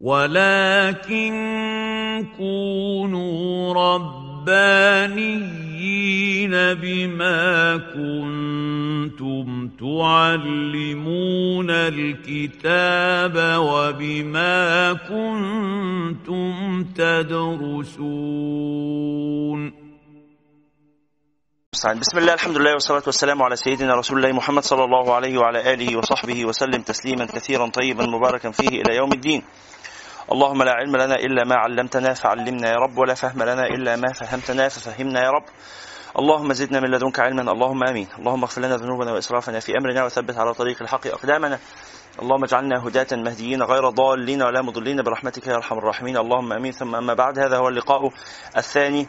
ولكن 0.00 1.32
كونوا 2.36 3.74
ربانيين 3.74 5.30
بما 6.74 7.76
كنتم 7.76 9.68
تعلمون 9.80 11.70
الكتاب 11.70 13.36
وبما 13.58 14.92
كنتم 14.92 16.84
تدرسون 16.96 18.56
بسم 22.00 22.18
الله 22.18 22.34
الحمد 22.34 22.56
لله 22.56 22.72
والصلاة 22.72 23.02
والسلام 23.06 23.42
على 23.42 23.56
سيدنا 23.56 23.94
رسول 23.94 24.18
الله 24.18 24.32
محمد 24.32 24.62
صلى 24.62 24.84
الله 24.84 25.14
عليه 25.14 25.38
وعلى 25.38 25.72
آله 25.74 25.96
وصحبه 25.98 26.44
وسلم 26.44 26.82
تسليما 26.82 27.24
كثيرا 27.26 27.68
طيبا 27.68 28.06
مباركا 28.06 28.50
فيه 28.50 28.68
إلى 28.68 28.96
يوم 28.96 29.12
الدين. 29.12 29.42
اللهم 30.32 30.62
لا 30.62 30.72
علم 30.72 30.96
لنا 30.96 31.14
إلا 31.14 31.44
ما 31.44 31.54
علمتنا 31.54 32.14
فعلمنا 32.14 32.68
يا 32.68 32.76
رب 32.76 32.98
ولا 32.98 33.14
فهم 33.14 33.42
لنا 33.42 33.66
إلا 33.66 33.96
ما 33.96 34.12
فهمتنا 34.12 34.68
ففهمنا 34.68 35.24
يا 35.24 35.30
رب. 35.30 35.44
اللهم 36.18 36.52
زدنا 36.52 36.80
من 36.80 36.90
لدنك 36.90 37.20
علما 37.20 37.52
اللهم 37.52 37.84
آمين. 37.84 38.08
اللهم 38.18 38.42
اغفر 38.42 38.60
لنا 38.60 38.76
ذنوبنا 38.76 39.12
وإسرافنا 39.12 39.60
في 39.60 39.78
أمرنا 39.78 40.04
وثبت 40.04 40.36
على 40.36 40.54
طريق 40.54 40.82
الحق 40.82 41.06
أقدامنا. 41.06 41.58
اللهم 42.22 42.44
اجعلنا 42.44 42.86
هداة 42.86 43.06
مهديين 43.12 43.62
غير 43.62 43.90
ضالين 43.90 44.42
ولا 44.42 44.62
مضلين 44.62 45.02
برحمتك 45.02 45.46
يا 45.46 45.54
أرحم 45.54 45.78
الراحمين. 45.78 46.16
اللهم 46.16 46.52
آمين. 46.52 46.72
ثم 46.72 46.94
أما 46.94 47.14
بعد 47.14 47.38
هذا 47.38 47.56
هو 47.56 47.68
اللقاء 47.68 48.10
الثاني 48.56 49.06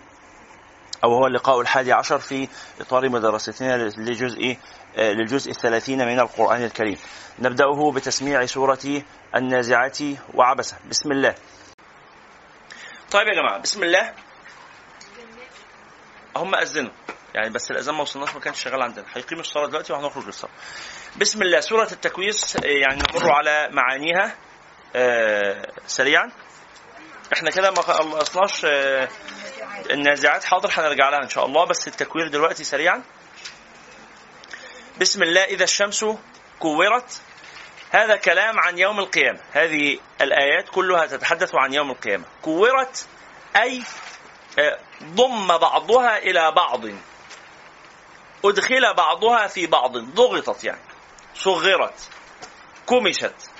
أو 1.03 1.13
هو 1.13 1.27
اللقاء 1.27 1.61
الحادي 1.61 1.93
عشر 1.93 2.19
في 2.19 2.47
إطار 2.81 3.09
مدرستنا 3.09 3.77
لجزء 3.97 4.57
للجزء 4.97 5.51
الثلاثين 5.51 6.05
من 6.05 6.19
القرآن 6.19 6.63
الكريم. 6.63 6.97
نبدأه 7.39 7.91
بتسميع 7.91 8.45
سورة 8.45 9.03
النازعات 9.35 9.97
وعبسة. 10.33 10.77
بسم 10.89 11.11
الله. 11.11 11.35
طيب 13.11 13.27
يا 13.27 13.33
جماعة 13.33 13.57
بسم 13.57 13.83
الله. 13.83 14.13
هم 16.35 16.55
أذنوا. 16.55 16.91
يعني 17.35 17.49
بس 17.49 17.71
الأذان 17.71 17.95
ما 17.95 18.01
وصلناش 18.01 18.33
ما 18.33 18.39
كانش 18.39 18.63
شغال 18.63 18.81
عندنا. 18.81 19.05
هيقيموا 19.13 19.41
الصلاة 19.41 19.67
دلوقتي 19.67 19.93
وهنخرج 19.93 20.25
للصلاة. 20.25 20.51
بسم 21.17 21.41
الله. 21.41 21.59
سورة 21.59 21.87
التكويس 21.91 22.57
يعني 22.63 23.03
نمر 23.13 23.31
على 23.31 23.69
معانيها. 23.71 24.35
آه 24.95 25.71
سريعا. 25.87 26.31
إحنا 27.33 27.51
كده 27.51 27.71
ما 27.71 27.81
خلصناش 27.81 28.65
آه 28.65 29.07
النازعات. 29.89 30.43
حاضر 30.43 30.69
هنرجع 30.73 31.09
لها 31.09 31.23
إن 31.23 31.29
شاء 31.29 31.45
الله. 31.45 31.65
بس 31.65 31.87
التكوير 31.87 32.27
دلوقتي 32.27 32.63
سريعا. 32.63 33.03
بسم 34.99 35.23
الله. 35.23 35.43
إذا 35.43 35.63
الشمس 35.63 36.05
كورت 36.59 37.21
هذا 37.91 38.15
كلام 38.15 38.59
عن 38.59 38.77
يوم 38.77 38.99
القيامة. 38.99 39.39
هذه 39.53 39.99
الآيات 40.21 40.69
كلها 40.69 41.05
تتحدث 41.05 41.55
عن 41.55 41.73
يوم 41.73 41.91
القيامة. 41.91 42.25
كورت 42.41 43.07
أي 43.55 43.83
ضم 45.03 45.57
بعضها 45.57 46.17
إلى 46.17 46.51
بعض. 46.51 46.81
أدخل 48.45 48.93
بعضها 48.93 49.47
في 49.47 49.67
بعض. 49.67 49.97
ضغطت 49.97 50.63
يعني. 50.63 50.81
صغرت 51.35 52.09
كمشت 52.89 53.51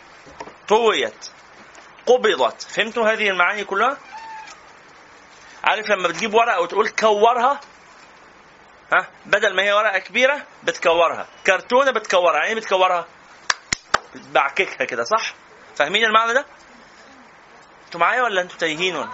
طويت 0.68 1.32
قبضت. 2.06 2.62
فهمتوا 2.62 3.14
هذه 3.14 3.30
المعاني 3.30 3.64
كلها؟ 3.64 3.98
عارف 5.64 5.90
لما 5.90 6.08
بتجيب 6.08 6.34
ورقة 6.34 6.62
وتقول 6.62 6.90
كورها 6.90 7.60
ها؟ 8.94 9.10
بدل 9.26 9.56
ما 9.56 9.64
هي 9.64 9.74
ورقة 9.74 10.00
كبيرة 10.00 10.46
بتكورها. 10.64 11.28
كرتونة 11.48 11.92
بتكورها. 11.92 12.44
يعني 12.44 12.56
بتكورها؟ 12.56 13.06
بتبعككها 14.16 14.86
كده 14.86 15.04
صح؟ 15.04 15.34
فاهمين 15.76 16.06
المعنى 16.06 16.34
ده؟ 16.34 16.46
أنتوا 17.86 18.00
معايا 18.00 18.22
ولا 18.22 18.42
أنتوا 18.42 18.58
تايهين 18.58 18.96
ولا؟ 18.96 19.10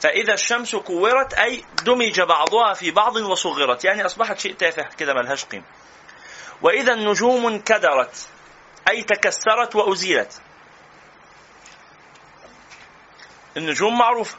فإذا 0.00 0.34
الشمس 0.34 0.76
كورت 0.76 1.34
أي 1.34 1.64
دمج 1.84 2.20
بعضها 2.20 2.74
في 2.74 2.90
بعض 2.90 3.16
وصغرت. 3.16 3.84
يعني 3.84 4.06
أصبحت 4.06 4.38
شيء 4.38 4.54
تافه 4.54 4.82
كده 4.82 5.14
ملهاش 5.14 5.44
قيمة. 5.44 5.64
وإذا 6.62 6.92
النجوم 6.92 7.46
انكدرت 7.46 8.28
أي 8.88 9.02
تكسرت 9.02 9.76
وأزيلت. 9.76 10.40
النجوم 13.56 13.98
معروفة. 13.98 14.36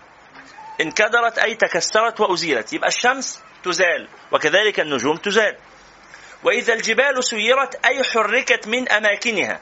انكدرت 0.81 1.37
أي 1.39 1.55
تكسرت 1.55 2.19
وأزيلت. 2.19 2.73
يبقى 2.73 2.87
الشمس 2.87 3.39
تزال 3.63 4.07
وكذلك 4.31 4.79
النجوم 4.79 5.17
تزال. 5.17 5.57
وإذا 6.43 6.73
الجبال 6.73 7.23
سيرت 7.23 7.85
أي 7.85 8.03
حركت 8.03 8.67
من 8.67 8.89
أماكنها. 8.91 9.59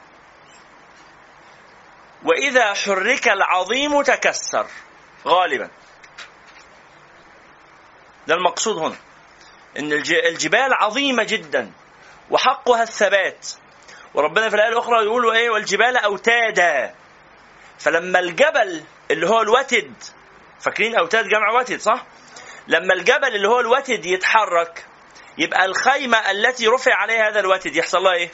وإذا 2.24 2.74
حرك 2.74 3.28
العظيم 3.28 4.02
تكسر 4.02 4.66
غالبا. 5.26 5.70
ده 8.26 8.34
المقصود 8.34 8.76
هنا. 8.76 8.96
إن 9.78 9.92
الجبال 10.28 10.74
عظيمة 10.74 11.22
جدا 11.22 11.72
وحقها 12.30 12.82
الثبات. 12.82 13.48
وربنا 14.14 14.48
في 14.48 14.56
الآية 14.56 14.68
الأخرى 14.68 15.04
يقول 15.04 15.36
إيه؟ 15.36 15.50
والجبال 15.50 15.96
أوتادا. 15.96 16.94
فلما 17.78 18.18
الجبل 18.18 18.84
اللي 19.10 19.28
هو 19.28 19.42
الوتد 19.42 19.94
فاكرين 20.60 20.96
أوتاد 20.96 21.28
جمع 21.28 21.50
وتد 21.52 21.80
صح؟ 21.80 22.06
لما 22.68 22.94
الجبل 22.94 23.36
اللي 23.36 23.48
هو 23.48 23.60
الوتد 23.60 24.06
يتحرك 24.06 24.86
يبقى 25.38 25.64
الخيمة 25.64 26.30
التي 26.30 26.66
رفع 26.66 26.94
عليها 26.94 27.28
هذا 27.28 27.40
الوتد 27.40 27.76
يحصل 27.76 28.02
لها 28.02 28.12
إيه؟ 28.12 28.30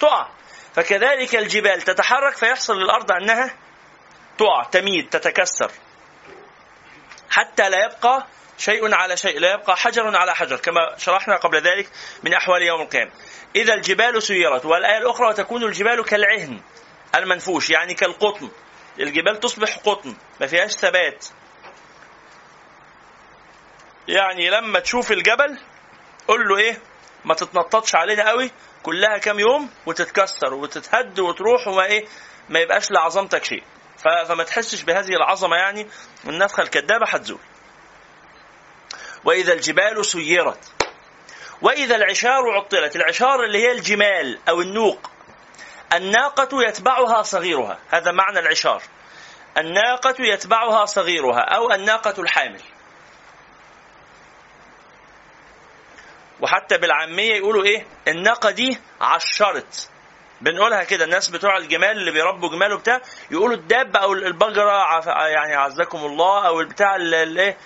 تقع. 0.00 0.28
فكذلك 0.74 1.36
الجبال 1.36 1.82
تتحرك 1.82 2.36
فيحصل 2.36 2.78
للأرض 2.78 3.12
أنها 3.12 3.54
تقع 4.38 4.62
تميد 4.62 5.08
تتكسر. 5.08 5.70
حتى 7.30 7.68
لا 7.68 7.84
يبقى 7.84 8.26
شيء 8.58 8.94
على 8.94 9.16
شيء 9.16 9.38
لا 9.38 9.52
يبقى 9.52 9.76
حجر 9.76 10.16
على 10.16 10.34
حجر 10.34 10.56
كما 10.56 10.96
شرحنا 10.98 11.36
قبل 11.36 11.60
ذلك 11.60 11.88
من 12.22 12.34
أحوال 12.34 12.62
يوم 12.62 12.80
القيامة. 12.80 13.10
إذا 13.56 13.74
الجبال 13.74 14.22
سيرت 14.22 14.64
والآية 14.64 14.98
الأخرى 14.98 15.28
وتكون 15.28 15.64
الجبال 15.64 16.04
كالعهن 16.04 16.60
المنفوش 17.14 17.70
يعني 17.70 17.94
كالقطن. 17.94 18.50
الجبال 19.00 19.40
تصبح 19.40 19.78
قطن 19.78 20.16
ما 20.40 20.46
فيهاش 20.46 20.70
ثبات. 20.72 21.26
يعني 24.08 24.50
لما 24.50 24.80
تشوف 24.80 25.12
الجبل 25.12 25.58
قول 26.28 26.48
له 26.48 26.56
إيه؟ 26.56 26.78
ما 27.24 27.34
تتنططش 27.34 27.94
علينا 27.94 28.28
قوي 28.28 28.50
كلها 28.82 29.18
كام 29.18 29.40
يوم 29.40 29.70
وتتكسر 29.86 30.54
وتتهد 30.54 31.20
وتروح 31.20 31.68
وما 31.68 31.84
إيه؟ 31.84 32.06
ما 32.48 32.60
يبقاش 32.60 32.90
لعظمتك 32.90 33.44
شيء. 33.44 33.62
فما 34.28 34.44
تحسش 34.44 34.82
بهذه 34.82 35.08
العظمة 35.08 35.56
يعني 35.56 35.86
النفخه 36.26 36.62
الكذابه 36.62 37.06
هتزول 37.06 37.40
وإذا 39.24 39.52
الجبال 39.52 40.06
سيرت 40.06 40.72
وإذا 41.62 41.96
العشار 41.96 42.50
عطلت 42.50 42.96
العشار 42.96 43.44
اللي 43.44 43.58
هي 43.58 43.72
الجمال 43.72 44.38
أو 44.48 44.60
النوق 44.60 45.10
الناقة 45.92 46.62
يتبعها 46.62 47.22
صغيرها. 47.22 47.78
هذا 47.90 48.12
معنى 48.12 48.38
العشار. 48.38 48.82
الناقة 49.58 50.14
يتبعها 50.20 50.84
صغيرها 50.84 51.40
أو 51.40 51.72
الناقة 51.72 52.20
الحامل. 52.22 52.60
وحتى 56.42 56.78
بالعامية 56.78 57.34
يقولوا 57.34 57.64
إيه؟ 57.64 57.86
الناقة 58.08 58.50
دي 58.50 58.78
عشرت. 59.00 59.88
بنقولها 60.40 60.84
كده 60.84 61.04
الناس 61.04 61.28
بتوع 61.28 61.56
الجمال 61.56 61.90
اللي 61.90 62.10
بيربوا 62.10 62.48
جمال 62.48 62.72
وبتاع 62.72 63.00
يقولوا 63.30 63.56
الدابة 63.56 63.98
أو 63.98 64.12
البقرة 64.12 65.08
يعني 65.28 65.54
عزكم 65.54 65.98
الله 65.98 66.46
أو 66.46 66.60
البتاع 66.60 66.96
الايه 66.96 67.56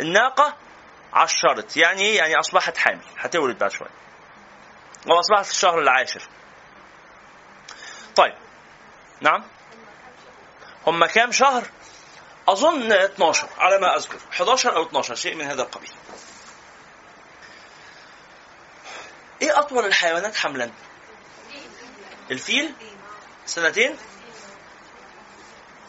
الناقة 0.00 0.56
عشرت. 1.12 1.76
يعني 1.76 2.02
إيه؟ 2.02 2.18
يعني 2.18 2.38
أصبحت 2.40 2.76
حامل. 2.76 3.04
هتولد 3.18 3.58
بعد 3.58 3.70
شوية. 3.70 3.90
وأصبحت 5.06 5.44
في 5.44 5.50
الشهر 5.50 5.78
العاشر. 5.78 6.22
طيب. 8.16 8.34
نعم؟ 9.20 9.44
هم 10.86 11.06
كام 11.06 11.32
شهر؟ 11.32 11.62
أظن 12.48 12.92
12 12.92 13.48
على 13.58 13.78
ما 13.78 13.96
أذكر. 13.96 14.18
11 14.32 14.76
أو 14.76 14.82
12 14.82 15.14
شيء 15.14 15.34
من 15.34 15.44
هذا 15.44 15.62
القبيل. 15.62 15.90
إيه 19.42 19.58
أطول 19.58 19.86
الحيوانات 19.86 20.36
حملا؟ 20.36 20.70
الفيل؟ 22.30 22.74
سنتين؟ 23.46 23.96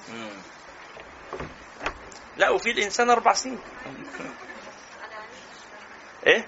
مم. 0.10 0.30
لا 2.38 2.50
وفي 2.50 2.72
الإنسان 2.72 3.10
أربع 3.10 3.34
سنين. 3.34 3.60
إيه؟ 6.28 6.48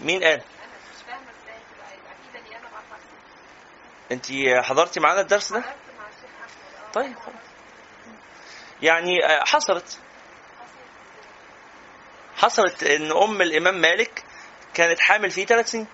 مين 0.00 0.24
قال؟ 0.24 0.42
انت 4.12 4.26
حضرتي 4.64 5.00
معانا 5.00 5.20
الدرس 5.20 5.52
ده؟ 5.52 5.64
طيب. 6.94 7.16
يعني 8.82 9.18
حصلت. 9.46 9.98
حصلت 12.36 12.82
إن 12.82 13.12
أم 13.12 13.42
الإمام 13.42 13.80
مالك 13.80 14.24
كانت 14.76 15.00
حامل 15.00 15.30
فيه 15.30 15.46
ثلاث 15.46 15.70
سنين. 15.70 15.86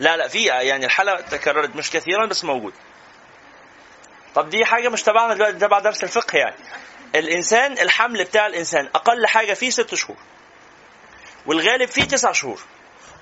لا 0.00 0.16
لا 0.16 0.28
في 0.28 0.44
يعني 0.44 0.86
الحالة 0.86 1.20
تكررت 1.20 1.76
مش 1.76 1.90
كثيرا 1.90 2.26
بس 2.26 2.44
موجود. 2.44 2.74
طب 4.34 4.48
دي 4.48 4.64
حاجة 4.64 4.88
مش 4.88 5.02
تبعنا 5.02 5.34
دلوقتي 5.34 5.58
تبع 5.58 5.78
درس 5.78 6.04
الفقه 6.04 6.38
يعني. 6.38 6.56
الإنسان 7.14 7.72
الحمل 7.72 8.24
بتاع 8.24 8.46
الإنسان 8.46 8.86
أقل 8.94 9.26
حاجة 9.26 9.54
فيه 9.54 9.70
ست 9.70 9.94
شهور 9.94 10.16
والغالب 11.46 11.88
فيه 11.88 12.04
تسع 12.04 12.32
شهور 12.32 12.60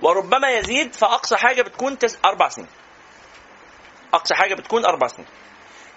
وربما 0.03 0.51
يزيد 0.51 0.95
فأقصى 0.95 1.37
حاجة 1.37 1.63
بتكون 1.63 1.99
تس... 1.99 2.19
أربع 2.25 2.49
سنين. 2.49 2.69
أقصى 4.15 4.35
حاجة 4.35 4.55
بتكون 4.55 4.85
أربع 4.85 5.07
سنين. 5.07 5.29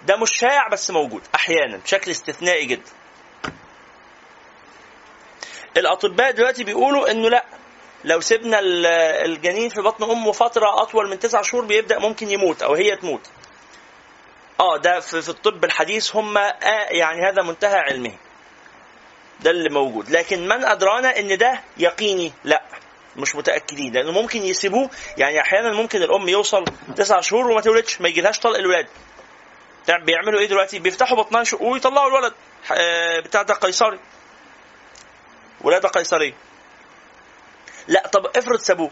ده 0.06 0.16
مش 0.16 0.30
شائع 0.40 0.68
بس 0.68 0.90
موجود 0.90 1.22
أحيانا 1.34 1.76
بشكل 1.76 2.10
استثنائي 2.10 2.66
جدا. 2.66 2.90
الأطباء 5.76 6.30
دلوقتي 6.30 6.64
بيقولوا 6.64 7.10
إنه 7.10 7.30
لأ 7.30 7.44
لو 8.04 8.20
سيبنا 8.20 8.58
الجنين 9.24 9.68
في 9.68 9.80
بطن 9.80 10.10
أمه 10.10 10.32
فترة 10.32 10.82
أطول 10.82 11.08
من 11.10 11.18
تسع 11.18 11.42
شهور 11.42 11.64
بيبدأ 11.64 11.98
ممكن 11.98 12.30
يموت 12.30 12.62
أو 12.62 12.74
هي 12.74 12.96
تموت. 12.96 13.20
آه 14.60 14.76
ده 14.76 15.00
في, 15.00 15.28
الطب 15.28 15.64
الحديث 15.64 16.16
هم 16.16 16.38
آه 16.38 16.52
يعني 16.90 17.28
هذا 17.28 17.42
منتهى 17.42 17.78
علمه. 17.78 18.12
ده 19.40 19.50
اللي 19.50 19.68
موجود. 19.70 20.10
لكن 20.10 20.48
من 20.48 20.64
أدرانا 20.64 21.18
إن 21.18 21.38
ده 21.38 21.60
يقيني؟ 21.76 22.32
لأ 22.44 22.62
مش 23.16 23.36
متأكدين. 23.36 23.92
لأنه 23.92 24.12
ممكن 24.12 24.42
يسيبوه 24.42 24.90
يعني 25.16 25.40
أحيانا 25.40 25.72
ممكن 25.72 26.02
الأم 26.02 26.28
يوصل 26.28 26.64
تسع 26.96 27.20
شهور 27.20 27.50
وما 27.50 27.60
تولدش 27.60 28.00
ما 28.00 28.08
يجيلهاش 28.08 28.38
طلق 28.38 28.58
الولاد. 28.58 28.86
بيعملوا 29.88 30.40
إيه 30.40 30.46
دلوقتي؟ 30.46 30.78
بيفتحوا 30.78 31.16
بطنها 31.16 31.42
ويطلعوا 31.60 32.08
الولد 32.08 32.32
آه، 32.72 33.20
بتاع 33.20 33.42
ده 33.42 33.54
قيصري. 33.54 33.98
ولاده 35.60 35.88
قيصريه 35.88 36.34
لا 37.88 38.06
طب 38.08 38.26
افرض 38.36 38.58
سابوه. 38.58 38.90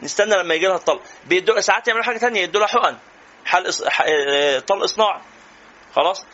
نستنى 0.00 0.34
لما 0.34 0.54
يجي 0.54 0.66
لها 0.66 0.76
الطلق. 0.76 1.02
بيدوا 1.26 1.60
ساعات 1.60 1.88
يعملوا 1.88 2.04
حاجة 2.04 2.18
ثانية 2.18 2.40
يدوا 2.40 2.60
لها 2.60 2.68
حقن. 2.68 2.96
حل. 3.44 3.66
آه، 4.08 4.58
طلق 4.58 4.84
صناعي. 4.84 5.20
خلاص؟ 5.96 6.24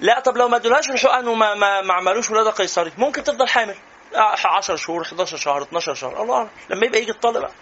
لا 0.00 0.20
طب 0.20 0.36
لو 0.36 0.48
ما 0.48 0.56
ادولهاش 0.56 0.90
الحقن 0.90 1.28
وما 1.28 1.54
ما, 1.54 1.80
ما 1.80 1.94
عملوش 1.94 2.30
ولادة 2.30 2.50
قيصري 2.50 2.92
ممكن 2.98 3.24
تفضل 3.24 3.48
حامل. 3.48 3.74
10 4.14 4.76
شهور 4.76 5.02
11 5.02 5.36
شهر 5.36 5.62
12 5.62 5.94
شهر. 5.94 6.22
الله 6.22 6.36
أعلم. 6.36 6.50
لما 6.70 6.86
يبقى 6.86 7.00
يجي 7.00 7.10
الطلق 7.10 7.40
بقى. 7.40 7.52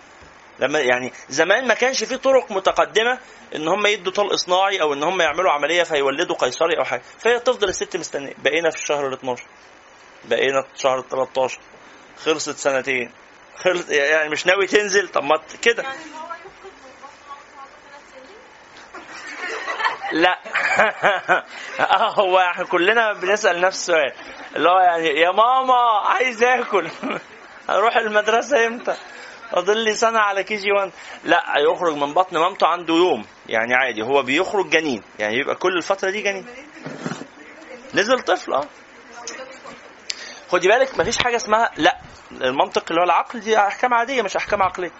لما 0.59 0.81
يعني 0.81 1.13
زمان 1.29 1.67
ما 1.67 1.75
كانش 1.75 2.05
في 2.05 2.17
طرق 2.17 2.53
متقدمة 2.53 3.19
إن 3.55 3.69
هم 3.69 3.87
يدوا 3.87 4.13
طلق 4.13 4.35
صناعي 4.35 4.81
أو 4.83 4.93
إن 4.93 5.03
هم 5.03 5.21
يعملوا 5.21 5.53
عملية 5.53 5.83
فيولدوا 5.83 6.37
قيصري 6.37 6.79
أو 6.79 6.85
حاجة. 6.85 7.03
فهي 7.19 7.41
تفضل 7.41 7.69
الست 7.69 7.97
مستنية. 7.97 8.35
بقينا 8.39 8.71
في 8.71 8.77
الشهر 8.77 9.09
ال 9.09 9.13
12 9.13 9.45
بقينا 10.25 10.63
في 10.63 10.89
ال 10.89 11.09
13 11.09 11.59
خلصت 12.25 12.57
سنتين. 12.57 13.11
خلص 13.57 13.89
يعني 13.91 14.29
مش 14.29 14.47
ناوي 14.47 14.67
تنزل؟ 14.67 15.09
طب 15.09 15.25
ما 15.25 15.41
كده. 15.63 15.83
يعني 15.83 15.99
لا. 20.13 20.39
آه 21.81 22.11
هو 22.21 22.39
إحنا 22.39 22.65
كلنا 22.65 23.13
بنسأل 23.13 23.61
نفس 23.61 23.79
السؤال. 23.79 24.13
اللي 24.57 24.69
هو 24.69 24.79
يعني 24.79 25.09
يا 25.09 25.31
ماما 25.31 25.75
عايز 26.05 26.43
آكل. 26.43 26.89
أروح 27.71 27.97
المدرسة 27.97 28.67
إمتى؟ 28.67 28.95
فاضل 29.51 29.79
لي 29.79 29.95
سنة 29.95 30.19
على 30.19 30.45
كي 30.45 30.57
جي 30.57 30.73
1 30.73 30.91
لا 31.25 31.43
يخرج 31.73 31.97
من 31.97 32.15
بطن 32.15 32.39
مامته 32.39 32.67
عنده 32.67 32.95
يوم. 32.95 33.25
يعني 33.47 33.75
عادي 33.75 34.03
هو 34.03 34.23
بيخرج 34.23 34.71
جنين. 34.71 35.03
يعني 35.19 35.37
يبقى 35.37 35.55
كل 35.55 35.77
الفترة 35.77 36.11
دي 36.11 36.23
جنين. 36.23 36.47
نزل 37.95 38.21
طفل 38.21 38.53
آه. 38.53 38.65
خدي 40.53 40.69
بالك 40.69 40.99
مفيش 41.01 41.19
حاجة 41.19 41.37
اسمها 41.37 41.71
لا 41.77 41.99
المنطق 42.31 42.85
اللي 42.91 43.01
هو 43.01 43.05
العقل 43.05 43.41
دي 43.41 43.59
أحكام 43.59 43.95
عادية 43.95 44.23
مش 44.23 44.37
أحكام 44.37 44.63
عقلية. 44.63 44.91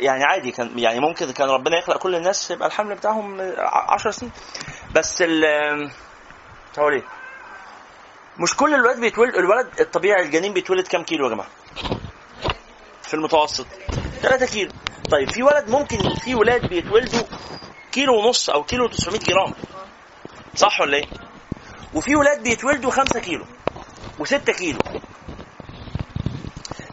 يعني 0.00 0.24
عادي 0.24 0.50
كان 0.50 0.78
يعني 0.78 1.00
ممكن 1.00 1.32
كان 1.32 1.48
ربنا 1.48 1.78
يخلق 1.78 1.96
كل 1.98 2.14
الناس 2.14 2.50
يبقى 2.50 2.68
الحمل 2.68 2.94
بتاعهم 2.94 3.40
10 3.58 4.10
سنين. 4.10 4.32
بس 4.94 5.22
ال 5.22 5.44
هقول 6.78 6.92
إيه؟ 6.92 7.02
مش 8.38 8.56
كل 8.56 8.74
الولاد 8.74 9.00
بيتولد 9.00 9.34
الولد 9.34 9.80
الطبيعي 9.80 10.22
الجنين 10.22 10.52
بيتولد 10.52 10.86
كام 10.86 11.02
كيلو 11.02 11.24
يا 11.28 11.34
جماعة؟ 11.34 11.48
في 13.02 13.14
المتوسط. 13.14 13.66
3 14.22 14.46
كيلو. 14.46 14.70
طيب 15.10 15.30
في 15.30 15.42
ولد 15.42 15.70
ممكن 15.70 16.14
في 16.24 16.34
ولاد 16.34 16.68
بيتولدوا 16.68 17.22
كيلو 17.92 18.14
ونص 18.18 18.50
أو 18.50 18.62
كيلو 18.64 18.86
900 18.88 19.20
جرام. 19.20 19.54
صح 20.54 20.80
ولا 20.80 20.96
إيه؟ 20.96 21.06
وفي 21.94 22.16
ولاد 22.16 22.42
بيتولدوا 22.42 22.90
5 22.90 23.20
كيلو. 23.20 23.44
و6 24.20 24.36
كيلو. 24.36 24.78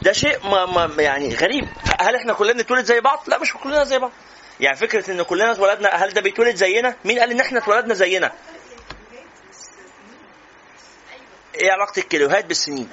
ده 0.01 0.11
شيء 0.13 0.47
ما, 0.47 0.65
ما 0.85 1.03
يعني 1.03 1.35
غريب. 1.35 1.67
هل 1.99 2.15
إحنا 2.15 2.33
كلنا 2.33 2.61
نتولد 2.61 2.85
زي 2.85 2.99
بعض؟ 3.01 3.23
لا 3.27 3.37
مش 3.37 3.53
كلنا 3.53 3.83
زي 3.83 3.99
بعض. 3.99 4.11
يعني 4.59 4.77
فكرة 4.77 5.11
إن 5.11 5.23
كلنا 5.23 5.51
اتولدنا 5.51 5.89
هل 5.89 6.09
ده 6.13 6.21
بيتولد 6.21 6.55
زينا؟ 6.55 6.95
مين 7.05 7.19
قال 7.19 7.31
إن 7.31 7.39
إحنا 7.39 7.59
اتولدنا 7.59 7.93
زينا؟ 7.93 8.31
إيه 11.55 11.71
علاقة 11.71 11.99
الكيلوهات 11.99 12.45
بالسنين؟ 12.45 12.89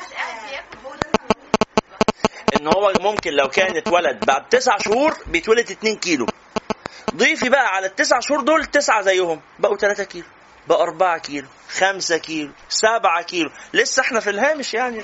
إن 2.61 2.67
هو 2.67 2.93
ممكن 3.01 3.31
لو 3.33 3.49
كان 3.49 3.77
اتولد 3.77 4.25
بعد 4.25 4.49
تسع 4.49 4.79
شهور 4.79 5.17
بيتولد 5.27 5.71
2 5.71 5.97
كيلو. 5.97 6.27
ضيفي 7.17 7.49
بقى 7.49 7.69
على 7.69 7.87
التسع 7.87 8.21
شهور 8.21 8.41
دول 8.41 8.65
تسعة 8.65 9.03
زيهم 9.03 9.41
بقوا 9.59 9.77
3 9.77 10.05
كيلو. 10.05 10.27
4 10.71 11.19
كيلو 11.19 11.49
5 11.69 12.19
كيلو 12.19 12.53
7 12.69 13.23
كيلو. 13.23 13.51
لسه 13.73 14.03
إحنا 14.03 14.21
في 14.21 14.31
الهامش 14.31 14.75
يعني. 14.75 15.03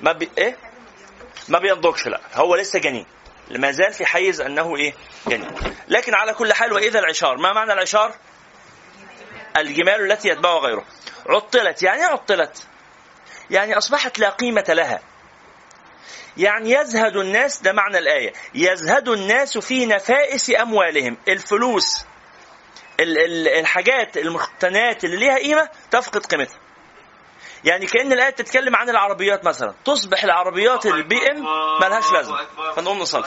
ما 0.00 0.12
بي... 0.12 0.30
إيه؟ 0.38 0.56
ما 1.48 1.58
بينضجش 1.58 2.06
لا. 2.06 2.20
هو 2.34 2.54
لسه 2.54 2.78
جنين. 2.78 3.06
ما 3.50 3.72
زال 3.72 3.92
في 3.92 4.06
حيز 4.06 4.40
أنه 4.40 4.76
إيه؟ 4.76 4.94
جنين. 5.26 5.50
لكن 5.88 6.14
على 6.14 6.34
كل 6.34 6.52
حال 6.52 6.72
وإذا 6.72 6.98
العشار 6.98 7.36
ما 7.36 7.52
معنى 7.52 7.72
العشار؟ 7.72 8.14
الجمال 9.56 10.12
التي 10.12 10.28
يتبع 10.28 10.58
غيره. 10.58 10.84
عطلت. 11.26 11.82
يعني 11.82 12.00
إيه 12.00 12.06
عطلت؟ 12.06 12.66
يعني 13.50 13.78
أصبحت 13.78 14.18
لا 14.18 14.30
قيمة 14.30 14.64
لها. 14.68 15.00
يعني 16.36 16.70
يزهد 16.70 17.16
الناس 17.16 17.62
ده 17.62 17.72
معنى 17.72 17.98
الآية. 17.98 18.32
يزهد 18.54 19.08
الناس 19.08 19.58
في 19.58 19.86
نفائس 19.86 20.50
أموالهم. 20.50 21.16
الفلوس. 21.28 22.04
الحاجات 23.00 24.16
المقتنيات 24.16 25.04
اللي 25.04 25.16
ليها 25.16 25.38
قيمة 25.38 25.68
تفقد 25.90 26.26
قيمتها. 26.26 26.58
يعني 27.64 27.86
كأن 27.86 28.12
الآية 28.12 28.30
تتكلم 28.30 28.76
عن 28.76 28.90
العربيات 28.90 29.44
مثلا. 29.44 29.74
تصبح 29.84 30.24
العربيات 30.24 30.86
البي 30.86 31.30
ام 31.30 31.44
ملهاش 31.80 32.12
لازمة. 32.12 32.38
فنقوم 32.76 32.98
نصلي. 32.98 33.24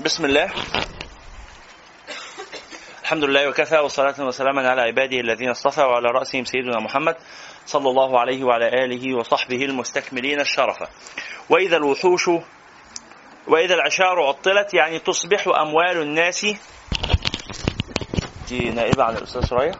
بسم 0.00 0.24
الله. 0.24 0.52
الحمد 3.02 3.24
لله 3.24 3.48
وكفى 3.48 3.78
والصلاة 3.78 4.14
وسلاما 4.20 4.70
على 4.70 4.82
عباده 4.82 5.20
الذين 5.20 5.50
اصطفى 5.50 5.80
وعلى 5.80 6.08
رأسهم 6.08 6.44
سيدنا 6.44 6.80
محمد 6.80 7.16
صلى 7.66 7.90
الله 7.90 8.20
عليه 8.20 8.44
وعلى 8.44 8.84
آله 8.84 9.16
وصحبه 9.16 9.64
المستكملين 9.64 10.40
الشرف. 10.40 10.76
وإذا 11.48 11.76
الوحوش 11.76 12.30
وإذا 13.46 13.74
العشار 13.74 14.22
عطلت 14.22 14.74
يعني 14.74 14.98
تصبح 14.98 15.48
أموال 15.48 16.02
الناس 16.02 16.46
دي 18.52 18.70
نائبة 18.70 19.04
عن 19.04 19.16
الأستاذ 19.16 19.44
سرايا 19.44 19.74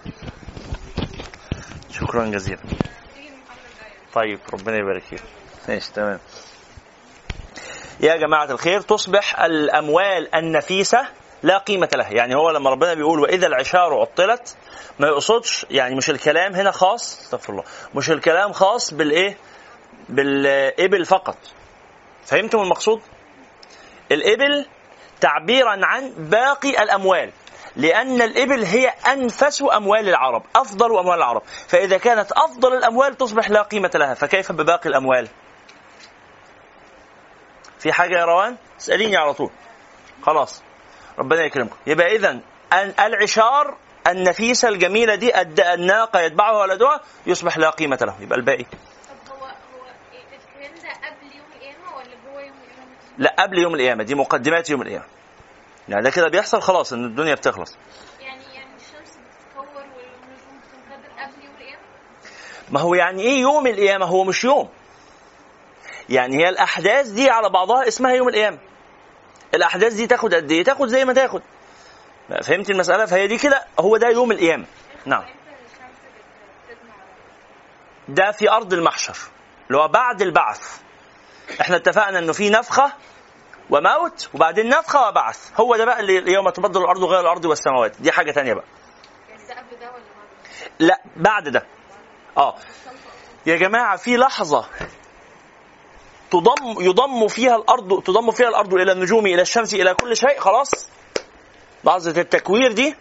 شكرا 1.91 2.27
جزيلا. 2.27 2.61
طيب 4.15 4.39
ربنا 4.53 4.77
يبارك 4.77 5.03
فيك. 5.03 5.23
ماشي 5.69 5.93
تمام. 5.93 6.19
يا 8.01 8.17
جماعة 8.17 8.45
الخير 8.45 8.81
تصبح 8.81 9.41
الأموال 9.41 10.35
النفيسة 10.35 11.07
لا 11.43 11.59
قيمة 11.59 11.89
لها. 11.95 12.11
يعني 12.11 12.35
هو 12.35 12.51
لما 12.51 12.71
ربنا 12.71 12.95
بيقول 12.95 13.21
وإذا 13.21 13.47
العشار 13.47 14.01
عطلت 14.01 14.57
ما 14.99 15.09
يقصدش 15.09 15.67
يعني 15.71 15.95
مش 15.95 16.11
الكلام 16.11 16.55
هنا 16.55 16.71
خاص 16.71 17.21
استغفر 17.21 17.53
الله 17.53 17.65
مش 17.95 18.11
الكلام 18.11 18.53
خاص 18.53 18.95
بالإيه؟ 18.95 19.37
بالإبل 20.09 21.05
فقط. 21.05 21.37
فهمتم 22.25 22.61
المقصود؟ 22.61 23.01
الإبل 24.13 24.67
تعبيرا 25.21 25.87
عن 25.87 26.13
باقي 26.17 26.83
الأموال. 26.83 27.31
لأن 27.77 28.23
الإبل 28.23 28.65
هي 28.65 28.89
أنفس 28.89 29.63
أموال 29.73 30.09
العرب 30.09 30.43
أفضل 30.57 30.99
أموال 30.99 31.19
العرب. 31.19 31.43
فإذا 31.69 31.99
كانت 31.99 32.33
أفضل 32.33 32.75
الأموال 32.75 33.17
تصبح 33.17 33.51
لا 33.51 33.63
قيمة 33.63 33.91
لها 33.95 34.15
فكيف 34.15 34.53
بباقي 34.53 34.89
الأموال؟ 34.89 35.29
في 37.79 37.93
حاجة 37.93 38.19
يا 38.19 38.25
روان؟ 38.25 38.57
اسأليني 38.81 39.17
على 39.17 39.35
طول. 39.35 39.51
خلاص 40.23 40.63
ربنا 41.19 41.45
يكرمكم. 41.45 41.77
يبقى 41.87 42.17
إذا 42.17 42.41
العشار 43.01 43.77
النفيسة 44.07 44.69
الجميلة 44.69 45.15
دي 45.15 45.41
الناقة 45.75 46.21
يتبعها 46.21 46.61
ولدها 46.61 47.01
يصبح 47.27 47.59
لا 47.59 47.71
قيمة 47.71 47.99
له. 48.03 48.17
يبقى 48.21 48.39
الباقي. 48.39 48.65
لا 53.19 53.35
قبل 53.39 53.59
يوم 53.59 53.75
القيامة. 53.75 54.05
دي 54.05 54.15
مقدمات 54.15 54.71
يوم 54.71 54.83
القيامة. 54.83 55.05
يعني 55.89 56.03
ده 56.03 56.11
كده 56.11 56.29
بيحصل 56.29 56.63
خلاص 56.63 56.93
إن 56.93 57.05
الدنيا 57.05 57.35
بتخلص. 57.35 57.77
يعني 58.21 58.45
يعني 58.55 58.75
الشمس 58.77 59.17
بتتكور 59.17 59.67
والنجوم 59.67 60.61
بتنكدر 60.61 61.23
قبل 61.23 61.45
يوم 61.45 61.55
القيامة؟ 61.55 61.83
ما 62.71 62.81
هو 62.81 62.95
يعني 62.95 63.23
إيه 63.23 63.41
يوم 63.41 63.67
القيامة؟ 63.67 64.07
هو 64.07 64.25
مش 64.25 64.45
يوم. 64.45 64.69
يعني 66.09 66.37
هي 66.37 66.49
الأحداث 66.49 67.09
دي 67.09 67.31
على 67.31 67.51
بعضها 67.51 67.89
اسمها 67.89 68.13
يوم 68.13 68.29
القيامة. 68.29 68.59
الأحداث 69.55 69.93
دي 69.95 70.07
تاخد 70.07 70.35
قد 70.35 70.51
إيه؟ 70.51 70.65
تاخد 70.65 70.89
زي 70.89 71.05
ما 71.05 71.13
تاخد. 71.13 71.43
فهمت 72.43 72.71
المسألة؟ 72.71 73.07
فهي 73.07 73.27
دي 73.27 73.39
كده 73.39 73.65
هو 73.81 73.97
ده 73.97 74.09
يوم 74.09 74.33
القيامة. 74.33 74.65
نعم. 75.07 75.25
ده 78.09 78.31
في 78.31 78.51
أرض 78.51 78.73
المحشر 78.73 79.17
اللي 79.67 79.79
هو 79.79 79.89
بعد 79.89 80.23
البعث. 80.23 80.81
إحنا 81.61 81.77
اتفقنا 81.77 82.19
إنه 82.19 82.33
في 82.33 82.51
نفخة 82.51 82.93
وموت 83.73 84.29
وبعدين 84.35 84.69
نفخة 84.69 85.09
وبعث. 85.09 85.61
هو 85.61 85.77
ده 85.77 85.85
بقى 85.85 86.01
اللي 86.01 86.33
يوم 86.33 86.51
تبدل 86.51 86.81
الأرض 86.81 87.05
غير 87.05 87.21
الأرض 87.21 87.45
والسماوات. 87.45 87.97
دي 88.01 88.13
حاجة 88.13 88.31
تانية 88.31 88.55
بقى. 88.55 88.65
يعني 89.31 89.43
ده 89.49 89.55
قبل 89.55 89.81
ده 89.81 89.87
ولا 89.87 90.03
بعد؟ 90.05 90.71
لا 90.79 91.01
بعد 91.17 91.49
ده. 91.49 91.67
آه. 92.37 92.55
يا 93.47 93.57
جماعة 93.57 93.97
في 93.97 94.17
لحظة 94.17 94.67
تضم 96.31 96.81
يضم 96.81 97.29
فيها 97.29 97.57
الأرض 97.57 98.03
تضم 98.03 98.31
فيها 98.31 98.49
الأرض 98.49 98.75
إلى 98.75 98.93
النجوم 98.93 99.27
إلى 99.27 99.43
الشمس 99.43 99.75
إلى 99.75 99.95
كل 99.95 100.17
شيء 100.17 100.41
خلاص؟ 100.41 100.71
لحظه 101.85 102.21
التكوير 102.21 102.73
دي. 102.73 102.95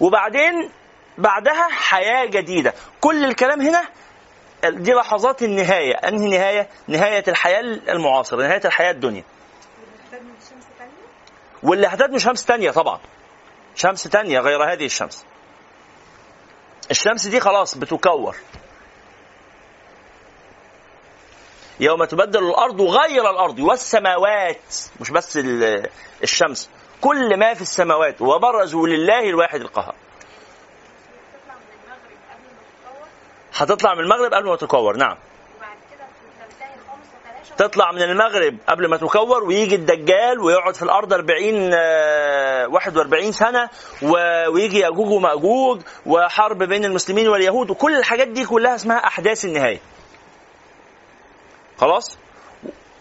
وبعدين 0.00 0.70
بعدها 1.18 1.68
حياة 1.70 2.24
جديدة. 2.24 2.74
كل 3.00 3.24
الكلام 3.24 3.60
هنا 3.60 3.84
دي 4.68 4.92
لحظات 4.92 5.42
النهاية. 5.42 5.94
أنهي 5.94 6.28
نهاية؟ 6.38 6.68
نهاية 6.88 7.24
الحياة 7.28 7.60
المعاصرة 7.88 8.42
نهاية 8.42 8.60
الحياة 8.64 8.90
الدنيا. 8.90 9.24
تانية؟ 10.78 10.92
واللي 11.62 11.86
هتدنو 11.86 12.18
شمس 12.18 12.44
تانية 12.44 12.70
طبعا. 12.70 13.00
شمس 13.74 14.02
تانية 14.02 14.40
غير 14.40 14.72
هذه 14.72 14.84
الشمس. 14.86 15.24
الشمس 16.90 17.26
دي 17.26 17.40
خلاص 17.40 17.78
بتكور. 17.78 18.36
يوم 21.80 22.04
تبدل 22.04 22.46
الأرض 22.48 22.80
غير 22.80 23.30
الأرض 23.30 23.58
والسماوات 23.58 24.74
مش 25.00 25.10
بس 25.10 25.36
ال- 25.36 25.90
الشمس. 26.22 26.68
كل 27.00 27.36
ما 27.38 27.54
في 27.54 27.62
السماوات 27.62 28.22
وبرزوا 28.22 28.88
لله 28.88 29.28
الواحد 29.28 29.60
القهار. 29.60 29.94
هتطلع 33.54 33.94
من 33.94 34.00
المغرب 34.00 34.34
قبل 34.34 34.46
ما 34.48 34.56
تكور 34.56 34.96
نعم 34.96 35.16
وبعد 35.56 35.76
كده 35.90 36.04
بتنتهي 36.06 36.68
خالص 36.88 37.08
وتلاشى 37.14 37.45
تطلع 37.58 37.92
من 37.92 38.02
المغرب 38.02 38.56
قبل 38.68 38.90
ما 38.90 38.96
تكور 38.96 39.44
ويجي 39.44 39.74
الدجال 39.74 40.40
ويقعد 40.40 40.74
في 40.74 40.82
الأرض 40.82 41.12
40 41.12 41.70
آه، 41.74 42.66
41 42.68 43.32
سنة 43.32 43.68
و- 44.02 44.48
ويجي 44.54 44.78
يأجوج 44.78 45.08
ومأجوج 45.10 45.80
وحرب 46.06 46.62
بين 46.62 46.84
المسلمين 46.84 47.28
واليهود 47.28 47.70
وكل 47.70 47.96
الحاجات 47.96 48.28
دي 48.28 48.46
كلها 48.46 48.74
اسمها 48.74 48.96
أحداث 49.06 49.44
النهاية. 49.44 49.80
خلاص؟ 51.78 52.18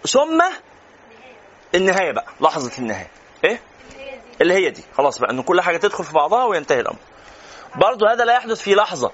ثم 0.07 0.43
النهاية 1.75 2.11
بقى 2.11 2.25
لحظة 2.41 2.71
النهاية. 2.79 3.07
إيه؟ 3.43 3.59
اللي 3.91 4.03
هي 4.03 4.19
دي 4.19 4.41
اللي 4.41 4.53
هي 4.53 4.69
دي 4.69 4.83
خلاص 4.97 5.19
بقى 5.19 5.31
إن 5.31 5.41
كل 5.41 5.61
حاجة 5.61 5.77
تدخل 5.77 6.03
في 6.03 6.13
بعضها 6.13 6.43
وينتهي 6.45 6.79
الأمر. 6.79 6.97
برضه 7.75 8.11
هذا 8.11 8.25
لا 8.25 8.33
يحدث 8.33 8.61
في 8.61 8.75
لحظة. 8.75 9.11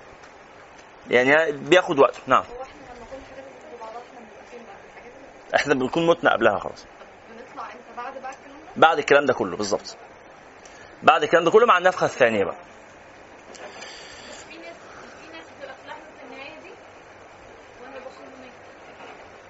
يعني 1.10 1.52
بياخد 1.52 2.00
وقته، 2.00 2.20
نعم. 2.28 2.44
هو 2.44 2.62
إحنا 2.64 2.74
لما 2.94 3.06
كل 3.12 3.18
حاجة 3.30 3.42
بتيجي 3.42 3.78
بعضها 3.82 4.02
إحنا 4.02 4.20
بنبقى 4.20 4.46
فين 4.52 4.60
بقى 4.66 4.76
الحاجات 4.90 5.12
اللي 5.16 5.28
إحنا 5.56 5.74
بنكون 5.74 6.08
متنا 6.08 6.34
قبلها 6.34 6.60
خلاص. 6.60 6.86
بنطلع 7.30 7.66
إمتى 7.66 7.78
بعد 7.98 8.14
بقى 8.22 8.32
الكلام 8.32 8.58
ده؟ 8.76 8.82
بعد 8.82 8.98
الكلام 8.98 9.26
ده 9.26 9.34
كله 9.34 9.58
بالظبط. 9.58 9.98
بعد 11.04 11.24
الكلام 11.24 11.44
ده 11.44 11.52
كله 11.52 11.66
مع 11.66 11.78
النفخة 11.78 12.06
الثانية 12.06 12.44
بقى. 12.44 12.56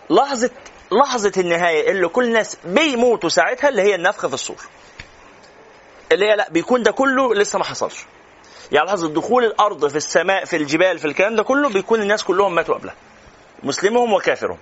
لحظة 0.10 0.50
لحظة 0.91 1.31
النهاية 1.38 1.91
اللي 1.91 2.08
كل 2.08 2.24
الناس 2.25 2.58
بيموتوا 2.65 3.29
ساعتها 3.29 3.70
اللي 3.70 3.81
هي 3.81 3.96
النفخة 3.96 4.27
في 4.27 4.34
الصور. 4.34 4.62
اللي 6.12 6.25
هي 6.25 6.36
لا 6.36 6.50
بيكون 6.50 6.84
ده 6.84 6.91
كله 6.91 7.34
لسه 7.36 7.60
ما 7.60 7.65
حصلش. 7.65 8.05
يعني 8.72 8.88
لحظة 8.88 9.13
دخول 9.13 9.46
الأرض 9.46 9.88
في 9.88 9.96
السماء 9.96 10.46
في 10.46 10.55
الجبال 10.55 11.00
في 11.00 11.05
الكلام 11.05 11.36
ده 11.36 11.43
كله 11.43 11.70
بيكون 11.70 12.01
الناس 12.01 12.24
كلهم 12.24 12.55
ماتوا 12.55 12.75
قبلها. 12.75 12.96
مسلمهم 13.63 14.13
وكافرهم. 14.13 14.58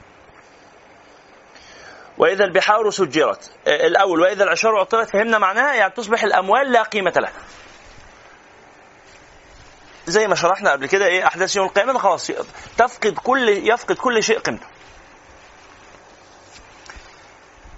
وإذا 2.20 2.46
البحار 2.46 2.90
سجرت. 2.90 3.52
آه، 3.68 3.88
الأول 3.88 4.22
وإذا 4.22 4.44
العشار 4.44 4.78
عطلت 4.80 5.10
فهمنا 5.10 5.38
معناها 5.38 5.74
يعني 5.74 5.94
تصبح 5.94 6.24
الأموال 6.24 6.72
لا 6.72 6.84
قيمة 6.84 7.14
لها. 7.18 7.34
زي 10.08 10.28
ما 10.28 10.36
شرحنا 10.36 10.72
قبل 10.72 10.86
كده 10.88 11.06
إيه 11.06 11.28
أحداث 11.28 11.56
يوم 11.56 11.66
القيامة 11.66 12.00
خلاص 12.00 12.32
تفقد 12.78 13.14
كل 13.24 13.50
يفقد 13.50 13.96
كل 13.96 14.24
شيء 14.24 14.40
قيمته. 14.40 14.68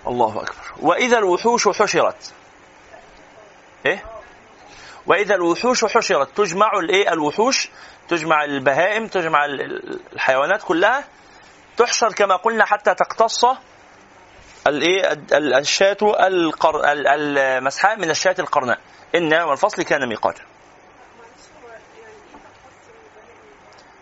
الله 0.08 0.42
أكبر. 0.42 0.56
وإذا 0.80 1.18
الوحوش 1.18 1.68
حشرت. 1.68 2.34
إيه؟ 3.86 4.04
وإذا 5.08 5.36
الوحوش 5.36 5.86
حشرت 5.86 6.38
تجمع 6.38 6.72
الايه 6.80 7.14
الوحوش 7.14 7.70
تجمع 8.10 8.44
البهائم 8.44 9.08
تجمع 9.08 9.46
ال- 9.46 9.62
ال- 9.62 10.00
الحيوانات 10.14 10.64
كلها 10.64 11.04
تحشر 11.78 12.14
كما 12.14 12.36
قلنا 12.36 12.66
حتى 12.66 12.94
تقتص 12.96 13.46
الايه 14.68 15.12
ال- 15.12 15.34
ال- 15.34 15.54
الشاة 15.54 15.98
القر... 16.02 16.92
ال- 16.92 17.08
المسحاء 17.08 17.98
من 18.00 18.10
الشاة 18.10 18.36
القرناء. 18.40 18.80
إن 19.16 19.32
يوم 19.32 19.52
الفصل 19.52 19.84
كان 19.84 20.10
ميقاتا. 20.10 20.44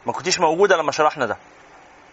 ما 0.05 0.13
كنتيش 0.13 0.39
موجودة 0.39 0.77
لما 0.77 0.91
شرحنا 0.91 1.25
ده. 1.25 1.37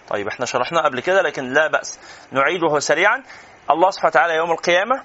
طيب 0.08 0.28
إحنا 0.28 0.46
شرحناه 0.46 0.80
قبل 0.82 1.00
كده 1.00 1.22
لكن 1.22 1.52
لا 1.52 1.66
بأس. 1.66 1.98
نعيده 2.32 2.78
سريعا. 2.78 3.22
الله 3.70 3.90
سبحانه 3.90 4.10
وتعالى 4.10 4.34
يوم 4.34 4.50
القيامة 4.50 5.02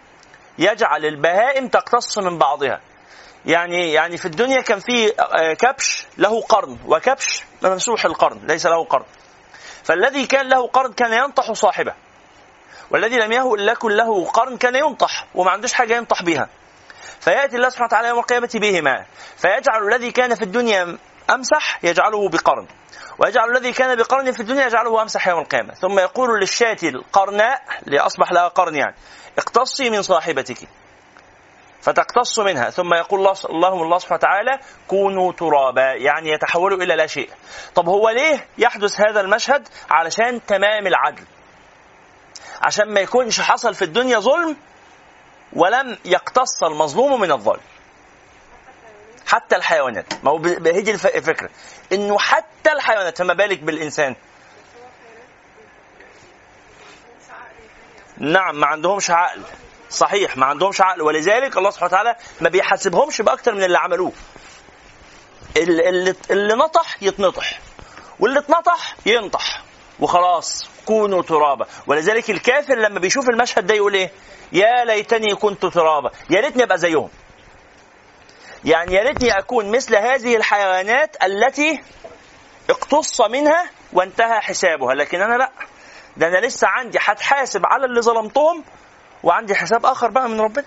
يجعل 0.58 1.06
البهائم 1.06 1.68
تقتص 1.68 2.18
من 2.18 2.38
بعضها. 2.38 2.82
يعني 3.46 3.94
يعني 3.94 4.18
في 4.18 4.26
الدنيا 4.26 4.62
كان 4.62 4.80
في 4.80 5.20
آه، 5.20 5.54
كبش 5.54 6.06
له 6.18 6.42
قرن 6.42 6.78
وكبش 6.86 7.44
ممسوح 7.64 8.06
القرن 8.06 8.48
ليس 8.48 8.66
له 8.66 8.84
قرن. 8.86 9.06
فالذي 9.84 10.26
كان 10.26 10.50
له 10.50 10.68
قرن 10.68 10.94
كان 10.94 11.14
ينطح 11.14 11.52
صاحبه. 11.52 11.94
والذي 12.92 13.18
لم 13.18 13.32
يكن 13.32 13.92
له 13.92 14.26
قرن 14.26 14.58
كان 14.58 14.76
ينطح 14.76 15.26
وما 15.36 15.52
عندوش 15.52 15.74
حاجة 15.74 15.96
ينطح 15.96 16.24
بها 16.24 16.50
فيأتي 17.20 17.56
الله 17.56 17.70
سبحانه 17.70 17.88
وتعالى 17.88 18.08
يوم 18.08 18.20
القيامة 18.20 18.50
بهما. 18.54 19.06
فيجعل 19.38 19.88
الذي 19.88 20.12
كان 20.12 20.36
في 20.36 20.42
الدنيا 20.42 20.98
أمسح 21.30 21.80
يجعله 21.84 22.30
بقرن. 22.30 22.68
ويجعل 23.20 23.50
الذي 23.52 23.72
كان 23.72 23.96
بقرن 23.96 24.32
في 24.32 24.40
الدنيا 24.40 24.66
يجعله 24.66 25.02
أمسح 25.02 25.28
يوم 25.28 25.40
القيامة. 25.40 25.74
ثم 25.74 26.00
يقول 26.00 26.40
للشاة 26.40 26.78
القرناء 26.84 27.62
لأصبح 27.86 28.32
لها 28.32 28.48
قرن 28.48 28.76
يعني 28.76 28.96
اقتصي 29.38 29.90
من 29.90 30.02
صاحبتك. 30.02 30.68
فتقتص 31.82 32.40
منها. 32.40 32.70
ثم 32.70 32.94
يقول 32.94 33.20
الله 33.20 33.34
اللهم 33.50 33.84
الله 33.84 33.98
سبحانه 33.98 34.18
وتعالى 34.18 34.60
كونوا 34.88 35.34
ترابا. 35.34 35.94
يعني 35.94 36.30
يتحولوا 36.30 36.78
إلى 36.78 36.96
لا 36.96 37.08
شيء. 37.08 37.30
طب 37.76 37.90
هو 37.90 38.10
ليه 38.10 38.48
يحدث 38.58 39.02
هذا 39.02 39.22
المشهد؟ 39.22 39.68
علشان 39.90 40.46
تمام 40.46 40.88
العدل. 40.88 41.24
عشان 42.62 42.94
ما 42.94 43.00
يكونش 43.00 43.41
حصل 43.41 43.75
في 43.75 43.82
الدنيا 43.82 44.20
ظلم 44.20 44.58
ولم 45.53 45.98
يقتص 46.06 46.63
المظلوم 46.63 47.22
من 47.22 47.32
الظالم 47.32 47.62
حتى 49.27 49.56
الحيوانات. 49.56 50.06
ما 50.24 50.32
هو 50.32 50.38
هي 50.65 50.91
الفكرة. 50.91 51.50
إنه 51.91 52.20
حتى 52.20 52.72
الحيوانات 52.72 53.18
فما 53.18 53.34
بالك 53.34 53.60
بالإنسان؟ 53.60 54.15
نعم 58.18 58.60
ما 58.60 58.68
عندهمش 58.68 59.12
عقل. 59.12 59.41
صحيح 59.89 60.38
ما 60.38 60.46
عندهمش 60.46 60.82
عقل. 60.82 61.01
ولذلك 61.01 61.58
الله 61.58 61.70
سبحانه 61.70 61.88
وتعالى 61.88 62.15
ما 62.41 62.50
بيحاسبهمش 62.50 63.22
بأكتر 63.22 63.56
من 63.56 63.63
اللي 63.63 63.77
عملوه. 63.77 64.12
اللي, 65.58 66.15
اللي 66.32 66.53
نطح 66.53 67.03
يتنطح 67.03 67.60
واللي 68.20 68.39
اتنطح 68.39 68.96
ينطح. 69.06 69.63
وخلاص. 70.00 70.71
كونوا 70.86 71.22
ترابا. 71.22 71.66
ولذلك 71.88 72.30
الكافر 72.30 72.76
لما 72.76 73.00
بيشوف 73.00 73.30
المشهد 73.30 73.68
ده 73.68 73.74
يقول 73.74 73.94
إيه؟ 73.94 74.12
يا 74.52 74.86
ليتني 74.86 75.36
كنت 75.36 75.66
ترابا. 75.66 76.12
يا 76.30 76.40
ريتني 76.42 76.64
أبقى 76.64 76.78
زيهم. 76.78 77.10
يعني 78.66 78.94
يا 78.96 79.04
ريتني 79.04 79.38
أكون 79.40 79.72
مثل 79.72 79.96
هذه 79.96 80.36
الحيوانات 80.36 81.24
التي 81.24 81.84
اقتص 82.70 83.22
منها 83.22 83.70
وانتهى 83.94 84.40
حسابها. 84.42 84.94
لكن 84.94 85.22
أنا 85.22 85.36
لأ. 85.36 85.52
ده 86.18 86.28
أنا 86.28 86.38
لسه 86.46 86.68
عندي 86.68 86.98
هتحاسب 87.02 87.66
على 87.66 87.86
اللي 87.86 88.02
ظلمتهم 88.02 88.64
وعندي 89.24 89.56
حساب 89.56 89.86
آخر 89.86 90.10
بقى 90.10 90.30
من 90.30 90.42
ربنا. 90.42 90.66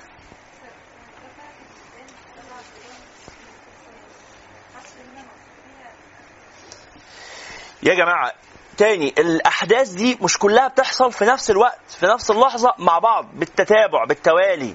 يا 7.82 7.94
جماعة 7.94 8.32
تاني 8.76 9.14
الأحداث 9.18 9.88
دي 9.88 10.18
مش 10.22 10.38
كلها 10.38 10.68
بتحصل 10.68 11.12
في 11.12 11.24
نفس 11.24 11.50
الوقت 11.50 11.80
في 12.00 12.06
نفس 12.06 12.30
اللحظة 12.30 12.74
مع 12.78 12.98
بعض 12.98 13.26
بالتتابع 13.34 14.04
بالتوالي 14.04 14.74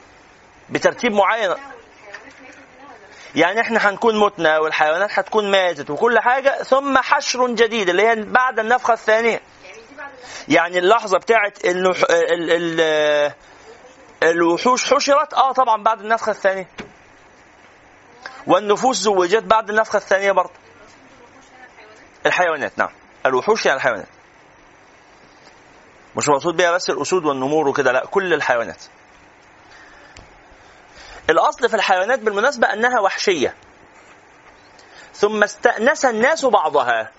بترتيب 0.70 1.12
معين. 1.12 1.56
يعني 3.36 3.62
إحنا 3.62 3.90
هنكون 3.90 4.20
متنا 4.20 4.60
والحيوانات 4.60 5.10
هتكون 5.12 5.52
ماتت 5.52 5.90
وكل 5.90 6.20
حاجة 6.20 6.64
ثم 6.64 6.98
حشر 6.98 7.48
جديد 7.48 7.90
اللي 7.90 8.08
هي 8.08 8.16
بعد 8.16 8.60
النفخة 8.60 8.94
الثانية. 8.94 9.42
يعني 10.48 10.80
اللحظة 10.80 11.18
بتاعت 11.18 11.66
انه 11.66 11.90
ال 12.10 12.80
ال 12.82 13.34
الوحوش 14.24 14.94
حشرت 14.94 15.34
آه 15.34 15.52
طبعا 15.52 15.84
بعد 15.84 16.02
النفخة 16.02 16.30
الثانية. 16.30 16.68
والنفوس 18.48 18.98
زوجت 18.98 19.44
بعد 19.44 19.70
النفخة 19.70 19.98
الثانية 19.98 20.32
برضه. 20.32 20.54
الحيوانات 22.26 22.72
نعم. 22.78 22.90
الوحوش 23.26 23.66
يعني 23.66 23.78
الحيوانات. 23.78 24.08
مش 26.16 26.30
مقصود 26.30 26.58
بيها 26.58 26.72
بس 26.72 26.90
الأسود 26.90 27.26
والنمور 27.26 27.68
وكده 27.68 27.92
لا 27.92 28.06
كل 28.06 28.34
الحيوانات. 28.34 28.84
الأصل 31.30 31.70
في 31.70 31.76
الحيوانات 31.76 32.20
بالمناسبة 32.20 32.74
أنها 32.74 33.00
وحشية. 33.00 33.56
ثم 35.14 35.44
استأنس 35.44 36.06
الناس 36.06 36.46
بعضها. 36.46 37.12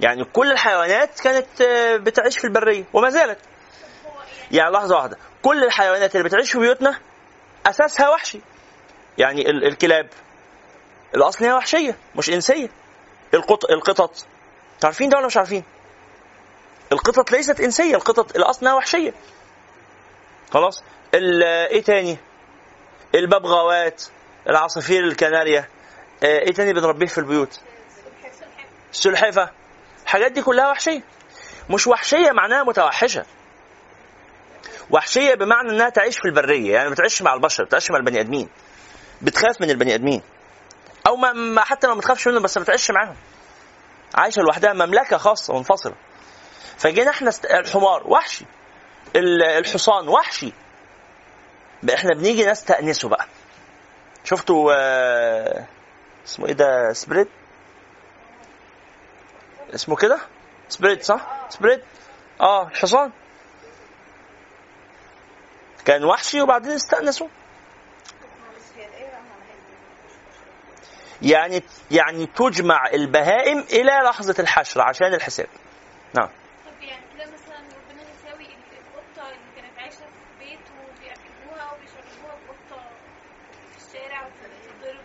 يعني 0.00 0.24
كل 0.24 0.52
الحيوانات 0.52 1.20
كانت 1.20 1.60
آه، 1.60 1.96
بتعيش 1.96 2.38
في 2.38 2.44
البرية 2.44 2.84
وما 2.92 3.10
زالت. 3.10 3.38
يعني 4.50 4.70
لحظة 4.70 4.96
واحدة 4.96 5.16
كل 5.42 5.64
الحيوانات 5.64 6.16
اللي 6.16 6.28
بتعيش 6.28 6.52
في 6.52 6.58
بيوتنا 6.58 6.98
أساسها 7.66 8.08
وحشي. 8.10 8.40
يعني 9.18 9.50
ال- 9.50 9.64
الكلاب. 9.66 10.08
الأصل 11.14 11.44
هي 11.44 11.52
وحشية 11.52 11.96
مش 12.16 12.30
إنسية. 12.30 12.68
القطط. 13.34 14.26
عارفين 14.84 15.08
ده 15.08 15.18
ولا 15.18 15.26
مش 15.26 15.36
عارفين؟ 15.36 15.64
القطط 16.92 17.32
ليست 17.32 17.60
إنسية 17.60 17.94
القطط 17.94 18.36
الاصل 18.36 18.60
إنها 18.62 18.74
وحشية. 18.74 19.14
خلاص. 20.50 20.82
ال- 21.14 21.42
إيه 21.42 21.82
تاني؟ 21.82 22.18
الببغاوات 23.14 24.02
العصافير 24.48 25.04
الكناريا 25.04 25.68
آه، 26.22 26.38
إيه 26.38 26.52
تاني 26.52 26.72
بنربيه 26.72 27.06
في 27.06 27.18
البيوت؟ 27.18 27.60
السلحفه 28.92 29.50
الحاجات 30.02 30.32
دي 30.32 30.42
كلها 30.42 30.70
وحشية. 30.70 31.02
مش 31.70 31.86
وحشية 31.86 32.30
معناها 32.30 32.62
متوحشة. 32.64 33.24
وحشية 34.90 35.34
بمعنى 35.34 35.70
إنها 35.70 35.88
تعيش 35.88 36.18
في 36.18 36.24
البرية 36.24 36.72
يعني 36.72 36.88
ما 36.88 36.94
بتعيش 36.94 37.22
مع 37.22 37.34
البشر 37.34 37.64
بتعيش 37.64 37.90
مع 37.90 37.96
البني 37.96 38.20
آدمين. 38.20 38.48
بتخاف 39.22 39.60
من 39.60 39.70
البني 39.70 39.94
آدمين. 39.94 40.22
أو 41.06 41.16
ما 41.16 41.32
ما- 41.32 41.64
حتى 41.64 41.86
لو 41.86 41.92
ما 41.94 41.98
بتخافش 42.00 42.28
منهم 42.28 42.42
بس 42.42 42.56
ما 42.58 42.62
بتعيش 42.64 42.90
معاهم. 42.90 43.16
عايشة 44.14 44.42
لوحدها 44.42 44.72
مملكة 44.72 45.16
خاصة 45.16 45.54
منفصلة. 45.54 45.94
فجينا 46.78 47.10
إحنا. 47.10 47.30
الحمار 47.50 48.02
وحشي. 48.06 48.44
ال- 49.16 49.42
الحصان 49.42 50.08
وحشي. 50.08 50.52
إحنا 51.94 52.10
بنيجي 52.14 52.46
نستأنسه 52.46 53.08
بقى. 53.08 53.26
شفتوا 54.24 54.72
آه، 54.76 55.64
اسمه 56.26 56.46
إيه 56.46 56.52
ده؟ 56.52 56.92
سبريد؟ 56.92 57.28
اسمه 59.74 59.96
كده؟ 59.96 60.18
سبريد 60.68 61.02
صح؟ 61.02 61.46
سبريد؟ 61.48 61.82
آه 62.40 62.68
الحصان. 62.68 63.10
كان 65.84 66.04
وحشي 66.04 66.40
وبعدين 66.42 66.72
استأنسوا 66.72 67.28
يعني 71.22 71.62
يعني 71.90 72.26
تجمع 72.26 72.86
البهائم 72.94 73.58
إلى 73.58 73.92
لحظة 74.04 74.34
الحشر 74.38 74.80
عشان 74.80 75.14
الحساب. 75.14 75.46
نعم. 76.14 76.28
طب 76.66 76.82
يعني 76.82 77.04
مثلا 77.14 77.56
ربنا 77.56 78.02
يساوي 78.02 78.44
القطة 78.44 79.28
اللي 79.28 79.52
كانت 79.56 79.78
عايشة 79.78 79.96
في 79.96 80.44
بيت 80.44 80.58
وبيشربوها 80.78 81.76
في 83.78 83.86
الشارع 83.86 84.26
وبتتضرب 84.26 85.04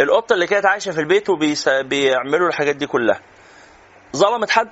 القطة 0.00 0.32
اللي 0.34 0.46
كانت 0.46 0.66
عايشة 0.66 0.92
في 0.92 1.00
البيت 1.00 1.30
وبيعملوا 1.30 2.48
الحاجات 2.48 2.76
دي 2.76 2.86
كلها. 2.86 3.20
ظلمت 4.16 4.50
حد؟ 4.50 4.70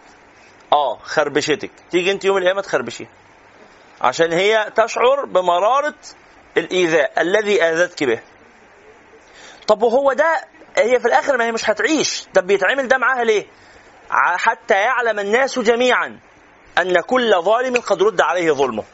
آه 0.73 0.99
خربشتك. 0.99 1.71
تيجي 1.91 2.13
أنت 2.13 2.25
يوم 2.25 2.37
القيامة 2.37 2.61
تخربشيها. 2.61 3.09
عشان 4.01 4.33
هي 4.33 4.73
تشعر 4.77 5.25
بمرارة 5.25 5.95
الإيذاء 6.57 7.21
الذي 7.23 7.63
آذتك 7.63 8.05
به. 8.05 8.21
طب 9.67 9.83
وهو 9.83 10.13
ده 10.13 10.45
هي 10.77 11.01
في 11.01 11.07
الآخر 11.09 11.37
ما 11.37 11.45
هي 11.45 11.53
مش 11.53 11.71
هتعيش. 11.71 12.27
ده 12.35 12.41
بيتعمل 12.41 12.89
ده 12.89 12.99
معاها 12.99 13.25
ليه؟ 13.25 13.47
حتى 14.37 14.75
يعلم 14.75 15.19
الناس 15.19 15.59
جميعا 15.59 16.21
أن 16.79 17.01
كل 17.01 17.35
ظالم 17.43 17.77
قد 17.77 18.03
رد 18.03 18.21
عليه 18.21 18.53
ظلمه. 18.53 18.85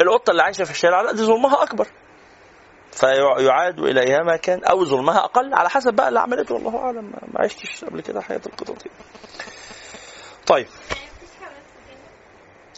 القطة 0.00 0.30
اللي 0.30 0.42
عايشة 0.42 0.64
في 0.64 0.70
الشارع 0.70 1.00
لا 1.00 1.12
دي 1.12 1.22
ظلمها 1.24 1.62
أكبر. 1.62 1.86
فيعاد 2.92 3.78
اليها 3.78 4.22
ما 4.22 4.36
كان 4.36 4.64
أو 4.64 4.84
ظلمها 4.84 5.18
أقل 5.24 5.54
على 5.54 5.70
حسب 5.70 5.94
بقى 5.94 6.08
اللي 6.08 6.20
عملته. 6.20 6.54
والله 6.54 6.78
أعلم 6.78 7.12
ما- 7.32 7.44
عشتش 7.44 7.84
قبل 7.84 8.00
كده 8.00 8.20
حياة 8.20 8.40
القطط. 8.46 8.82
طيب. 10.46 10.66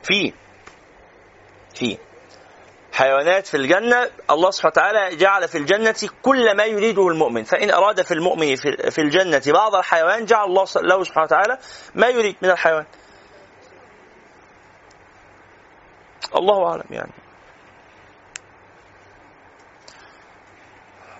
في 0.03 0.33
في. 1.75 1.99
حيوانات 2.95 3.47
في 3.47 3.57
الجنة 3.57 4.11
الله 4.31 4.51
سبحانه 4.51 4.73
وتعالى 4.73 5.17
جعل 5.17 5.49
في 5.49 5.59
الجنة 5.59 6.11
كل 6.23 6.57
ما 6.57 6.65
يريده 6.65 7.09
المؤمن. 7.09 7.45
فإن 7.45 7.71
أراد 7.71 8.03
في 8.03 8.15
المؤمن 8.15 8.57
في 8.91 8.99
الجنة 8.99 9.43
بعض 9.47 9.75
الحيوان 9.75 10.25
جعل 10.25 10.45
الله 10.45 10.65
له 10.77 11.05
سبحانه 11.05 11.25
وتعالى 11.25 11.59
ما 11.95 12.09
يريد 12.09 12.37
من 12.43 12.51
الحيوان. 12.51 12.87
الله 16.37 16.69
أعلم 16.69 16.87
يعني. 16.91 17.13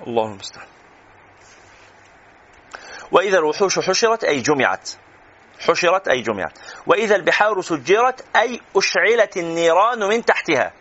الله 0.07 0.27
المستعان. 0.27 0.69
وإذا 3.13 3.39
الوحوش 3.39 3.79
حشرت 3.79 4.25
أي 4.25 4.41
جمعت. 4.41 4.91
حشرت 5.61 6.09
أي 6.09 6.23
جمعت. 6.23 6.59
وإذا 6.87 7.17
البحار 7.17 7.61
سجرت 7.61 8.25
أي 8.37 8.61
أشعلت 8.77 9.37
النيران 9.37 9.99
من 10.09 10.25
تحتها. 10.25 10.73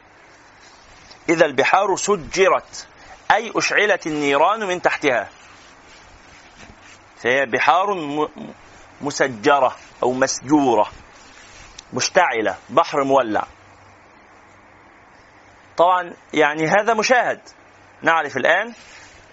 إذا 1.29 1.45
البحار 1.45 1.95
سجرت 1.95 2.87
أي 3.31 3.51
أشعلت 3.55 4.07
النيران 4.07 4.67
من 4.67 4.81
تحتها. 4.81 5.29
فهي 7.17 7.45
بحار 7.45 7.87
مسجرة 9.01 9.75
أو 10.03 10.11
مسجورة 10.11 10.91
مشتعلة 11.93 12.55
بحر 12.69 13.03
مولع. 13.03 13.43
طبعا 15.77 16.13
يعني 16.33 16.67
هذا 16.67 16.93
مشاهد. 16.93 17.41
نعرف 18.01 18.37
الآن 18.37 18.73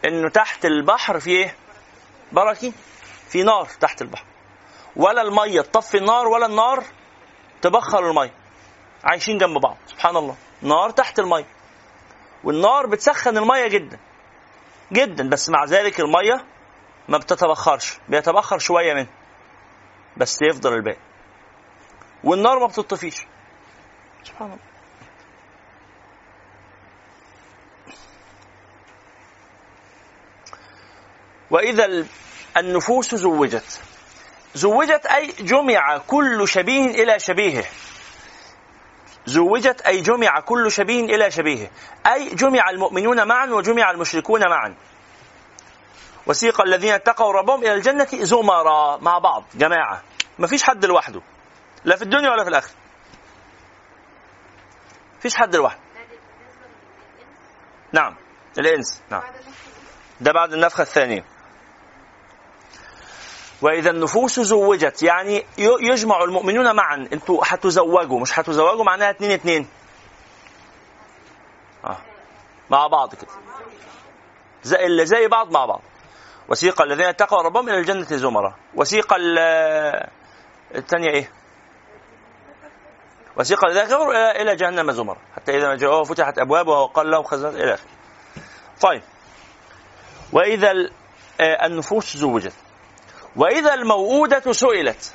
أنه 0.06 0.28
تحت 0.28 0.64
البحر 0.64 1.20
في 1.20 1.30
إيه؟ 1.30 1.54
بركي 2.32 2.72
في 3.28 3.42
نار 3.42 3.64
تحت 3.80 4.02
البحر. 4.02 4.24
ولا 4.96 5.22
المية 5.22 5.60
تطفي 5.60 5.96
النار 5.96 6.28
ولا 6.28 6.46
النار 6.46 6.84
تبخر 7.62 8.10
المية. 8.10 8.34
عايشين 9.04 9.38
جنب 9.38 9.60
بعض 9.60 9.76
سبحان 9.86 10.16
الله. 10.16 10.36
نار 10.62 10.90
تحت 10.90 11.18
المية. 11.18 11.46
والنار 12.44 12.86
بتسخن 12.86 13.38
المية 13.38 13.66
جدا. 13.68 13.98
جدا 14.92 15.28
بس 15.28 15.50
مع 15.50 15.64
ذلك 15.64 16.00
المية 16.00 16.44
ما 17.08 17.18
بتتبخرش. 17.18 17.98
بيتبخر 18.08 18.58
شوية 18.58 18.94
منها 18.94 19.12
بس 20.16 20.38
يفضل 20.42 20.74
الباقي. 20.74 20.98
والنار 22.24 22.58
ما 22.58 22.66
بتطفيش. 22.66 23.16
سبحان 24.24 24.46
الله. 24.46 24.58
وإذا 31.50 31.84
ال- 31.84 32.06
النفوس 32.56 33.14
زوجت. 33.14 33.80
زوجت 34.54 35.06
أي 35.06 35.26
جمع 35.40 35.98
كل 35.98 36.48
شبيه 36.48 36.90
إلى 36.90 37.18
شبيهه. 37.18 37.64
زوجت 39.30 39.80
أي 39.80 40.00
جمع 40.00 40.40
كل 40.40 40.72
شبيه 40.72 41.04
إلى 41.04 41.30
شبيهه 41.30 41.70
أي 42.06 42.34
جمع 42.34 42.70
المؤمنون 42.70 43.28
معا 43.28 43.46
وجمع 43.46 43.90
المشركون 43.90 44.40
معا. 44.40 44.74
وسيق 46.26 46.60
الذين 46.60 46.92
اتقوا 46.92 47.32
ربهم 47.32 47.60
إلى 47.60 47.74
الجنة 47.74 48.08
زمرا 48.12 48.96
مع 48.96 49.18
بعض 49.18 49.44
جماعة. 49.54 50.02
ما 50.38 50.46
فيش 50.46 50.62
حد 50.62 50.84
لوحده. 50.84 51.20
لا 51.84 51.96
في 51.96 52.02
الدنيا 52.02 52.30
ولا 52.30 52.44
في 52.44 52.50
الآخرة. 52.50 52.74
فيش 55.20 55.36
حد 55.36 55.56
لوحده. 55.56 55.80
نعم. 57.92 58.16
الإنس. 58.58 59.02
نعم. 59.10 59.22
ده 60.20 60.32
بعد 60.32 60.52
النفخة 60.52 60.82
الثانية. 60.82 61.24
وإذا 63.62 63.90
النفوس 63.90 64.40
زوجت 64.40 65.02
يعني 65.02 65.46
يجمع 65.58 66.24
المؤمنون 66.24 66.76
معا. 66.76 67.08
أنتوا 67.12 67.42
هتزوجوا 67.46 68.20
مش 68.20 68.38
هتزوجوا 68.38 68.84
معناها 68.84 69.10
اتنين 69.10 69.30
اتنين. 69.30 69.68
آه. 71.84 71.98
مع 72.70 72.86
بعض 72.86 73.14
كده. 73.14 73.30
زي 74.62 74.86
اللي 74.86 75.06
زي 75.06 75.28
بعض 75.28 75.50
مع 75.52 75.66
بعض. 75.66 75.82
وسيق 76.48 76.82
الذين 76.82 77.06
اتقوا 77.06 77.42
ربهم 77.42 77.68
إلى 77.68 77.78
الجنة 77.78 78.04
زمرا. 78.16 78.54
وسيق 78.74 79.12
ال- 79.12 80.08
الثانية 80.74 81.10
إيه؟ 81.10 81.30
وسيق 83.36 83.64
الذين 83.64 83.84
كفروا 83.84 84.12
إلى 84.12 84.42
إلى 84.42 84.56
جهنم 84.56 84.92
زمرا. 84.92 85.18
حتى 85.36 85.56
إذا 85.58 85.68
ما 85.68 85.76
جاءوها 85.76 86.04
فتحت 86.04 86.38
أبوابها 86.38 86.78
وقال 86.78 87.10
لهم 87.10 87.22
خزنات 87.22 87.54
إلى 87.54 87.74
آخره. 87.74 87.88
طيب. 88.80 89.02
وإذا 90.32 90.72
آه، 91.40 91.66
النفوس 91.66 92.16
زوجت. 92.16 92.52
وإذا 93.36 93.74
الموءودة 93.74 94.52
سئلت. 94.52 95.14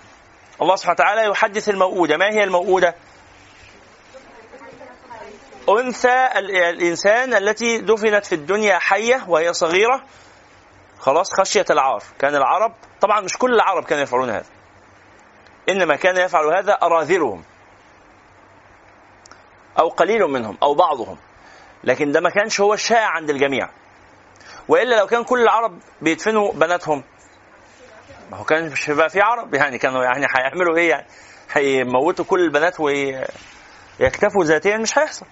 الله 0.62 0.75
سبحانه 0.75 0.93
وتعالى 0.93 1.30
يحدث 1.32 1.69
الموءودة 1.69 2.17
ما 2.17 2.25
هي 2.25 2.43
الموءودة 2.43 2.95
أنثى 5.69 6.28
الإنسان 6.36 7.34
التي 7.34 7.78
دفنت 7.78 8.25
في 8.25 8.36
الدنيا 8.36 8.80
حية 8.80 9.25
وهي 9.28 9.54
صغيرة. 9.54 10.04
خلاص 10.99 11.34
خشية 11.34 11.65
العار. 11.69 12.04
كان 12.19 12.36
العرب 12.36 12.73
طبعا 13.01 13.21
مش 13.21 13.38
كل 13.38 13.54
العرب 13.54 13.84
كانوا 13.84 14.04
يفعلون 14.04 14.30
هذا. 14.30 14.45
إنما 15.69 15.95
كان 15.95 16.17
يفعل 16.17 16.56
هذا 16.58 16.73
أراذلهم. 16.73 17.43
أو 19.80 19.89
قليل 19.89 20.21
منهم 20.21 20.58
أو 20.63 20.73
بعضهم. 20.73 21.17
لكن 21.84 22.12
ده 22.12 22.21
ما 22.21 22.30
كانش 22.30 22.62
هو 22.62 22.73
الشائع 22.73 23.08
عند 23.08 23.30
الجميع. 23.30 23.69
وإلا 24.67 24.95
لو 24.95 25.08
كان 25.08 25.23
كل 25.23 25.41
العرب 25.41 25.80
بيدفنوا 26.01 26.54
بناتهم 26.54 27.04
ما 28.32 28.38
هو 28.38 28.44
كان 28.44 28.72
مش 28.72 28.90
هيبقى 28.90 29.10
في 29.10 29.22
عرب 29.22 29.54
يعني 29.54 29.78
كانوا 29.78 30.04
يعني 30.04 30.26
هيعملوا 30.38 30.78
إيه 30.78 30.90
يعني؟ 30.90 31.08
هيموتوا 31.52 32.26
كل 32.26 32.40
البنات 32.40 32.80
ويكتفوا 32.80 34.44
ذاتيا 34.44 34.78
مش 34.78 34.98
هيحصل. 34.98 35.26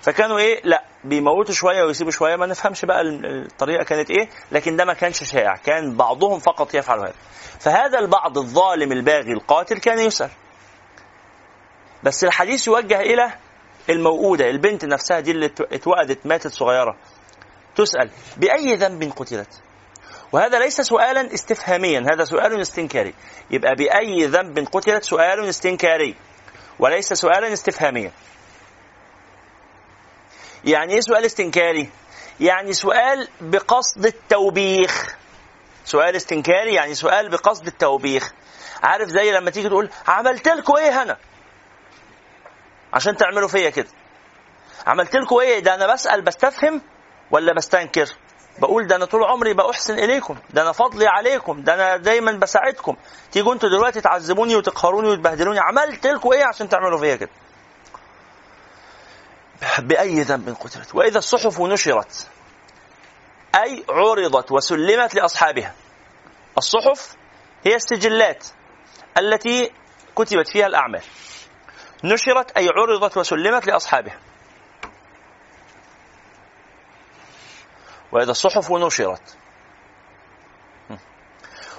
فكانوا 0.00 0.38
إيه؟ 0.38 0.60
لا 0.64 0.84
بيموتوا 1.04 1.54
شوية 1.54 1.82
ويسيبوا 1.84 2.12
شوية 2.12 2.36
ما 2.36 2.46
نفهمش 2.46 2.84
بقى 2.84 3.00
الطريقة 3.02 3.84
كانت 3.84 4.10
إيه 4.10 4.28
لكن 4.52 4.76
ده 4.76 4.84
ما 4.84 4.94
كانش 4.94 5.22
شائع 5.24 5.56
كان 5.56 5.96
بعضهم 5.96 6.38
فقط 6.38 6.74
يفعل 6.74 6.98
هذا. 7.00 7.14
فهذا 7.60 7.98
البعض 7.98 8.38
الظالم 8.38 8.92
الباغي 8.92 9.32
القاتل 9.32 9.78
كان 9.78 9.98
يسأل. 9.98 10.30
بس 12.02 12.24
الحديث 12.24 12.66
يوجه 12.66 13.00
إلى 13.00 13.32
الموؤودة 13.90 14.50
البنت 14.50 14.84
نفسها 14.84 15.20
دي 15.20 15.30
اللي 15.30 15.46
اتوأدت 15.72 16.26
ماتت 16.26 16.46
صغيرة 16.52 16.96
تسأل 17.76 18.10
بأي 18.36 18.74
ذنب 18.74 19.12
قتلت؟ 19.16 19.62
وهذا 20.32 20.58
ليس 20.58 20.80
سؤالا 20.80 21.34
استفهاميا 21.34 22.00
هذا 22.00 22.24
سؤال 22.24 22.60
استنكاري. 22.60 23.14
يبقى 23.50 23.74
بأي 23.74 24.26
ذنب 24.26 24.68
قتلت 24.72 25.04
سؤال 25.04 25.48
استنكاري 25.48 26.14
وليس 26.78 27.12
سؤالا 27.12 27.52
استفهاميا. 27.52 28.12
يعني 30.64 30.94
إيه 30.94 31.00
سؤال 31.00 31.24
استنكاري؟ 31.24 31.90
يعني 32.40 32.72
سؤال 32.72 33.28
بقصد 33.40 34.06
التوبيخ. 34.06 35.16
سؤال 35.84 36.16
استنكاري 36.16 36.74
يعني 36.74 36.94
سؤال 36.94 37.28
بقصد 37.30 37.66
التوبيخ. 37.66 38.32
عارف 38.82 39.08
زي 39.08 39.30
لما 39.32 39.50
تيجي 39.50 39.68
تقول 39.68 39.90
عملت 40.08 40.48
لكم 40.48 40.76
إيه 40.76 41.02
هنا؟ 41.02 41.16
عشان 42.92 43.16
تعملوا 43.16 43.48
فيا 43.48 43.70
كده. 43.70 43.88
عملت 44.86 45.16
لكم 45.16 45.36
إيه؟ 45.36 45.58
ده 45.58 45.74
أنا 45.74 45.92
بسأل 45.92 46.22
بستفهم 46.22 46.82
ولا 47.30 47.54
بستنكر؟ 47.54 48.08
بقول 48.58 48.86
ده 48.86 48.96
أنا 48.96 49.04
طول 49.04 49.24
عمري 49.24 49.54
بأحسن 49.54 49.98
إليكم 49.98 50.36
ده 50.50 50.62
أنا 50.62 50.72
فضلي 50.72 51.06
عليكم 51.06 51.62
ده 51.62 51.74
أنا 51.74 51.96
دايما 51.96 52.32
بساعدكم. 52.32 52.96
تيجوا 53.32 53.52
أنتوا 53.52 53.68
دلوقتي 53.68 54.00
تعذبوني 54.00 54.56
وتقهروني 54.56 55.08
وتبهدلوني. 55.08 55.58
عملت 55.60 56.06
لكم 56.06 56.32
إيه 56.32 56.44
عشان 56.44 56.68
تعملوا 56.68 56.98
فيا 56.98 57.16
كده؟ 57.16 57.30
بأي 59.78 60.20
ذنب 60.20 60.56
قتلت. 60.60 60.94
وإذا 60.94 61.18
الصحف 61.18 61.60
نشرت 61.60 62.26
أي 63.54 63.84
عرضت 63.90 64.52
وسلمت 64.52 65.14
لأصحابها. 65.14 65.74
الصحف 66.58 67.16
هي 67.66 67.74
السجلات 67.74 68.46
التي 69.18 69.72
كتبت 70.16 70.48
فيها 70.48 70.66
الأعمال. 70.66 71.02
نشرت 72.04 72.50
أي 72.50 72.68
عرضت 72.68 73.16
وسلمت 73.16 73.66
لأصحابها. 73.66 74.18
وإذا 78.12 78.30
الصحف 78.30 78.72
نشرت. 78.72 79.36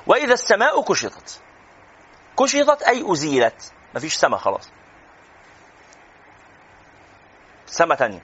وإذا 0.08 0.34
السماء 0.34 0.82
كشطت. 0.82 1.42
كشطت 2.40 2.82
أي 2.82 3.12
أزيلت. 3.12 3.74
مفيش 3.96 4.16
سماء 4.16 4.40
خلاص. 4.40 4.70
سماء 7.66 7.98
تانية. 7.98 8.22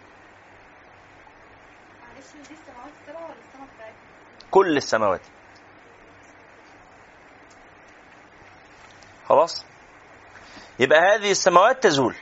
كل 4.52 4.78
السماوات. 4.78 5.22
خلاص؟ 9.30 9.66
يبقى 10.80 11.00
هذه 11.00 11.32
السماوات 11.32 11.84
تزول. 11.84 12.16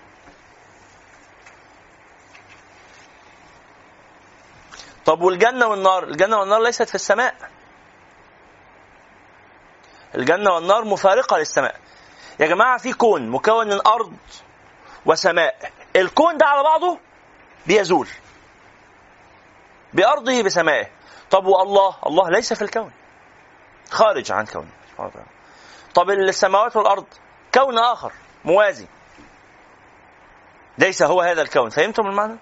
طب 5.07 5.21
والجنة 5.21 5.67
والنار؟ 5.67 6.03
الجنة 6.03 6.37
والنار 6.39 6.61
ليست 6.61 6.89
في 6.89 6.95
السماء. 6.95 7.35
الجنة 10.15 10.53
والنار 10.53 10.85
مفارقة 10.85 11.37
للسماء. 11.37 11.75
يا 12.39 12.47
جماعة 12.47 12.77
في 12.77 12.93
كون 12.93 13.29
مكون 13.29 13.67
من 13.67 13.87
أرض 13.87 14.13
وسماء. 15.05 15.71
الكون 15.95 16.37
ده 16.37 16.45
على 16.45 16.63
بعضه 16.63 16.99
بيزول. 17.67 18.07
بأرضه 19.93 20.43
بسمائه 20.43 20.87
طب 21.31 21.45
والله؟ 21.45 21.95
الله 22.05 22.29
ليس 22.29 22.53
في 22.53 22.61
الكون. 22.61 22.91
خارج 23.89 24.31
عن 24.31 24.45
كونه. 24.45 24.71
طب 25.95 26.09
السماوات 26.09 26.75
والأرض؟ 26.75 27.05
كون 27.53 27.77
آخر 27.77 28.11
موازي. 28.45 28.87
ليس 30.77 31.03
هو 31.03 31.21
هذا 31.21 31.41
الكون. 31.41 31.69
فهمتم 31.69 32.07
المعنى؟ 32.07 32.37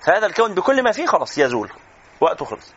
فهذا 0.00 0.26
الكون 0.26 0.54
بكل 0.54 0.82
ما 0.82 0.92
فيه 0.92 1.06
خلاص 1.06 1.38
يزول 1.38 1.72
وقته 2.20 2.44
خلص. 2.44 2.72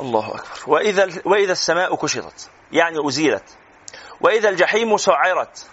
الله 0.00 0.28
أكبر. 0.28 0.48
وإذا, 0.66 1.08
وإذا 1.24 1.52
السماء 1.52 1.96
كشطت 1.96 2.50
يعني 2.72 2.96
أزيلت. 3.08 3.44
وإذا 4.20 4.48
الجحيم 4.48 4.96
سعرت 4.96 5.66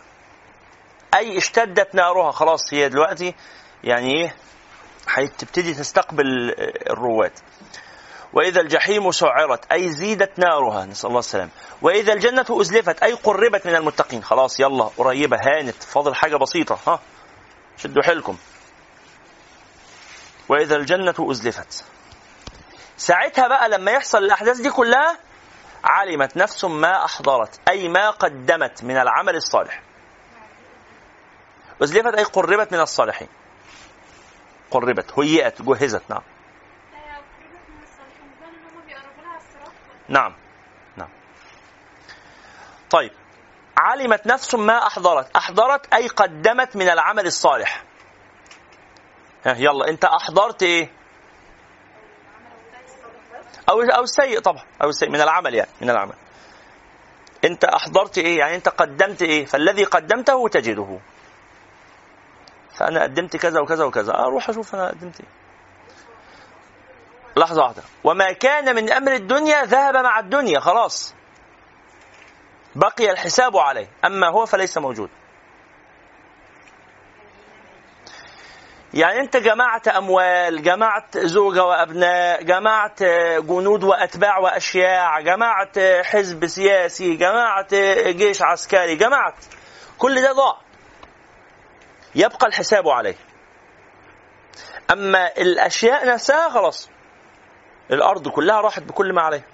أي 1.16 1.38
اشتدت 1.38 1.96
نارها 1.96 2.32
خلاص 2.32 2.74
هي 2.74 2.90
دلوقتي 2.90 3.36
يعني 3.84 4.12
إيه 4.22 4.36
هتبتدي 5.08 5.74
تستقبل 5.74 6.26
الرواد. 6.90 7.32
وإذا 8.34 8.62
الجحيم 8.62 9.12
سعرت 9.12 9.72
أي 9.72 9.90
زيدت 9.90 10.40
نارها 10.40 10.86
نسأل 10.86 11.08
الله 11.10 11.20
السلام. 11.20 11.50
وإذا 11.82 12.14
الجنة 12.14 12.46
أزلفت 12.50 13.04
أي 13.04 13.14
قربت 13.14 13.66
من 13.68 13.76
المتقين 13.76 14.24
خلاص 14.24 14.60
يلا 14.60 14.84
قريبة 14.84 15.38
هانت 15.38 15.84
فاضل 15.84 16.16
حاجة 16.16 16.36
بسيطة 16.36 16.80
ها 16.88 17.00
شدوا 17.78 18.04
حيلكم. 18.04 18.38
وإذا 20.50 20.76
الجنة 20.76 21.16
أزلفت. 21.20 21.86
ساعتها 22.98 23.48
بقى 23.48 23.70
لما 23.70 23.92
يحصل 23.92 24.18
الأحداث 24.18 24.58
دي 24.58 24.70
كلها 24.70 25.18
علمت 25.84 26.38
نفس 26.38 26.66
ما 26.66 27.06
أحضرت 27.06 27.60
أي 27.70 27.88
ما 27.88 28.10
قدمت 28.10 28.84
من 28.84 28.98
العمل 28.98 29.36
الصالح. 29.36 29.82
أزلفت 31.84 32.14
أي 32.16 32.24
قربت 32.24 32.74
من 32.74 32.80
الصالحين. 32.80 33.28
قربت 34.72 35.20
هيئت 35.20 35.62
جهزت 35.62 36.04
نعم. 36.10 36.22
نعم. 40.10 40.36
نعم. 40.98 41.10
طيب 42.90 43.12
علمت 43.78 44.28
نفس 44.28 44.56
ما 44.56 44.88
أحضرت. 44.88 45.36
أحضرت 45.36 45.94
أي 45.94 46.08
قدمت 46.08 46.76
من 46.76 46.90
العمل 46.90 47.26
الصالح. 47.26 47.84
ها 49.46 49.56
يلا 49.58 49.90
أنت 49.90 50.06
أحضرت 50.06 50.64
إيه؟ 50.64 50.92
أو 53.70 53.82
أو 53.82 54.04
السيء 54.04 54.40
طبعا 54.40 54.64
أو 54.84 54.90
السيء 54.90 55.10
من 55.10 55.22
العمل 55.22 55.56
يعني 55.56 55.70
من 55.82 55.90
العمل. 55.90 56.14
أنت 57.46 57.66
أحضرت 57.66 58.18
إيه؟ 58.18 58.40
يعني 58.40 58.56
أنت 58.56 58.70
قدمت 58.70 59.22
إيه؟ 59.22 59.46
فالذي 59.46 59.84
قدمته 59.84 60.48
تجده. 60.48 61.00
فأنا 62.76 63.04
قدمت 63.04 63.38
كذا 63.38 63.60
وكذا 63.62 63.86
وكذا 63.86 64.14
أروح 64.14 64.50
أشوف 64.50 64.76
أنا 64.76 64.88
قدمت 64.88 65.20
إيه. 65.20 65.28
لحظة 67.38 67.62
واحدة. 67.64 67.84
وما 68.04 68.32
كان 68.32 68.76
من 68.76 68.92
أمر 68.92 69.12
الدنيا 69.14 69.64
ذهب 69.64 69.98
مع 69.98 70.20
الدنيا 70.20 70.60
خلاص. 70.60 71.16
بقي 72.76 73.12
الحساب 73.12 73.58
عليه. 73.58 73.88
أما 74.06 74.30
هو 74.30 74.46
فليس 74.46 74.78
موجود. 74.78 75.10
يعني 78.96 79.20
أنت 79.20 79.38
جمعت 79.38 79.88
أموال 79.88 80.64
جمعت 80.64 81.18
زوجة 81.18 81.64
وأبناء 81.64 82.44
جمعت 82.44 83.04
جنود 83.44 83.84
وأتباع 83.84 84.38
وأشياع 84.38 85.20
جمعت 85.22 85.80
حزب 85.80 86.48
سياسي 86.48 87.16
جمعت 87.16 87.74
جيش 88.08 88.42
عسكري 88.42 88.96
جمعت 88.96 89.34
كل 89.98 90.22
ده 90.22 90.32
ضاع. 90.32 90.58
يبقى 92.16 92.48
الحساب 92.48 92.88
عليه. 92.88 93.16
أما 94.92 95.28
الأشياء 95.38 96.08
نفسها 96.08 96.50
خلاص 96.50 96.90
الأرض 97.92 98.28
كلها 98.28 98.62
راحت 98.62 98.82
بكل 98.84 99.14
ما 99.14 99.22
عليها. 99.22 99.46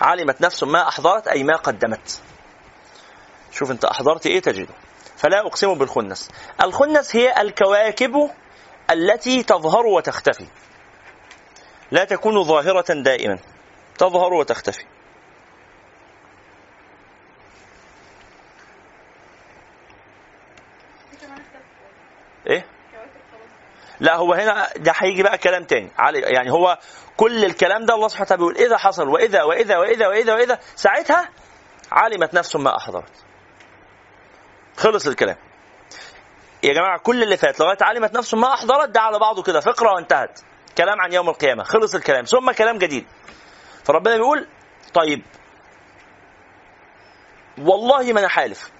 علمت 0.00 0.40
نفس 0.40 0.62
ما 0.62 0.88
أحضرت 0.88 1.28
أي 1.28 1.44
ما 1.44 1.56
قدمت. 1.56 2.22
شوف 3.56 3.70
انت 3.70 3.84
أحضرت 3.84 4.26
إيه 4.26 4.40
تجده. 4.40 4.74
فلا 5.16 5.46
أقسم 5.46 5.74
بالخنس. 5.74 6.30
الخنس 6.62 7.16
هي 7.16 7.40
الكواكب 7.40 8.30
التي 8.90 9.42
تظهر 9.42 9.86
وتختفي. 9.86 10.46
لا 11.90 12.04
تكون 12.04 12.42
ظاهرة 12.42 13.02
دائما. 13.02 13.38
تظهر 13.98 14.34
وتختفي. 14.34 14.84
إيه؟ 22.46 22.66
لا 24.00 24.16
هو 24.16 24.32
هنا 24.32 24.68
ده 24.76 24.92
هيجي 24.96 25.22
بقى 25.22 25.38
كلام 25.38 25.64
تاني. 25.64 25.90
يعني 26.14 26.50
هو 26.52 26.78
كل 27.16 27.44
الكلام 27.44 27.84
ده 27.84 27.94
الله 27.94 28.08
سبحانه 28.08 28.26
وتعالى 28.26 28.40
بيقول 28.42 28.56
إذا 28.66 28.76
حصل 28.76 29.08
وإذا 29.08 29.42
وإذا 29.42 29.78
وإذا 29.78 30.08
وإذا 30.08 30.34
وإذا. 30.34 30.58
ساعتها 30.74 31.28
علمت 31.92 32.34
نفس 32.34 32.56
ما 32.56 32.76
أحضرت. 32.76 33.25
خلص 34.76 35.06
الكلام. 35.06 35.36
يا 36.62 36.72
جماعة 36.74 36.98
كل 36.98 37.22
اللي 37.22 37.36
فات 37.36 37.60
لغاية 37.60 37.78
علمت 37.80 38.14
نفس 38.14 38.34
ما 38.34 38.54
أحضرت 38.54 38.88
ده 38.88 39.00
على 39.00 39.18
بعضه 39.18 39.42
كده. 39.42 39.60
فقرة 39.60 39.92
وانتهت. 39.94 40.40
كلام 40.78 41.00
عن 41.00 41.12
يوم 41.12 41.28
القيامة. 41.28 41.62
خلص 41.62 41.94
الكلام. 41.94 42.24
ثم 42.24 42.50
كلام 42.50 42.78
جديد. 42.78 43.06
فربنا 43.84 44.16
بيقول 44.16 44.48
طيب 44.94 45.22
والله 47.58 48.12
ما 48.12 48.20
أنا 48.20 48.28
حالف. 48.28 48.70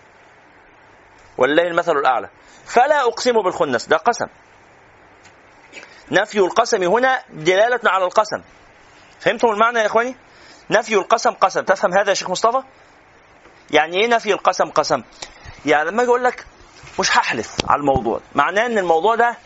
ولله 1.39 1.63
المثل 1.63 1.93
الأعلى. 1.93 2.31
فلا 2.65 3.01
أقسم 3.01 3.43
بالخنس. 3.43 3.87
ده 3.87 3.97
قسم. 3.97 4.27
نفي 6.11 6.39
القسم 6.39 6.83
هنا 6.83 7.23
دلالة 7.31 7.81
على 7.91 8.05
القسم. 8.05 8.43
فهمتم 9.21 9.49
المعنى 9.49 9.79
يا 9.79 9.87
إخواني؟ 9.87 10.17
نفي 10.71 10.95
القسم 10.95 11.31
قسم. 11.31 11.61
تفهم 11.61 11.99
هذا 11.99 12.09
يا 12.09 12.15
شيخ 12.15 12.31
مصطفى؟ 12.31 12.63
يعني 13.71 14.01
إيه 14.01 14.09
نفي 14.09 14.33
القسم 14.33 14.71
قسم؟ 14.71 15.03
يعني 15.67 15.91
لما 15.91 16.03
أجي 16.03 16.11
أقول 16.11 16.25
لك 16.25 16.47
مش 17.01 17.17
هحلف 17.17 17.57
على 17.69 17.81
الموضوع 17.81 18.21
معناه 18.35 18.67
ان 18.67 18.79
الموضوع 18.79 19.15
ده 19.15 19.37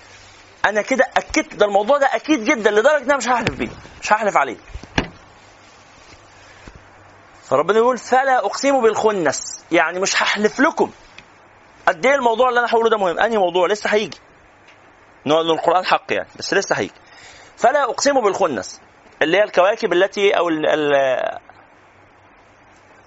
أنا 0.66 0.82
كده 0.82 1.04
اكدت 1.16 1.54
ده 1.54 1.66
الموضوع 1.66 1.98
ده 1.98 2.06
أكيد 2.06 2.44
جدا 2.44 2.70
لدرجة 2.70 2.96
ان 2.96 3.02
أنا 3.04 3.16
مش 3.16 3.28
هحلف 3.28 3.50
بيه 3.50 3.68
مش 4.02 4.12
هحلف 4.12 4.36
عليه. 4.36 4.56
فربنا 7.44 7.78
يقول 7.78 7.98
فلا 7.98 8.38
أقسم 8.38 8.80
بالخنس 8.82 9.64
يعني 9.72 10.00
مش 10.00 10.22
هحلف 10.22 10.60
لكم. 10.60 10.90
قد 11.88 12.06
إيه 12.06 12.14
الموضوع 12.14 12.48
اللي 12.48 12.60
أنا 12.60 12.68
هقوله 12.68 12.90
ده 12.90 12.96
مهم؟ 12.98 13.18
أنهي 13.18 13.38
موضوع؟ 13.38 13.66
لسه 13.66 13.90
هيجي. 13.90 14.18
ان 15.26 15.32
القرآن 15.32 15.84
حق 15.84 16.12
يعني 16.12 16.28
بس 16.38 16.54
لسه 16.54 16.76
هيجي. 16.76 16.92
فلا 17.56 17.84
أقسم 17.84 18.20
بالخنس 18.20 18.80
اللي 19.22 19.36
هي 19.36 19.42
الكواكب 19.42 19.92
التي 19.92 20.30
أو 20.38 20.48
ال 20.48 20.66
ال 20.66 20.92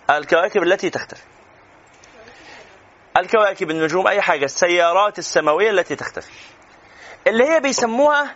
الكواكب 0.10 0.64
التي 0.64 0.90
تختفي. 0.90 1.24
الكواكب 3.18 3.72
النجوم 3.72 4.08
أي 4.08 4.22
حاجة 4.22 4.46
السيارات 4.46 5.20
السماوية 5.20 5.72
التي 5.72 5.96
تختفي. 5.96 6.32
اللي 7.28 7.44
هي 7.50 7.60
بيسموها 7.60 8.36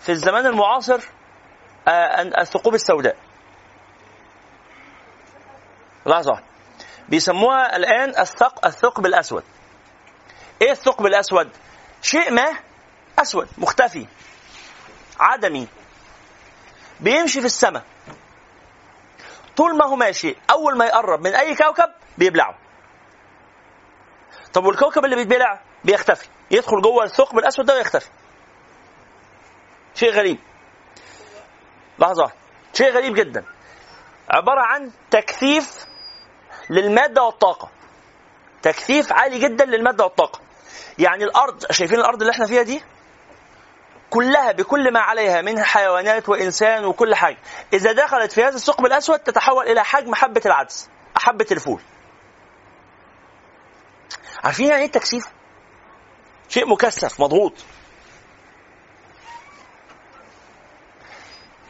في 0.00 0.12
الزمان 0.12 0.46
المعاصر 0.46 1.00
آه، 1.88 2.22
الثقوب 2.22 2.74
السوداء. 2.74 3.16
لحظة. 6.06 6.42
بيسموها 7.08 7.76
الآن 7.76 8.08
الثق 8.18 8.66
الثقب 8.66 9.06
الأسود. 9.06 9.44
إيه 10.62 10.70
الثقب 10.70 11.06
الأسود؟ 11.06 11.50
شيء 12.02 12.32
ما 12.32 12.46
أسود 13.18 13.48
مختفي 13.58 14.06
عدمي. 15.20 15.68
بيمشي 17.00 17.40
في 17.40 17.46
السماء. 17.46 17.82
طول 19.56 19.76
ما 19.76 19.84
هو 19.84 19.96
ماشي 19.96 20.36
أول 20.50 20.78
ما 20.78 20.86
يقرب 20.86 21.20
من 21.20 21.34
أي 21.34 21.54
كوكب 21.54 21.90
بيبلعه. 22.18 22.63
طب 24.54 24.64
والكوكب 24.64 25.04
اللي 25.04 25.16
بيتبلع 25.16 25.60
بيختفي. 25.84 26.28
يدخل 26.50 26.80
جوه 26.82 27.04
الثقب 27.04 27.38
الأسود 27.38 27.66
ده 27.66 27.74
ويختفي. 27.74 28.10
شيء 29.94 30.10
غريب. 30.10 30.38
لحظة. 31.98 32.32
شيء 32.72 32.90
غريب 32.92 33.14
جدا. 33.14 33.44
عبارة 34.30 34.60
عن 34.60 34.90
تكثيف 35.10 35.84
للمادة 36.70 37.22
والطاقة. 37.22 37.70
تكثيف 38.62 39.12
عالي 39.12 39.38
جدا 39.38 39.64
للمادة 39.64 40.04
والطاقة. 40.04 40.40
يعني 40.98 41.24
الأرض 41.24 41.72
شايفين 41.72 41.98
الأرض 41.98 42.20
اللي 42.20 42.32
إحنا 42.32 42.46
فيها 42.46 42.62
دي؟ 42.62 42.82
كلها 44.10 44.52
بكل 44.52 44.92
ما 44.92 45.00
عليها 45.00 45.42
من 45.42 45.64
حيوانات 45.64 46.28
وإنسان 46.28 46.84
وكل 46.84 47.14
حاجة. 47.14 47.38
إذا 47.72 47.92
دخلت 47.92 48.32
في 48.32 48.42
هذا 48.44 48.54
الثقب 48.54 48.86
الأسود 48.86 49.18
تتحول 49.18 49.66
إلى 49.66 49.84
حجم 49.84 50.14
حبة 50.14 50.42
العدس 50.46 50.90
حبة 51.16 51.46
الفول. 51.52 51.80
عارفين 54.44 54.66
يعني 54.68 54.80
إيه 54.80 54.86
التكثيف؟ 54.86 55.24
شيء 56.48 56.68
مكثف 56.68 57.20
مضغوط. 57.20 57.52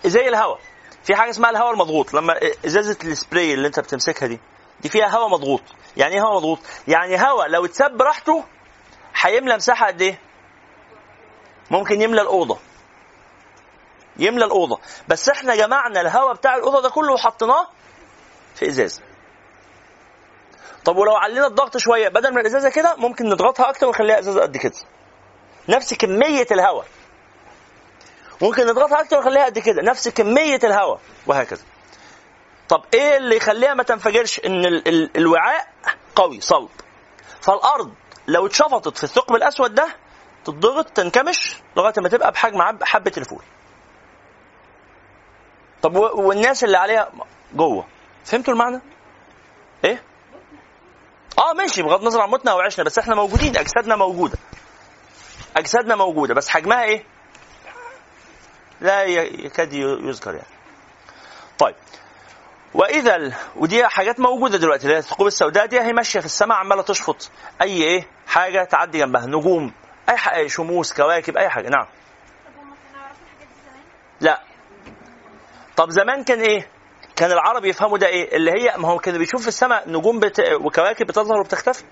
زي 0.04 0.28
الهواء. 0.28 0.58
في 1.04 1.14
حاجة 1.16 1.30
اسمها 1.30 1.50
الهواء 1.50 1.70
المضغوط 1.72 2.14
لما 2.14 2.34
إزازة 2.66 2.98
السبراي 3.04 3.54
اللي 3.54 3.66
أنت 3.66 3.80
بتمسكها 3.80 4.26
دي 4.26 4.40
دي 4.80 4.88
فيها 4.88 5.06
هواء 5.16 5.28
مضغوط. 5.28 5.62
يعني 5.96 6.14
إيه 6.14 6.20
هواء 6.22 6.36
مضغوط؟ 6.36 6.58
يعني 6.88 7.20
هواء 7.22 7.48
لو 7.48 7.64
اتساب 7.64 7.96
براحته 7.96 8.44
هيملى 9.16 9.56
مساحة 9.56 9.86
قد 9.86 10.02
إيه؟ 10.02 10.20
ممكن 11.70 12.02
يملى 12.02 12.20
الأوضة. 12.20 12.58
يملى 14.16 14.44
الأوضة. 14.44 14.80
بس 15.08 15.28
إحنا 15.28 15.56
جمعنا 15.56 16.00
الهواء 16.00 16.34
بتاع 16.34 16.54
الأوضة 16.56 16.82
ده 16.82 16.88
كله 16.90 17.12
وحطيناه 17.12 17.66
في 18.54 18.68
ازازه 18.68 19.02
طب 20.84 20.96
ولو 20.96 21.16
علينا 21.16 21.46
الضغط 21.46 21.76
شوية 21.76 22.08
بدل 22.08 22.34
ما 22.34 22.40
الإزازة 22.40 22.70
كده 22.70 22.96
ممكن 22.96 23.28
نضغطها 23.28 23.70
أكتر 23.70 23.86
ونخليها 23.86 24.18
إزازة 24.18 24.42
قد 24.42 24.56
كده. 24.56 24.74
نفس 25.68 25.94
كمية 25.94 26.46
الهواء. 26.50 26.86
ممكن 28.42 28.66
نضغطها 28.66 29.00
أكتر 29.00 29.16
ونخليها 29.16 29.44
قد 29.44 29.58
كده. 29.58 29.82
نفس 29.82 30.08
كمية 30.08 30.60
الهواء. 30.64 31.00
وهكذا. 31.26 31.62
طب 32.68 32.84
إيه 32.94 33.16
اللي 33.16 33.36
يخليها 33.36 33.74
ما 33.74 33.82
تنفجرش؟ 33.82 34.40
إن 34.46 34.64
ال 34.66 34.88
ال 34.88 35.16
الوعاء 35.16 35.68
قوي 36.16 36.40
صلب. 36.40 36.68
فالأرض 37.40 37.92
لو 38.28 38.46
اتشفطت 38.46 38.98
في 38.98 39.04
الثقب 39.04 39.34
الأسود 39.34 39.74
ده 39.74 39.88
تتضغط 40.44 40.88
تنكمش 40.90 41.56
لغاية 41.76 41.94
ما 41.98 42.08
تبقى 42.08 42.32
بحجم 42.32 42.62
حبة 42.82 43.12
الفول. 43.16 43.42
طب 45.82 45.96
والناس 45.96 46.64
اللي 46.64 46.76
عليها 46.78 47.12
جوه. 47.54 47.86
فهمتوا 48.24 48.52
المعنى؟ 48.54 48.80
إيه؟ 49.84 50.02
آه 51.38 51.52
ماشي 51.52 51.82
بغض 51.82 52.00
النظر 52.00 52.20
عن 52.20 52.28
موتنا 52.28 52.50
أو 52.52 52.60
عشنا 52.60 52.84
بس 52.84 52.98
إحنا 52.98 53.14
موجودين 53.14 53.56
أجسادنا 53.56 53.96
موجودة. 53.96 54.38
أجسادنا 55.56 55.96
موجودة 55.96 56.34
بس 56.34 56.48
حجمها 56.48 56.82
إيه؟ 56.82 57.04
لا 58.80 59.02
يكاد 59.04 59.72
يذكر 59.72 60.34
يعني. 60.34 60.46
طيب. 61.58 61.74
وإذا 62.74 63.16
ال... 63.16 63.34
ودي 63.56 63.86
حاجات 63.86 64.20
موجودة 64.20 64.58
دلوقتي 64.58 64.82
اللي 64.82 64.94
هي 64.94 64.98
الثقوب 64.98 65.26
السوداء 65.26 65.66
دي 65.66 65.80
هي 65.80 65.92
ماشية 65.92 66.20
في 66.20 66.26
السماء 66.26 66.58
عمالة 66.58 66.82
تشفط 66.82 67.30
أي 67.62 67.82
إيه 67.82 68.06
حاجة 68.26 68.64
تعدي 68.64 68.98
جنبها 68.98 69.26
نجوم 69.26 69.72
أي 70.08 70.16
حاجة 70.16 70.46
شموس 70.46 70.92
كواكب 70.92 71.36
أي 71.36 71.48
حاجة. 71.48 71.68
نعم؟ 71.68 71.86
لا. 74.20 74.40
طب 75.76 75.90
زمان 75.90 76.24
كان 76.24 76.40
إيه؟ 76.40 76.68
كان 77.16 77.32
العرب 77.32 77.64
يفهموا 77.64 77.98
ده 77.98 78.06
إيه؟ 78.06 78.36
اللي 78.36 78.50
هي 78.50 78.76
ما 78.78 78.88
هو 78.88 78.98
كانوا 78.98 79.18
بيشوفوا 79.18 79.42
في 79.42 79.48
السماء 79.48 79.90
نجوم 79.90 80.20
بت... 80.20 80.40
وكواكب 80.60 81.06
بتظهر 81.06 81.40
وبتختفي. 81.40 81.84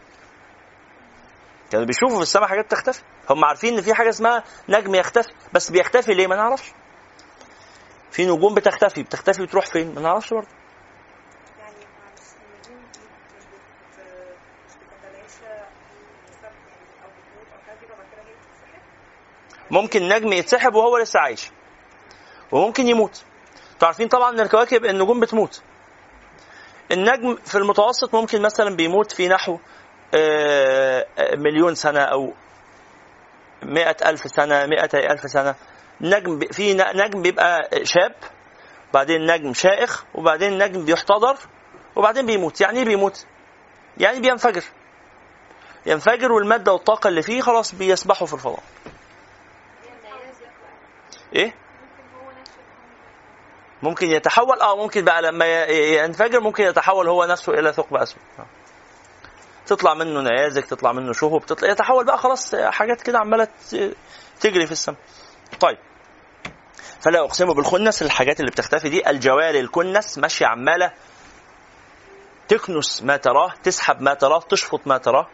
كانوا 1.71 1.87
بيشوفوا 1.87 2.17
في 2.17 2.23
السماء 2.23 2.49
حاجات 2.49 2.71
تختفي 2.71 3.03
هم 3.31 3.45
عارفين 3.45 3.75
إن 3.75 3.83
في 3.83 3.95
حاجة 3.95 4.09
اسمها 4.09 4.45
نجم 4.69 4.95
يختفي. 4.95 5.33
بس 5.53 5.71
بيختفي 5.71 6.15
ليه؟ 6.15 6.27
ما 6.27 6.37
نعرفش. 6.37 6.73
في 8.11 8.27
نجوم 8.27 8.55
بتختفي. 8.55 9.03
بتختفي 9.03 9.43
وتروح 9.43 9.67
فين؟ 9.67 9.95
ما 9.95 10.01
نعرفش 10.01 10.35
برضه. 10.35 10.49
ممكن 19.71 20.09
نجم 20.09 20.33
يتسحب 20.33 20.75
وهو 20.75 20.99
لسه 20.99 21.21
عايش. 21.21 21.51
وممكن 22.53 22.89
يموت. 22.89 23.25
أنتوا 23.83 23.89
عارفين 23.89 24.09
طبعا 24.09 24.31
إن 24.31 24.41
الكواكب 24.41 24.85
النجوم 24.85 25.21
بتموت. 25.21 25.63
النجم 26.93 27.37
في 27.37 27.59
المتوسط 27.59 28.15
ممكن 28.15 28.43
مثلا 28.43 28.77
بيموت 28.77 29.13
في 29.13 29.29
نحو 29.29 29.59
آه، 30.15 31.07
آه، 31.19 31.37
مليون 31.37 31.75
سنة 31.75 32.01
أو 32.01 32.33
مئة 33.63 33.97
ألف 34.11 34.21
سنة 34.21 34.67
مئة 34.67 35.13
ألف 35.13 35.31
سنة. 35.31 35.55
نجم 36.01 36.39
في 36.53 36.75
نجم 36.75 37.23
بيبقى 37.23 37.71
شاب 37.83 38.15
بعدين 38.95 39.27
نجم 39.27 39.53
شائخ 39.55 40.05
وبعدين 40.15 40.59
نجم 40.59 40.85
بيحتضر 40.85 41.37
وبعدين 41.97 42.27
بيموت. 42.27 42.61
يعني 42.61 42.79
إيه 42.79 42.85
بيموت؟ 42.85 43.27
يعني 43.99 44.21
بينفجر. 44.21 44.65
ينفجر 45.87 46.33
والمادة 46.33 46.73
والطاقة 46.73 47.09
اللي 47.09 47.23
فيه 47.23 47.41
خلاص 47.41 47.75
بيسبحوا 47.75 48.27
في 48.27 48.35
الفضاء. 48.35 48.63
إيه 51.35 51.45
ممكن 51.47 52.25
هو 52.25 52.31
نفسه 52.41 52.53
يكون 52.53 52.83
ممكن 53.83 54.07
يتحول 54.07 54.61
آه 54.61 54.77
ممكن 54.77 55.05
بقى 55.05 55.23
لما 55.23 55.65
ينفجر 55.65 56.41
ممكن 56.41 56.65
يتحول 56.65 57.09
هو 57.09 57.25
نفسه 57.25 57.53
إلى 57.53 57.73
ثقب 57.73 57.97
أسود. 57.97 58.23
آه. 58.39 58.47
تطلع 59.67 59.95
منه 59.95 60.21
نيازك 60.21 60.67
تطلع 60.67 60.93
منه 60.93 61.13
شهب 61.13 61.47
تطلع 61.47 61.71
يتحول 61.71 62.05
بقى 62.05 62.19
خلاص 62.19 62.55
حاجات 62.55 63.03
كده 63.03 63.19
عمالة 63.19 63.49
تجري 64.41 64.67
في 64.67 64.73
السماء. 64.73 64.99
طيب. 65.61 65.79
فلا 67.01 67.21
أقسم 67.25 67.53
بالخنس 67.55 68.03
الحاجات 68.03 68.41
اللي 68.41 68.51
بتختفي 68.51 68.89
دي 68.89 69.11
الجواري 69.11 69.61
الكنس 69.61 70.19
ماشيه 70.19 70.47
عمالة 70.47 70.93
تكنس 72.49 73.03
ما 73.03 73.17
تراه 73.17 73.55
تسحب 73.63 74.01
ما 74.03 74.15
تراه 74.15 74.41
تشفط 74.49 74.87
ما 74.87 74.99
تراه. 74.99 75.27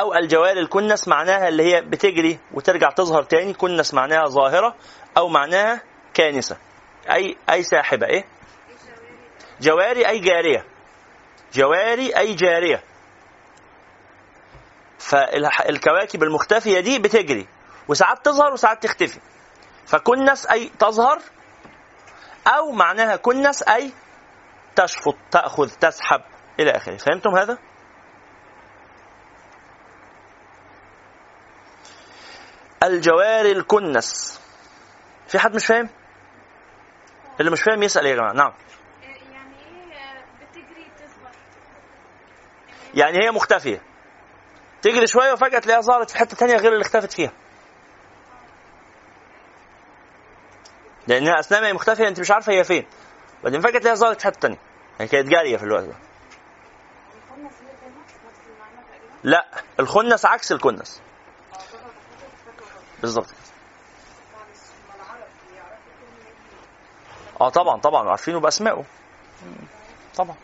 أو 0.00 0.14
الجوار 0.14 0.56
الكنس 0.56 1.08
معناها 1.08 1.48
اللي 1.48 1.74
هي 1.74 1.80
بتجري 1.80 2.38
وترجع 2.54 2.90
تظهر 2.90 3.22
تاني 3.22 3.54
كنس 3.54 3.94
معناها 3.94 4.26
ظاهرة 4.26 4.74
أو 5.16 5.28
معناها 5.28 5.82
كانسة. 6.14 6.56
أي 7.10 7.36
أي 7.50 7.62
ساحبة 7.62 8.06
إيه؟ 8.06 8.24
جواري 9.60 10.08
أي 10.08 10.18
جارية. 10.18 10.66
جواري 11.54 12.16
أي 12.16 12.34
جارية. 12.34 12.82
فالكواكب 14.98 16.22
المختفية 16.22 16.80
دي 16.80 16.98
بتجري 16.98 17.46
وساعات 17.88 18.24
تظهر 18.24 18.52
وساعات 18.52 18.82
تختفي. 18.82 19.20
فكنس 19.86 20.46
أي 20.46 20.70
تظهر 20.78 21.18
أو 22.46 22.70
معناها 22.72 23.16
كنس 23.16 23.62
أي 23.62 23.92
تشفط 24.76 25.16
تأخذ 25.30 25.70
تسحب 25.70 26.20
إلى 26.60 26.70
آخره. 26.70 26.96
فهمتم 26.96 27.36
هذا؟ 27.36 27.58
الجوار 32.82 33.44
الكنس. 33.46 34.40
في 35.28 35.38
حد 35.38 35.54
مش 35.54 35.66
فاهم؟ 35.66 35.88
اللي 37.42 37.52
مش 37.52 37.62
فاهم 37.62 37.82
يسأل 37.82 38.06
يا 38.06 38.14
جماعة. 38.14 38.32
نعم. 38.32 38.52
يعني 39.32 39.54
إيه 39.54 40.24
بتجري 40.40 40.90
يعني 42.94 43.24
هي 43.24 43.30
مختفية. 43.30 43.82
تجري 44.82 45.06
شوية 45.06 45.32
وفجأة 45.32 45.58
تلاقيها 45.58 45.80
ظهرت 45.80 46.10
في 46.10 46.18
حتة 46.18 46.36
تانية 46.36 46.56
غير 46.56 46.72
اللي 46.72 46.82
اختفت 46.82 47.12
فيها. 47.12 47.32
لأنها 51.06 51.40
اثناء 51.40 51.60
ما 51.60 51.66
هي 51.66 51.72
مختفية 51.72 52.08
أنت 52.08 52.20
مش 52.20 52.30
عارفة 52.30 52.52
هي 52.52 52.64
فين. 52.64 52.86
بعدين 53.44 53.60
فجأة 53.60 53.78
تلاقيها 53.78 53.94
ظهرت 53.94 54.20
في 54.20 54.26
حتة 54.26 54.40
تانية. 54.40 54.58
يعني 54.98 55.10
كانت 55.10 55.28
جارية 55.28 55.56
في 55.56 55.62
الوقت 55.62 55.84
ده. 55.84 55.94
لا 59.24 59.48
الخنس 59.80 60.26
عكس 60.26 60.52
الكنس. 60.52 61.02
بالظبط 63.00 63.26
كده. 63.26 63.36
معلش 64.32 64.60
ما 64.88 64.94
العرب 64.94 65.28
يعرفوا 65.56 65.92
كل 66.00 66.06
نبي 66.20 66.32
آه 67.42 67.48
طبعا 67.48 67.80
طبعا 67.80 68.08
عارفينه 68.10 68.40
بأسمائه. 68.40 68.84
طبعا. 70.16 70.36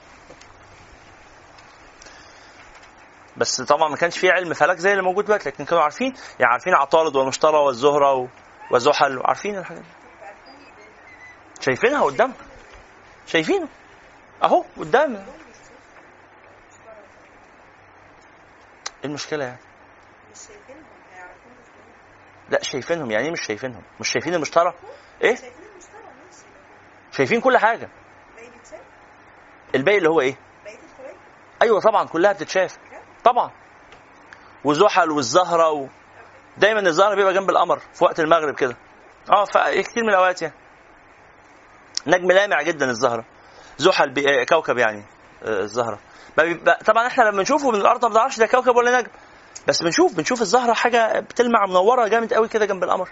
بس 3.37 3.61
طبعا 3.61 3.89
ما 3.89 3.97
كانش 3.97 4.19
في 4.19 4.31
علم 4.31 4.55
فلك 4.55 4.77
زي 4.79 4.93
اللي 4.93 5.03
موجود 5.03 5.25
دلوقتي 5.25 5.49
لكن 5.49 5.65
كانوا 5.65 5.83
عارفين 5.83 6.15
يعني 6.41 6.53
عارفين 6.53 6.75
عطارد 6.75 7.17
والمشتري 7.17 7.57
والزهرة 7.57 8.15
و- 8.15 8.29
وزحل 8.71 9.19
وعارفين 9.19 9.59
الحاجات 9.59 9.83
دي. 9.83 9.89
شايفينها 11.61 12.03
قدام. 12.05 12.33
شايفينه. 13.27 13.69
أهو 14.43 14.65
قدام. 14.79 15.15
إيه 15.17 15.25
المشكلة 19.05 19.45
يعني؟ 19.45 19.59
إزاي 20.37 20.57
لا 22.51 22.63
شايفينهم. 22.63 23.11
يعني 23.11 23.25
إيه 23.25 23.31
مش 23.33 23.41
شايفينهم؟ 23.47 23.83
مش 24.01 24.09
شايفين 24.09 24.35
المشترى؟ 24.35 24.75
إيه؟ 25.23 25.37
شايفين 27.19 27.41
كل 27.41 27.59
حاجة. 27.59 27.89
الباقي 29.75 29.99
اللي 29.99 30.09
هو 30.09 30.21
إيه؟ 30.21 30.37
أيوه 31.63 31.81
طبعا 31.81 32.05
كلها 32.07 32.33
بتتشاف. 32.33 32.79
طبعا. 33.25 33.51
وزحل 34.65 35.11
والزهرة 35.11 35.71
و... 35.71 35.87
دايما 36.57 36.81
الزهرة 36.81 37.15
بيبقى 37.15 37.35
جنب 37.35 37.51
القمر 37.51 37.79
في 37.79 38.05
وقت 38.05 38.21
المغرب 38.21 38.55
كده. 38.55 38.77
آه 39.31 39.45
في 39.45 39.83
كتير 39.83 40.03
من 40.03 40.09
الأوقات 40.09 40.43
يعني. 40.43 40.55
نجم 42.07 42.31
لامع 42.33 42.63
جدا 42.63 42.91
الزهرة. 42.91 43.25
زحل 43.79 44.11
بي... 44.11 44.41
آه، 44.41 44.45
كوكب 44.45 44.79
يعني 44.79 45.05
آه، 45.43 45.61
الزهرة. 45.61 45.99
بيبقى... 46.37 46.79
طبعا 46.85 47.07
إحنا 47.07 47.23
لما 47.23 47.43
نشوفه 47.43 47.71
من 47.71 47.81
الأرض 47.81 48.05
ما 48.05 48.11
بنعرفش 48.11 48.39
ده 48.39 48.47
كوكب 48.47 48.77
ولا 48.77 49.01
نجم. 49.01 49.11
بس 49.69 49.83
بنشوف 49.83 50.15
بنشوف 50.17 50.41
الزهرة 50.43 50.73
حاجة 50.73 51.21
بتلمع 51.21 51.67
منورة 51.67 52.09
جامد 52.09 52.35
قوي 52.35 52.49
كده 52.49 52.67
جنب 52.67 52.85
القمر. 52.85 53.09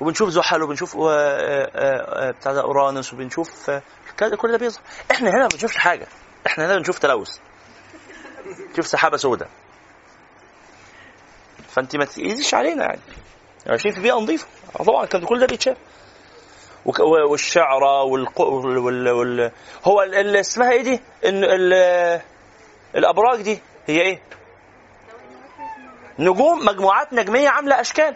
وبنشوف 0.00 0.28
زحل 0.28 0.62
وبنشوف 0.62 0.96
آه، 0.96 1.00
آه، 1.10 2.28
آه، 2.28 2.30
بتاع 2.30 2.52
ده 2.52 2.62
أورانوس 2.62 3.12
وبنشوف 3.12 3.70
كل 4.36 4.52
ده 4.52 4.58
بيظهر. 4.58 4.82
إحنا 5.10 5.30
هنا 5.30 5.42
ما 5.42 5.48
بنشوفش 5.48 5.76
حاجة. 5.76 6.06
إحنا 6.46 6.66
هنا 6.66 6.76
بنشوف 6.76 6.98
تلوث. 6.98 7.38
شوف 8.76 8.86
سحابة 8.86 9.16
سوداء 9.16 9.48
فأنت 11.68 11.96
ما 11.96 12.04
تقيسيش 12.04 12.54
علينا 12.54 12.84
يعني. 12.84 13.00
عايشين 13.66 13.92
في 13.92 14.00
بيئة 14.00 14.14
نظيفة. 14.14 14.46
طبعا 14.86 15.06
كان 15.06 15.24
كل 15.24 15.40
ده 15.40 15.46
بيتشاف. 15.46 15.76
وك- 16.84 17.00
و- 17.00 17.30
والشعرى 17.30 18.02
والق... 18.10 18.40
وال... 18.40 19.08
وال... 19.08 19.50
هو 19.84 20.02
ال- 20.02 20.14
اللي 20.14 20.40
اسمها 20.40 20.70
إيه 20.70 20.82
دي؟ 20.82 21.00
إن 21.24 21.44
ال... 21.44 21.72
الأبراج 22.94 23.42
دي 23.42 23.60
هي 23.86 24.00
إيه؟ 24.00 24.22
نجوم 26.18 26.64
مجموعات 26.66 27.12
نجمية 27.12 27.48
عاملة 27.48 27.80
أشكال. 27.80 28.14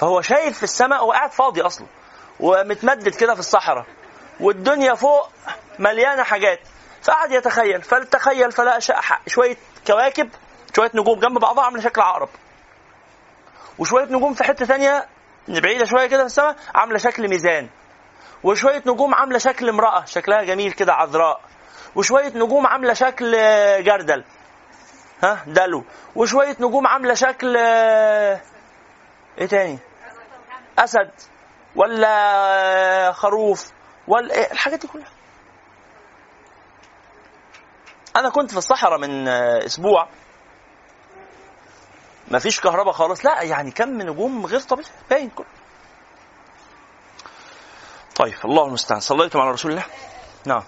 فهو 0.00 0.20
شايف 0.20 0.56
في 0.56 0.62
السماء 0.62 1.06
وقاعد 1.06 1.32
فاضي 1.32 1.62
أصلا 1.62 1.86
ومتمدد 2.40 3.14
كده 3.14 3.34
في 3.34 3.40
الصحراء 3.40 3.86
والدنيا 4.40 4.94
فوق 4.94 5.28
مليانة 5.78 6.22
حاجات. 6.22 6.60
فقعد 7.02 7.32
يتخيل 7.32 7.82
فلتخيل 7.82 8.52
فلقى 8.52 8.80
شوية 9.26 9.56
كواكب 9.86 10.30
شوية 10.76 10.90
نجوم 10.94 11.20
جنب 11.20 11.38
بعضها 11.38 11.64
عامله 11.64 11.82
شكل 11.82 12.00
عقرب. 12.00 12.28
وشوية 13.78 14.04
نجوم 14.04 14.34
في 14.34 14.44
حتة 14.44 14.64
ثانية 14.64 15.06
بعيدة 15.48 15.84
شوية 15.84 16.06
كده 16.06 16.20
في 16.20 16.26
السماء 16.26 16.56
عاملة 16.74 16.98
شكل 16.98 17.28
ميزان. 17.28 17.68
وشوية 18.42 18.82
نجوم 18.86 19.14
عاملة 19.14 19.38
شكل 19.38 19.68
امرأة 19.68 20.04
شكلها 20.04 20.42
جميل 20.42 20.72
كده 20.72 20.92
عذراء. 20.92 21.40
وشوية 21.94 22.32
نجوم 22.36 22.66
عاملة 22.66 22.92
شكل 22.94 23.34
آه، 23.34 23.80
جردل. 23.80 24.24
ها؟ 25.22 25.44
دلو. 25.46 25.84
وشوية 26.16 26.56
نجوم 26.60 26.86
عاملة 26.86 27.14
شكل 27.14 27.56
آه، 27.56 28.40
إيه 29.38 29.46
تاني؟ 29.46 29.78
أسد 30.80 31.10
ولا 31.76 33.12
خروف 33.12 33.72
ولا 34.08 34.34
إيه 34.34 34.52
الحاجات 34.52 34.80
دي 34.80 34.86
كلها. 34.86 35.10
أنا 38.16 38.30
كنت 38.30 38.50
في 38.50 38.56
الصحراء 38.58 38.98
من 38.98 39.28
أسبوع. 39.28 40.08
ما 42.30 42.38
فيش 42.38 42.60
كهرباء 42.60 42.92
خالص. 42.92 43.26
لا 43.26 43.42
يعني 43.42 43.70
كم 43.70 44.02
نجوم 44.02 44.46
غير 44.46 44.60
طبيعي 44.60 44.88
باين 45.10 45.30
كله. 45.30 45.46
طيب 48.16 48.34
الله 48.44 48.66
المستعان. 48.66 49.00
صليتم 49.00 49.40
على 49.40 49.50
رسول 49.50 49.70
الله؟ 49.70 49.84
نعم. 50.46 50.62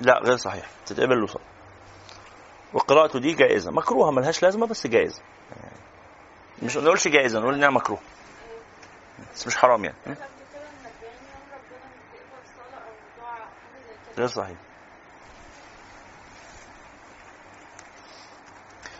لا 0.00 0.18
غير 0.18 0.36
صحيح. 0.36 0.66
تتقبل 0.86 1.20
له 1.20 1.26
صلاة 1.26 1.55
وقراءته 2.74 3.18
دي 3.18 3.32
جائزة. 3.32 3.70
مكروهة 3.70 4.10
ملهاش 4.10 4.42
لازمة 4.42 4.66
بس 4.66 4.86
جائزة. 4.86 5.22
يعني 5.62 5.76
مش 6.62 6.76
نقولش 6.76 7.08
جائزة 7.08 7.40
نقول 7.40 7.54
إنها 7.54 7.70
مكروه. 7.70 7.98
بس 9.34 9.46
مش 9.46 9.56
حرام 9.56 9.84
يعني. 9.84 9.96
قبل 10.06 10.14
كده 10.14 10.22
إن 10.62 10.86
40 10.86 11.12
يوم 11.12 11.42
ربنا 11.52 11.86
مش 11.94 12.02
بيقبل 12.12 12.46
صلاه 12.56 12.78
أو 12.78 12.92
دعاء 13.20 13.40
أو 13.40 13.46
حاجة 13.46 13.82
زي 13.88 13.94
كده 14.14 14.18
غير 14.18 14.26
صحيح 14.26 14.56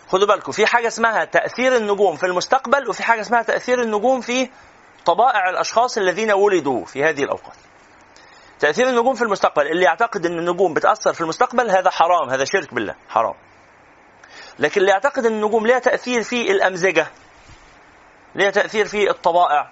خدوا 0.09 0.27
بالكم 0.27 0.53
في 0.53 0.67
حاجة 0.67 0.87
اسمها 0.89 1.25
تأثير 1.25 1.77
النجوم 1.77 2.17
في 2.17 2.27
المستقبل 2.27 2.89
وفي 2.89 3.03
حاجة 3.03 3.21
اسمها 3.21 3.43
تأثير 3.43 3.83
النجوم 3.83 4.21
في 4.21 4.51
طبائع 5.07 5.49
الأشخاص 5.51 5.99
الذين 5.99 6.33
ولدوا 6.33 6.85
في 6.85 7.05
هذه 7.05 7.23
الأوقات. 7.25 7.57
تأثير 8.59 8.89
النجوم 8.89 9.15
في 9.15 9.23
المستقبل 9.23 9.67
اللي 9.67 9.85
يعتقد 9.85 10.27
أن 10.27 10.39
النجوم 10.39 10.75
بتأثر 10.75 11.13
في 11.13 11.21
المستقبل 11.21 11.71
هذا 11.71 11.91
حرام 11.91 12.31
هذا 12.31 12.45
شرك 12.45 12.75
بالله 12.75 12.95
حرام. 13.09 13.35
لكن 14.59 14.81
اللي 14.81 14.93
يعتقد 14.93 15.27
أن 15.27 15.33
النجوم 15.33 15.67
لها 15.67 15.79
تأثير 15.79 16.23
في 16.23 16.51
الأمزجة 16.51 17.07
لها 18.35 18.51
تأثير 18.51 18.87
في 18.89 19.11
الطبائع. 19.11 19.71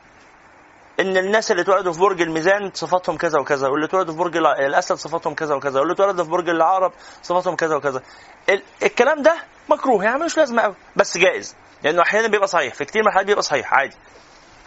إن 1.01 1.17
الناس 1.17 1.51
اللي 1.51 1.63
اتولدوا 1.63 1.93
في 1.93 1.99
برج 2.01 2.23
الميزان 2.23 2.71
صفاتهم 2.75 3.17
كذا 3.17 3.39
وكذا 3.39 3.69
واللي 3.69 3.87
اتولدوا 3.87 4.15
في 4.15 4.19
برج 4.21 4.37
الأسد 4.37 4.95
صفاتهم 4.95 5.35
كذا 5.35 5.55
وكذا 5.55 5.81
واللي 5.81 5.95
اتولدوا 5.95 6.25
في 6.25 6.31
برج 6.31 6.49
العقرب 6.49 6.93
صفاتهم 7.23 7.57
كذا 7.57 7.77
وكذا. 7.77 8.03
ال- 8.49 8.63
الكلام 8.83 9.23
ده 9.23 9.35
مكروه 9.69 10.05
يعني 10.05 10.19
ملوش 10.19 10.37
لازمة 10.37 10.63
قوي 10.63 10.75
بس 10.97 11.19
جائز 11.19 11.57
لأنه 11.83 12.03
أحيانا 12.03 12.29
بيبقى 12.29 12.49
صحيح 12.49 12.75
في 12.75 12.85
كتير 12.85 13.03
من 13.03 13.09
الحالات 13.09 13.27
بيبقى 13.27 13.43
صحيح 13.43 13.75
عادي. 13.75 13.97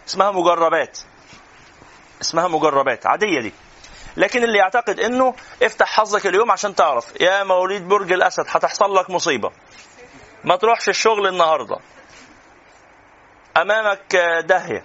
اسمها 0.08 0.32
مجربات. 0.32 1.00
اسمها 2.22 2.48
مجربات 2.48 3.06
عادية 3.08 3.42
دي. 3.42 3.54
لكن 4.18 4.44
اللي 4.44 4.58
يعتقد 4.58 5.00
إنه 5.00 5.34
افتح 5.64 5.88
حظك 5.88 6.28
اليوم 6.28 6.52
عشان 6.52 6.76
تعرف 6.76 7.14
يا 7.22 7.44
مواليد 7.44 7.88
برج 7.88 8.12
الأسد 8.12 8.44
هتحصل 8.48 8.96
لك 8.96 9.10
مصيبة. 9.10 9.52
ما 10.44 10.56
تروحش 10.56 10.90
الشغل 10.90 11.28
النهارده. 11.28 11.78
أمامك 13.58 14.16
داهية. 14.46 14.84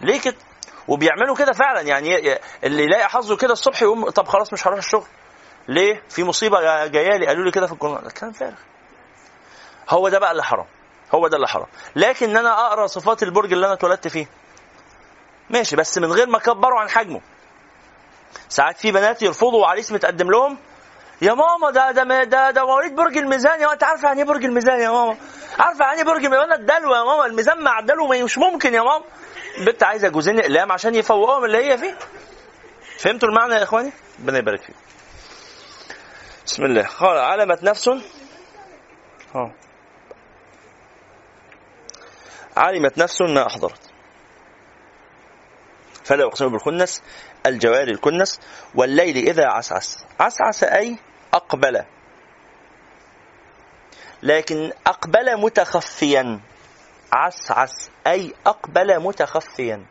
ليه 0.00 0.20
كده؟ 0.20 0.36
وبيعملوا 0.88 1.36
كده 1.36 1.52
فعلا. 1.52 1.80
يعني 1.80 2.38
اللي 2.64 2.82
يلاقي 2.84 3.08
حظه 3.08 3.36
كده 3.36 3.52
الصبح 3.52 3.82
يقوم 3.82 4.10
طب 4.10 4.26
خلاص 4.28 4.52
مش 4.52 4.66
هروح 4.66 4.78
الشغل. 4.78 5.06
ليه؟ 5.68 6.02
في 6.08 6.24
مصيبة 6.24 6.60
جا- 6.60 6.86
جاية 6.86 7.16
لي. 7.16 7.26
قالوا 7.26 7.44
لي 7.44 7.50
كده 7.50 7.66
في 7.66 7.72
الجورنال 7.72 8.10
كلام 8.12 8.32
فارغ. 8.32 8.54
هو 9.90 10.08
ده 10.08 10.18
بقى 10.18 10.30
اللي 10.30 10.42
حرام. 10.44 10.66
هو 11.14 11.28
ده 11.28 11.36
اللي 11.36 11.48
حرام. 11.48 11.66
لكن 11.96 12.30
إن 12.30 12.36
أنا 12.36 12.66
أقرأ 12.66 12.86
صفات 12.86 13.22
البرج 13.22 13.52
اللي 13.52 13.66
أنا 13.66 13.74
اتولدت 13.74 14.08
فيه. 14.08 14.26
ماشي. 15.50 15.76
بس 15.76 15.98
من 15.98 16.12
غير 16.12 16.26
ما 16.28 16.38
أكبره 16.38 16.78
عن 16.78 16.88
حجمه. 16.90 17.20
ساعات 18.48 18.78
في 18.78 18.92
بنات 18.92 19.22
يرفضوا 19.22 19.66
عريس 19.66 19.92
متقدم 19.92 20.30
لهم 20.30 20.58
يا 21.22 21.34
ماما 21.34 21.70
ده 21.70 21.90
ده 21.90 22.24
ده 22.24 22.50
ده 22.50 22.66
مواليد 22.66 22.94
برج 22.94 23.16
الميزان 23.18 23.60
يا 23.60 23.72
أنت 23.72 23.84
عارفة 23.84 24.08
يعني 24.08 24.20
إيه 24.22 24.26
برج 24.26 24.44
الميزان 24.44 24.80
يا 24.80 24.90
ماما؟ 24.90 25.16
عارفة 25.58 25.84
يعني 25.84 25.98
إيه 25.98 26.04
برج 26.04 26.24
الميزان؟ 26.24 26.52
الدلو 26.52 26.94
يا 26.94 27.04
ماما 27.04 27.26
الميزان 27.26 27.60
مع 27.64 27.78
الدلو 27.78 28.08
مش 28.24 28.38
ممكن 28.38 28.74
يا 28.74 28.82
ماما. 28.82 29.04
البنت 29.58 29.82
عايزة 29.82 30.08
جوزين 30.08 30.38
إقلام 30.40 30.72
عشان 30.72 30.94
يفوقوهم 30.94 31.44
اللي 31.44 31.58
هي 31.58 31.78
فيه. 31.78 31.94
فهمتوا 32.98 33.28
المعنى 33.28 33.54
يا 33.54 33.62
إخواني؟ 33.62 33.92
ربنا 34.20 34.38
يبارك 34.38 34.62
فيك 34.62 34.76
بسم 36.46 36.64
الله. 36.64 36.86
قال 36.86 37.18
علمت 37.18 37.62
نفس. 37.62 37.90
علمت 42.56 42.98
نفس 42.98 43.22
ما 43.22 43.46
أحضرت. 43.46 43.93
فلا 46.04 46.24
اقسم 46.24 46.48
بالخنس 46.48 47.02
الجوار 47.46 47.88
الكنس 47.88 48.40
والليل 48.74 49.16
إذا 49.16 49.46
عسعس. 49.46 50.04
عسعس 50.20 50.64
أي 50.64 50.98
أقبل. 51.34 51.84
لكن 54.22 54.72
أقبل 54.86 55.40
متخفيا. 55.40 56.40
عسعس 57.12 57.90
أي 58.06 58.34
أقبل 58.46 59.00
متخفيا. 59.00 59.86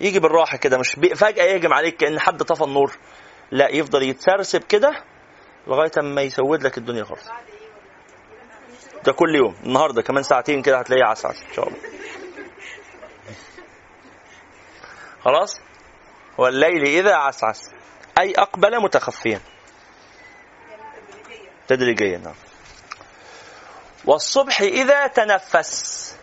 يجي 0.00 0.18
بالراحة 0.18 0.56
كده 0.56 0.78
مش 0.78 0.88
فجأة 1.14 1.44
يهجم 1.44 1.72
عليك 1.72 1.96
كأن 1.96 2.20
حد 2.20 2.42
طفى 2.42 2.64
النور. 2.64 2.92
لا 3.50 3.68
يفضل 3.68 4.02
يتسرسب 4.02 4.60
كده 4.64 5.04
لغاية 5.66 5.90
أما 5.98 6.22
يسود 6.22 6.62
لك 6.62 6.78
الدنيا 6.78 7.04
خالص. 7.04 7.28
ده 9.04 9.12
كل 9.12 9.34
يوم. 9.34 9.54
النهارده 9.64 10.02
كمان 10.02 10.22
ساعتين 10.22 10.62
كده 10.62 10.78
هتلاقيه 10.78 11.04
عسعس 11.04 11.42
إن 11.42 11.52
شاء 11.54 11.68
الله. 11.68 11.78
خلاص؟ 15.24 15.60
والليل 16.38 16.82
إذا 16.82 17.14
عسعس. 17.14 17.70
أي 18.18 18.32
أقبل 18.32 18.82
متخفيا. 18.82 19.40
تدريجيا 21.68 22.18
نعم. 22.18 22.34
والصبح 24.04 24.60
إذا 24.60 25.06
تنفس. 25.06 26.14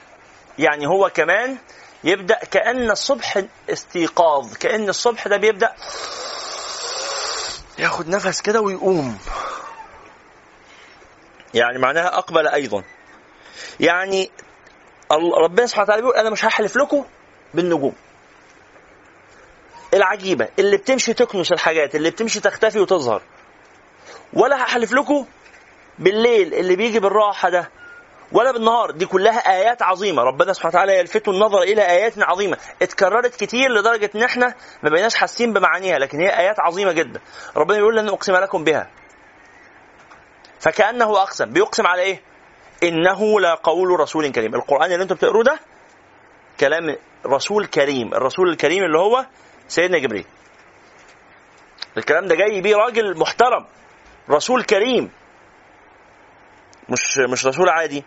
يعني 0.60 0.88
هو 0.88 1.10
كمان 1.10 1.58
يبدأ 2.04 2.36
كأن 2.36 2.92
الصبح 2.92 3.44
استيقاظ. 3.70 4.54
كأن 4.54 4.90
الصبح 4.90 5.28
ده 5.28 5.38
بيبدأ 5.38 5.74
ياخد 7.80 8.08
نفس 8.08 8.42
كده 8.42 8.62
ويقوم. 8.62 9.20
يعني 11.54 11.80
معناها 11.80 12.18
أقبل 12.18 12.48
أيضا. 12.48 12.84
يعني 13.80 14.32
ربنا 15.42 15.66
سبحانه 15.66 15.84
وتعالى 15.84 16.02
بيقول 16.02 16.18
أنا 16.18 16.30
مش 16.30 16.46
هحلف 16.46 16.76
لكم 16.78 17.06
بالنجوم. 17.54 17.96
العجيبة 19.96 20.48
اللي 20.60 20.78
بتمشي 20.78 21.14
تكنس 21.14 21.52
الحاجات 21.52 21.96
اللي 21.96 22.10
بتمشي 22.10 22.40
تختفي 22.40 22.80
وتظهر. 22.80 23.22
ولا 24.34 24.64
هحلف 24.64 24.92
لكم 24.94 25.26
بالليل 26.00 26.54
اللي 26.54 26.76
بيجي 26.76 27.00
بالراحة 27.00 27.50
ده 27.50 27.70
ولا 28.32 28.52
بالنهار 28.52 28.92
دي 28.92 29.06
كلها 29.06 29.38
آيات 29.40 29.82
عظيمة. 29.82 30.24
ربنا 30.24 30.54
سبحانه 30.54 30.70
وتعالى 30.70 31.00
يلفت 31.00 31.28
النظر 31.28 31.62
إلى 31.62 31.82
آيات 31.82 32.14
عظيمة. 32.18 32.58
اتكررت 32.82 33.36
كتير 33.36 33.72
لدرجة 33.72 34.10
إن 34.16 34.24
إحنا 34.24 34.54
ما 34.84 34.90
بقيناش 34.90 35.16
حاسين 35.16 35.54
بمعانيها 35.54 36.00
لكن 36.00 36.20
هي 36.20 36.40
آيات 36.40 36.60
عظيمة 36.60 36.92
جدا. 36.92 37.20
ربنا 37.58 37.78
يقول 37.78 37.96
لن 37.98 38.10
أقسم 38.10 38.34
لكم 38.34 38.64
بها. 38.64 38.90
فكأنه 40.60 41.22
أقسم. 41.22 41.46
بيقسم 41.46 41.88
على 41.88 42.02
إيه؟ 42.02 42.22
إنه 42.84 43.40
لا 43.40 43.54
قول 43.56 44.00
رسول 44.00 44.32
كريم. 44.32 44.56
القرآن 44.56 44.92
اللي 44.92 45.04
أنتم 45.04 45.16
بتقروه 45.16 45.44
ده 45.44 45.60
كلام 46.60 46.96
رسول 47.26 47.66
كريم. 47.66 48.14
الرسول 48.14 48.50
الكريم 48.50 48.84
اللي 48.84 48.98
هو 48.98 49.26
سيدنا 49.68 49.98
جبريل. 50.00 50.26
الكلام 51.98 52.26
ده 52.26 52.36
جاي 52.36 52.62
بيه 52.62 52.76
راجل 52.76 53.20
محترم 53.20 53.66
رسول 54.30 54.64
كريم. 54.64 55.12
مش 56.90 57.18
مش 57.32 57.46
رسول 57.46 57.70
عادي. 57.70 58.04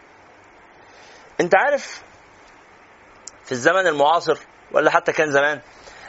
انت 1.41 1.55
عارف 1.55 2.03
في 3.45 3.53
الزمن 3.53 3.87
المعاصر 3.87 4.39
ولا 4.73 4.91
حتى 4.91 5.13
كان 5.13 5.33
زمان 5.33 5.61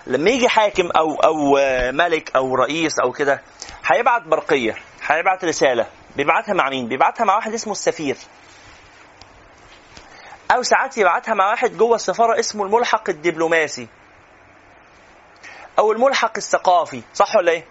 لما 0.08 0.30
يجي 0.30 0.50
حاكم 0.50 0.92
أو 0.92 1.16
أو 1.16 1.58
ملك 1.92 2.36
أو 2.36 2.56
رئيس 2.56 3.00
أو 3.00 3.12
كده 3.12 3.42
هيبعت 3.86 4.22
برقية 4.22 4.76
هيبعت 5.08 5.46
رسالة. 5.46 5.88
بيبعتها 6.16 6.54
مع 6.54 6.70
مين؟ 6.70 6.88
بيبعتها 6.88 7.24
مع 7.26 7.36
واحد 7.36 7.54
اسمه 7.54 7.72
السفير. 7.72 8.18
أو 10.52 10.64
ساعات 10.64 10.98
يبعتها 10.98 11.34
مع 11.34 11.50
واحد 11.50 11.78
جوه 11.78 11.96
السفارة 11.96 12.40
اسمه 12.40 12.66
الملحق 12.66 13.10
الدبلوماسي. 13.10 13.88
أو 15.80 15.92
الملحق 15.92 16.32
الثقافي 16.38 17.02
صح 17.14 17.36
ولا 17.36 17.52
إيه؟ 17.52 17.66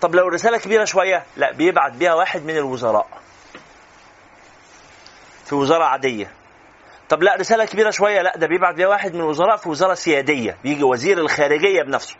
طب 0.00 0.14
لو 0.14 0.28
الرساله 0.28 0.58
كبيرة 0.58 0.84
شوية 0.84 1.24
لا 1.36 1.52
بيبعت 1.52 1.92
بيها 1.92 2.14
واحد 2.14 2.44
من 2.44 2.56
الوزراء. 2.56 3.06
في 5.44 5.54
وزارة 5.54 5.84
عادية. 5.84 6.32
طب 7.08 7.22
لا 7.22 7.36
رسالة 7.36 7.64
كبيرة 7.64 7.90
شوية 7.90 8.22
لا 8.22 8.36
ده 8.36 8.46
بيبعت 8.46 8.74
بيها 8.74 8.88
واحد 8.88 9.14
من 9.14 9.20
الوزراء 9.20 9.56
في 9.56 9.68
وزارة 9.68 9.94
سيادية 9.94 10.56
بيجي 10.62 10.82
وزير 10.84 11.18
الخارجية 11.18 11.82
بنفسه 11.82 12.14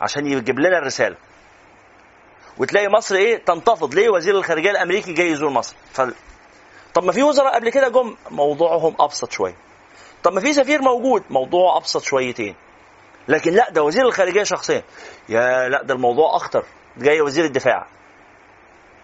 عشان 0.00 0.26
يجيب 0.26 0.58
لنا 0.58 0.78
الرسالة. 0.78 1.16
وتلاقي 2.58 2.88
مصر 2.88 3.14
إيه؟ 3.14 3.44
تنتفض. 3.44 3.94
ليه 3.94 4.08
وزير 4.08 4.34
الخارجية 4.34 4.70
الأمريكي 4.70 5.12
جاي 5.12 5.30
يزور 5.30 5.50
مصر؟ 5.50 5.76
ف... 5.92 6.00
طب 6.94 7.04
ما 7.04 7.12
في 7.12 7.22
وزراء 7.22 7.54
قبل 7.54 7.70
كده 7.70 7.88
جم 7.88 8.16
موضوعهم 8.30 8.96
أبسط 9.00 9.32
شوية. 9.32 9.56
طب 10.22 10.32
ما 10.32 10.40
في 10.40 10.52
سفير 10.52 10.82
موجود 10.82 11.22
موضوعه 11.30 11.76
أبسط 11.76 12.02
شويتين. 12.02 12.54
لكن 13.28 13.52
لا 13.52 13.70
ده 13.70 13.82
وزير 13.82 14.06
الخارجية 14.06 14.42
شخصيا. 14.42 14.82
يا 15.28 15.68
لا 15.68 15.82
ده 15.82 15.94
الموضوع 15.94 16.36
أخطر. 16.36 16.64
جاي 16.96 17.20
وزير 17.20 17.44
الدفاع. 17.44 17.86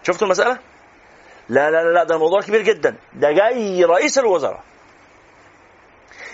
شفتوا 0.03 0.27
المسألة؟ 0.27 0.57
لا 1.49 1.71
لا 1.71 1.83
لا 1.93 2.03
ده 2.03 2.15
الموضوع 2.15 2.41
كبير 2.41 2.61
جدا. 2.61 2.95
ده 3.13 3.31
جاي 3.31 3.83
رئيس 3.83 4.19
الوزراء. 4.19 4.63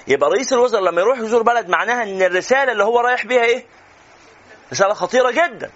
يبقى 0.07 0.29
رئيس 0.29 0.53
الوزراء 0.53 0.83
لما 0.83 1.01
يروح 1.01 1.19
يزور 1.19 1.41
بلد 1.43 1.69
معناها 1.69 2.03
إن 2.03 2.21
الرسالة 2.21 2.71
اللي 2.71 2.83
هو 2.83 2.99
رايح 2.99 3.25
بيها 3.25 3.43
إيه؟ 3.43 3.65
رسالة 4.71 4.93
خطيرة 4.93 5.31
جدا. 5.31 5.71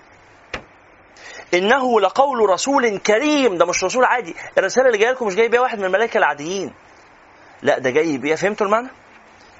إنه 1.54 2.00
لقول 2.02 2.50
رسول 2.50 2.98
كريم. 2.98 3.58
ده 3.58 3.66
مش 3.66 3.84
رسول 3.84 4.04
عادي. 4.06 4.36
الرسالة 4.58 4.88
اللي 4.88 4.98
جاية 4.98 5.12
لكم 5.12 5.28
مش 5.28 5.36
جاي 5.36 5.48
بيها 5.48 5.62
واحد 5.62 5.80
من 5.80 5.86
الملائكة 5.86 6.18
العاديين. 6.18 6.74
لا 7.62 7.80
ده 7.80 7.90
جاي 7.90 8.18
بيها. 8.18 8.36
فهمتوا 8.36 8.66
المعنى؟ 8.66 8.88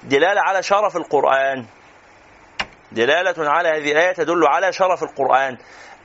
دلالة 0.02 0.40
على 0.40 0.62
شرف 0.62 0.96
القرآن. 0.96 1.66
دلالة 2.92 3.50
على 3.50 3.68
هذه 3.68 3.92
الآية 3.92 4.12
تدل 4.12 4.46
على 4.46 4.72
شرف 4.72 5.02
القرآن 5.02 5.58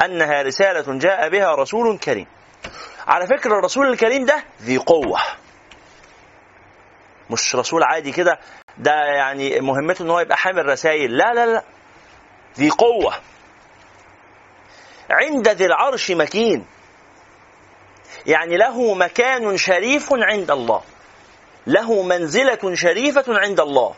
أنها 0.06 0.42
رسالة 0.42 1.00
جاء 1.00 1.30
بها 1.30 1.56
رسول 1.56 1.98
كريم. 1.98 2.28
على 3.08 3.28
فكرة 3.28 3.60
الرسول 3.60 3.90
الكريم 3.90 4.26
ده 4.26 4.44
ذي 4.62 4.78
قوة. 4.78 5.20
مش 7.30 7.56
رسول 7.56 7.84
عادي 7.84 8.12
كده 8.12 8.40
ده 8.78 8.92
يعني 8.92 9.60
مهمته 9.60 10.04
إن 10.04 10.10
هو 10.10 10.20
يبقى 10.20 10.38
حامل 10.38 10.66
رسائل. 10.66 11.18
لا 11.18 11.34
لا 11.34 11.46
لا. 11.46 11.64
ذي 12.58 12.70
قوة. 12.70 13.14
عند 15.10 15.48
ذي 15.50 15.66
العرش 15.66 16.12
مكين. 16.12 16.66
يعني 18.26 18.58
له 18.58 18.94
مكان 18.94 19.58
شريف 19.58 20.10
عند 20.12 20.52
الله. 20.52 20.82
له 21.68 22.04
منزلة 22.04 22.76
شريفة 22.76 23.26
عند 23.28 23.60
الله. 23.60 23.96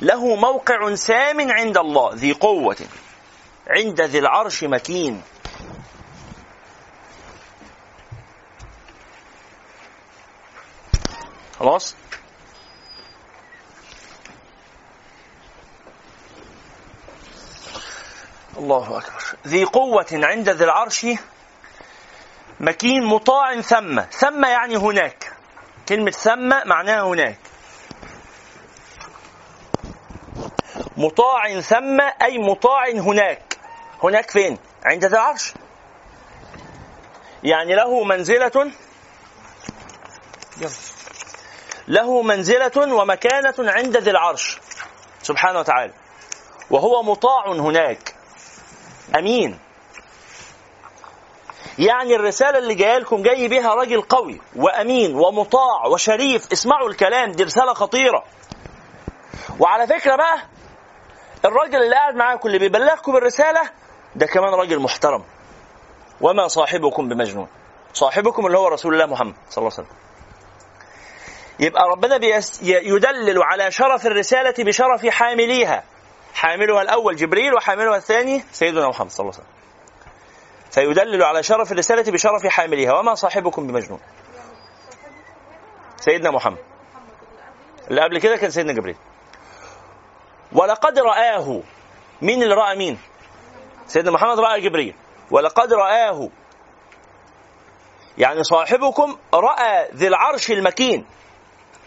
له 0.00 0.36
موقع 0.36 0.94
سام 0.94 1.52
عند 1.52 1.78
الله 1.78 2.14
ذي 2.14 2.32
قوة 2.32 2.76
عند 3.68 4.00
ذي 4.00 4.18
العرش 4.18 4.64
مكين. 4.64 5.22
خلاص؟ 11.58 11.94
الله 18.58 18.98
أكبر. 18.98 19.22
ذي 19.46 19.64
قوة 19.64 20.06
عند 20.12 20.48
ذي 20.48 20.64
العرش 20.64 21.06
مكين 22.60 23.04
مطاع 23.04 23.60
ثم. 23.60 24.00
ثم 24.00 24.44
يعني 24.44 24.76
هناك. 24.76 25.32
كلمة 25.88 26.10
ثم 26.10 26.68
معناها 26.68 27.02
هناك. 27.02 27.49
مطاع 31.00 31.60
ثم 31.60 32.00
أي 32.22 32.38
مطاع 32.38 32.90
هناك. 32.90 33.58
هناك 34.04 34.30
فين؟ 34.30 34.58
عند 34.84 35.04
ذي 35.04 35.16
العرش. 35.16 35.54
يعني 37.42 37.74
له 37.74 38.04
منزلة. 38.04 38.72
له 41.88 42.22
منزلة 42.22 42.94
ومكانة 42.94 43.54
عند 43.58 43.96
ذي 43.96 44.10
العرش. 44.10 44.60
سبحانه 45.22 45.58
وتعالى. 45.58 45.92
وهو 46.70 47.02
مطاع 47.02 47.52
هناك. 47.52 48.14
أمين. 49.18 49.58
يعني 51.78 52.16
الرسالة 52.16 52.58
اللي 52.58 52.74
جاية 52.74 52.98
لكم 52.98 53.22
جاي 53.22 53.48
بيها 53.48 53.74
راجل 53.74 54.02
قوي 54.02 54.40
وأمين 54.56 55.14
ومطاع 55.14 55.86
وشريف. 55.92 56.52
اسمعوا 56.52 56.88
الكلام 56.88 57.32
دي 57.32 57.42
رسالة 57.44 57.74
خطيرة. 57.74 58.24
وعلى 59.58 59.86
فكرة 59.86 60.16
بقى 60.16 60.38
الراجل 61.44 61.82
اللي 61.82 61.94
قاعد 61.94 62.14
معاكم 62.14 62.48
اللي 62.48 62.58
بيبلغكم 62.58 63.16
الرسالة 63.16 63.60
ده 64.16 64.26
كمان 64.26 64.54
راجل 64.54 64.78
محترم. 64.80 65.24
وما 66.20 66.48
صاحبكم 66.48 67.08
بمجنون. 67.08 67.48
صاحبكم 67.92 68.46
اللي 68.46 68.58
هو 68.58 68.68
رسول 68.68 68.94
الله 68.94 69.06
محمد 69.06 69.34
صلى 69.50 69.62
الله 69.62 69.72
عليه 69.78 69.88
وسلم. 69.88 69.98
يبقى 71.60 71.82
ربنا 71.88 72.16
يدلل 72.62 73.42
على 73.42 73.70
شرف 73.70 74.06
الرسالة 74.06 74.54
بشرف 74.58 75.06
حامليها. 75.06 75.84
حاملها 76.34 76.82
الأول 76.82 77.16
جبريل 77.16 77.54
وحاملها 77.54 77.96
الثاني 77.96 78.44
سيدنا 78.52 78.88
محمد 78.88 79.10
صلى 79.10 79.24
الله 79.24 79.34
عليه 79.34 79.44
وسلم. 79.44 79.60
فيدلل 80.70 81.22
على 81.22 81.42
شرف 81.42 81.72
الرسالة 81.72 82.12
بشرف 82.12 82.46
حاملها 82.46 82.92
وما 82.92 83.14
صاحبكم 83.14 83.66
بمجنون. 83.66 84.00
سيدنا 85.96 86.30
محمد. 86.30 86.58
اللي 87.90 88.00
قبل 88.00 88.18
كده 88.18 88.36
كان 88.36 88.50
سيدنا 88.50 88.72
جبريل. 88.72 88.96
ولقد 90.52 90.98
رآه. 90.98 91.62
مين 92.22 92.42
اللي 92.42 92.54
رأى 92.54 92.76
مين؟ 92.76 92.98
سيدنا 93.86 94.10
محمد 94.10 94.40
رأى 94.40 94.60
جبريل. 94.60 94.94
ولقد 95.30 95.72
رآه. 95.72 96.28
يعني 98.18 98.42
صاحبكم 98.42 99.16
رأى 99.34 99.88
ذي 99.94 100.08
العرش 100.08 100.50
المكين. 100.50 101.06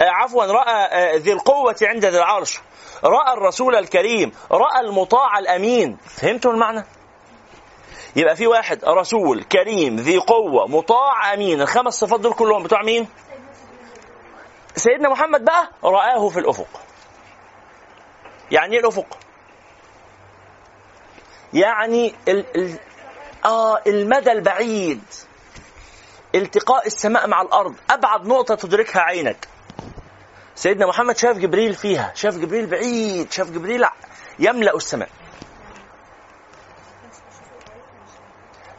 آه، 0.02 0.10
عفوا 0.10 0.46
رأى 0.46 0.86
آه، 0.86 1.16
ذي 1.16 1.34
القوة 1.34 1.76
عند 1.82 2.06
ذي 2.06 2.18
العرش. 2.18 2.60
رأى 3.04 3.34
الرسول 3.34 3.76
الكريم 3.76 4.32
رأى 4.52 4.80
المطاع 4.82 5.40
الأمين. 5.40 5.98
فهمتوا 5.98 6.52
المعنى؟ 6.52 6.86
يبقى 8.16 8.36
في 8.36 8.48
واحد 8.48 8.86
رسول 8.86 9.44
كريم 9.44 9.96
ذي 9.96 10.18
قوة 10.18 10.68
مطاع 10.68 11.34
أمين. 11.34 11.62
الخمس 11.62 11.94
صفات 11.94 12.20
دول 12.20 12.34
كلهم 12.34 12.64
بتوع 12.64 12.82
مين؟ 12.84 13.08
سيدنا 14.76 15.10
محمد 15.10 15.46
بقى 15.46 15.70
رآه 15.84 16.30
في 16.30 16.40
الأفق. 16.40 16.68
يعني 18.54 18.74
إيه 18.74 18.80
الأفق؟ 18.80 19.18
يعني 21.54 22.16
ال 22.28 22.46
ال 22.56 22.80
آه 23.46 23.82
المدى 23.88 24.32
البعيد. 24.32 25.02
التقاء 26.36 26.88
السماء 26.88 27.28
مع 27.28 27.42
الأرض. 27.42 27.76
أبعد 27.90 28.28
نقطة 28.28 28.56
تدركها 28.56 29.02
عينك. 29.02 29.48
سيدنا 30.56 30.86
محمد 30.88 31.18
شاف 31.18 31.38
جبريل 31.38 31.74
فيها. 31.74 32.12
شاف 32.16 32.38
جبريل 32.38 32.66
بعيد. 32.66 33.32
شاف 33.32 33.52
جبريل 33.52 33.86
يملأ 34.40 34.76
السماء. 34.76 35.10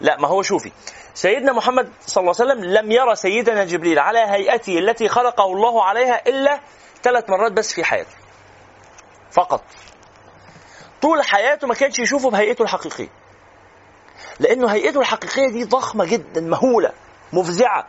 لا 0.01 0.21
ما 0.21 0.29
هو 0.29 0.43
شوفي. 0.43 0.73
سيدنا 1.15 1.53
محمد 1.53 1.93
صلى 2.07 2.23
الله 2.23 2.35
عليه 2.41 2.53
وسلم 2.53 2.65
لم 2.65 2.93
يرى 2.93 3.17
سيدنا 3.17 3.65
جبريل 3.65 3.99
على 3.99 4.19
هيئته 4.19 4.79
التي 4.79 5.09
خلقه 5.09 5.45
الله 5.45 5.85
عليها 5.85 6.29
إلا 6.29 6.61
ثلاث 7.03 7.31
مرات 7.31 7.53
بس 7.53 7.75
في 7.75 7.85
حياته. 7.85 8.24
فقط. 9.35 9.65
طول 11.03 11.23
حياته 11.23 11.67
ما 11.67 11.75
كانش 11.75 11.99
يشوفه 11.99 12.31
بهيئته 12.31 12.63
الحقيقية. 12.63 13.09
لأنه 14.41 14.73
هيئته 14.73 15.01
الحقيقية 15.01 15.49
دي 15.49 15.65
ضخمة 15.65 16.05
جدا 16.05 16.41
مهولة 16.41 16.93
مفزعة. 17.33 17.87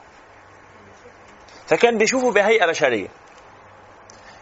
فكان 1.68 1.98
بيشوفه 1.98 2.32
بهيئة 2.32 2.66
بشرية. 2.66 3.08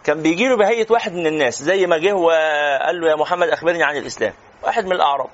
كان 0.04 0.22
بيجي 0.22 0.48
له 0.48 0.58
بهيئة 0.58 0.92
واحد 0.92 1.14
من 1.14 1.28
الناس 1.28 1.64
زي 1.64 1.88
ما 1.88 1.98
جه 1.98 2.14
وقال 2.14 3.02
له 3.02 3.10
يا 3.10 3.16
محمد 3.16 3.50
أخبرني 3.50 3.84
عن 3.84 3.98
الإسلام. 3.98 4.34
واحد 4.64 4.86
من 4.86 4.92
الأعراب. 4.92 5.30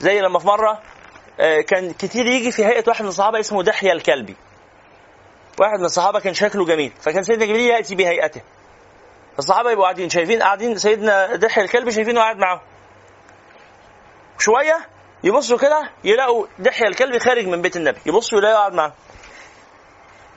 زي 0.00 0.20
لما 0.20 0.38
في 0.38 0.46
مرة 0.46 0.82
آه، 1.40 1.60
كان 1.60 1.92
كتير 1.92 2.26
يجي 2.26 2.52
في 2.52 2.64
هيئة 2.64 2.84
واحد 2.88 3.02
من 3.02 3.08
الصحابة 3.08 3.40
اسمه 3.40 3.62
دحية 3.62 3.92
الكلبي. 3.92 4.36
واحد 5.60 5.78
من 5.78 5.84
الصحابة 5.84 6.20
كان 6.20 6.34
شكله 6.34 6.64
جميل. 6.64 6.92
فكان 7.00 7.22
سيدنا 7.22 7.44
جبريل 7.44 7.70
يأتي 7.70 7.94
بهيئته. 7.94 8.40
الصحابة 9.38 9.70
يبقوا 9.70 9.84
قاعدين 9.84 10.08
شايفين 10.08 10.42
قاعدين 10.42 10.78
سيدنا 10.78 11.36
دحية 11.36 11.62
الكلبي 11.62 11.92
شايفينه 11.92 12.20
قاعد 12.20 12.36
معاهم. 12.36 12.60
شوية 14.38 14.88
يبصوا 15.24 15.58
كده 15.58 15.90
يلاقوا 16.04 16.46
دحية 16.58 16.86
الكلبي 16.86 17.18
خارج 17.18 17.46
من 17.46 17.62
بيت 17.62 17.76
النبي 17.76 18.00
يبصوا 18.06 18.38
يلاقوا 18.38 18.58
قاعد 18.58 18.72
معاهم. 18.72 18.92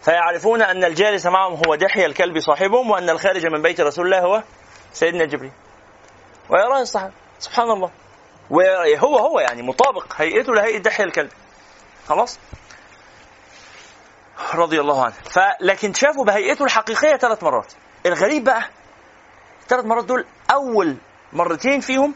فيعرفون 0.01 0.61
أن 0.61 0.83
الجالس 0.83 1.25
معهم 1.25 1.61
هو 1.67 1.75
دحية 1.75 2.05
الكلب 2.05 2.39
صاحبهم 2.39 2.91
وأن 2.91 3.09
الخارج 3.09 3.45
من 3.45 3.61
بيت 3.61 3.81
رسول 3.81 4.05
الله 4.05 4.19
هو 4.19 4.43
سيدنا 4.93 5.25
جبريل. 5.25 5.51
ويراه 6.49 6.81
الصحابة 6.81 7.13
سبحان 7.39 7.71
الله. 7.71 7.91
وهو 8.49 9.17
هو 9.17 9.39
يعني 9.39 9.61
مطابق 9.61 10.13
هيئته 10.15 10.53
لهيئة 10.53 10.77
دحية 10.77 11.03
الكلب. 11.03 11.29
خلاص؟ 12.07 12.39
رضي 14.55 14.79
الله 14.81 15.03
عنه. 15.03 15.13
فلكن 15.13 15.93
شافوا 15.93 16.25
بهيئته 16.25 16.65
الحقيقية 16.65 17.17
ثلاث 17.17 17.43
مرات. 17.43 17.73
الغريب 18.05 18.43
بقى 18.43 18.63
الثلاث 19.63 19.85
مرات 19.85 20.05
دول 20.05 20.25
أول 20.51 20.97
مرتين 21.33 21.79
فيهم 21.79 22.15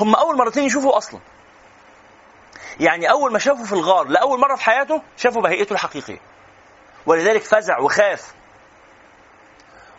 هم 0.00 0.14
أول 0.14 0.36
مرتين 0.36 0.64
يشوفوا 0.64 0.96
أصلا. 0.96 1.20
يعني 2.80 3.10
أول 3.10 3.32
ما 3.32 3.38
شافوا 3.38 3.64
في 3.64 3.72
الغار 3.72 4.06
لأول 4.08 4.40
مرة 4.40 4.56
في 4.56 4.62
حياته 4.62 5.02
شافوا 5.16 5.42
بهيئته 5.42 5.72
الحقيقية. 5.72 6.18
ولذلك 7.06 7.42
فزع 7.42 7.78
وخاف. 7.78 8.34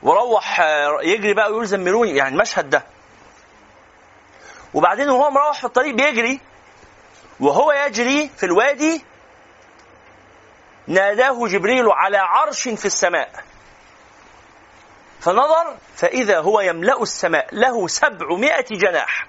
وروح 0.03 0.59
آه، 0.61 0.97
يجري 1.01 1.33
بقى 1.33 1.47
ويقول 1.47 1.65
زملوني 1.65 2.15
يعني 2.15 2.35
المشهد 2.35 2.69
ده. 2.69 2.83
وبعدين 4.73 5.09
وهو 5.09 5.29
مروح 5.31 5.59
في 5.59 5.65
الطريق 5.65 5.95
بيجري 5.95 6.39
وهو 7.39 7.71
يجري 7.71 8.29
في 8.37 8.45
الوادي 8.45 9.05
ناداه 10.87 11.47
جبريل 11.47 11.85
على 11.91 12.17
عرش 12.17 12.69
في 12.69 12.85
السماء. 12.85 13.43
فنظر 15.19 15.77
فإذا 15.95 16.39
هو 16.39 16.61
يملأ 16.61 17.01
السماء 17.01 17.55
له 17.55 17.87
سبعمائة 17.87 18.65
جناح. 18.71 19.27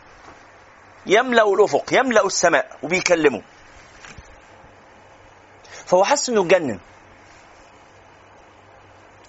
يملأ 1.06 1.54
الأفق 1.54 1.84
يملأ 1.92 2.26
السماء 2.26 2.78
وبيكلمه. 2.82 3.42
فهو 5.86 6.04
حس 6.04 6.28
إنه 6.28 6.40
اتجنن. 6.40 6.78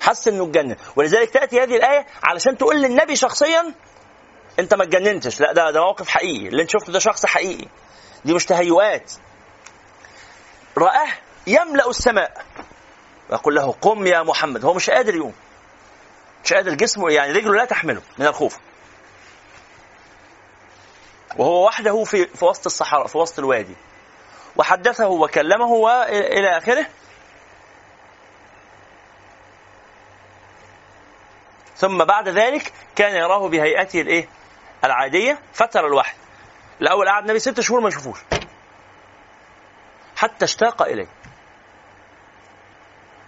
حس 0.01 0.27
إنه 0.27 0.43
اتجنن. 0.43 0.75
ولذلك 0.95 1.29
تأتي 1.29 1.63
هذه 1.63 1.75
الآية 1.75 2.05
علشان 2.23 2.57
تقول 2.57 2.81
للنبي 2.81 3.15
شخصيا 3.15 3.73
أنت 4.59 4.73
ما 4.73 4.83
اتجننتش. 4.83 5.41
لا 5.41 5.53
ده 5.53 5.71
ده 5.71 5.81
موقف 5.81 6.09
حقيقي. 6.09 6.47
اللي 6.47 6.61
أنت 6.61 6.69
شفته 6.69 6.93
ده 6.93 6.99
شخص 6.99 7.25
حقيقي. 7.25 7.67
دي 8.25 8.33
مش 8.33 8.45
تهيؤات. 8.45 9.11
رآه 10.77 11.07
يملأ 11.47 11.89
السماء. 11.89 12.45
يقول 13.31 13.55
له 13.55 13.71
قم 13.81 14.07
يا 14.07 14.23
محمد. 14.23 14.65
هو 14.65 14.73
مش 14.73 14.89
قادر 14.89 15.15
يقوم. 15.15 15.33
مش 16.43 16.53
قادر 16.53 16.73
جسمه 16.73 17.09
يعني 17.11 17.31
رجله 17.31 17.53
لا 17.53 17.65
تحمله 17.65 18.01
من 18.17 18.25
الخوف 18.25 18.57
وهو 21.37 21.65
وحده 21.65 22.03
في 22.03 22.25
في 22.25 22.45
وسط 22.45 22.65
الصحراء 22.65 23.07
في 23.07 23.17
وسط 23.17 23.39
الوادي 23.39 23.75
وحدثه 24.55 25.07
وكلمه 25.07 25.65
والى 25.65 26.57
آخره 26.57 26.85
ثم 31.75 31.97
بعد 32.05 32.29
ذلك 32.29 32.73
كان 32.95 33.15
يراه 33.15 33.47
بهيئته 33.49 34.01
الإيه؟ 34.01 34.29
العادية 34.83 35.39
فتر 35.53 35.87
الوحي. 35.87 36.15
الأول 36.81 37.09
قعد 37.09 37.23
النبي 37.23 37.39
ست 37.39 37.59
شهور 37.59 37.79
ما 37.81 37.89
يشوفوش. 37.89 38.19
حتى 40.15 40.45
اشتاق 40.45 40.81
إليه. 40.81 41.07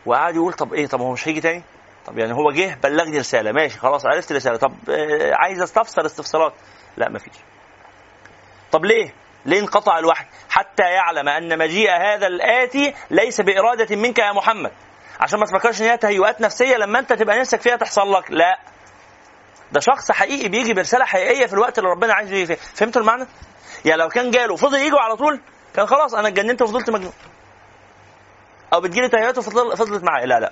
وقعد 0.05 0.35
يقول 0.35 0.53
طب 0.53 0.73
إيه 0.73 0.87
طب 0.87 1.01
هو 1.01 1.11
مش 1.11 1.27
هيجي 1.27 1.41
تاني؟ 1.41 1.63
طب 2.05 2.17
يعني 2.17 2.33
هو 2.33 2.51
جه 2.51 2.77
بلغني 2.83 3.17
رسالة 3.17 3.51
ماشي 3.51 3.79
خلاص 3.79 4.05
عرفت 4.05 4.31
الرسالة. 4.31 4.57
طب 4.57 4.73
آه، 4.89 5.33
عايز 5.35 5.61
استفسر 5.61 6.05
استفسارات. 6.05 6.53
لا 6.97 7.09
مفيش. 7.09 7.33
طب 8.71 8.85
ليه؟ 8.85 9.13
ليه 9.45 9.59
انقطع 9.59 9.99
الوحي؟ 9.99 10.25
حتى 10.49 10.83
يعلم 10.83 11.29
أن 11.29 11.57
مجيء 11.57 11.89
هذا 11.91 12.27
الآتي 12.27 12.93
ليس 13.11 13.41
بإرادة 13.41 13.95
منك 13.95 14.19
يا 14.19 14.31
محمد. 14.31 14.71
عشان 15.19 15.39
ما 15.39 15.45
تفكرش 15.45 15.81
إن 15.81 15.85
هي 15.87 15.97
تهيؤات 15.97 16.41
نفسية 16.41 16.77
لما 16.77 16.99
أنت 16.99 17.13
تبقى 17.13 17.39
نفسك 17.39 17.61
فيها 17.61 17.75
تحصل 17.75 18.13
لك. 18.13 18.31
لا. 18.31 18.59
ده 19.71 19.79
شخص 19.79 20.11
حقيقي 20.11 20.49
بيجي 20.49 20.73
برسالة 20.73 21.05
حقيقية 21.05 21.45
في 21.45 21.53
الوقت 21.53 21.77
اللي 21.79 21.89
ربنا 21.89 22.13
عايزه 22.13 22.35
يجي 22.35 22.45
فيه. 22.45 22.55
فهمتوا 22.75 23.01
المعنى؟ 23.01 23.25
يعني 23.85 24.01
لو 24.01 24.07
كان 24.09 24.31
جاله 24.31 24.55
فضل 24.55 24.77
يجوا 24.77 24.99
على 24.99 25.15
طول 25.15 25.41
كان 25.75 25.85
خلاص 25.85 26.13
أنا 26.13 26.27
اتجننت 26.27 26.61
وفضلت 26.61 26.89
مجنون. 26.89 27.13
أو 28.73 28.81
بتجيلي 28.81 29.09
تهيؤات 29.09 29.37
وفضل 29.37 29.77
فضلت 29.77 30.03
معايا. 30.03 30.25
لا 30.25 30.39
لا. 30.39 30.51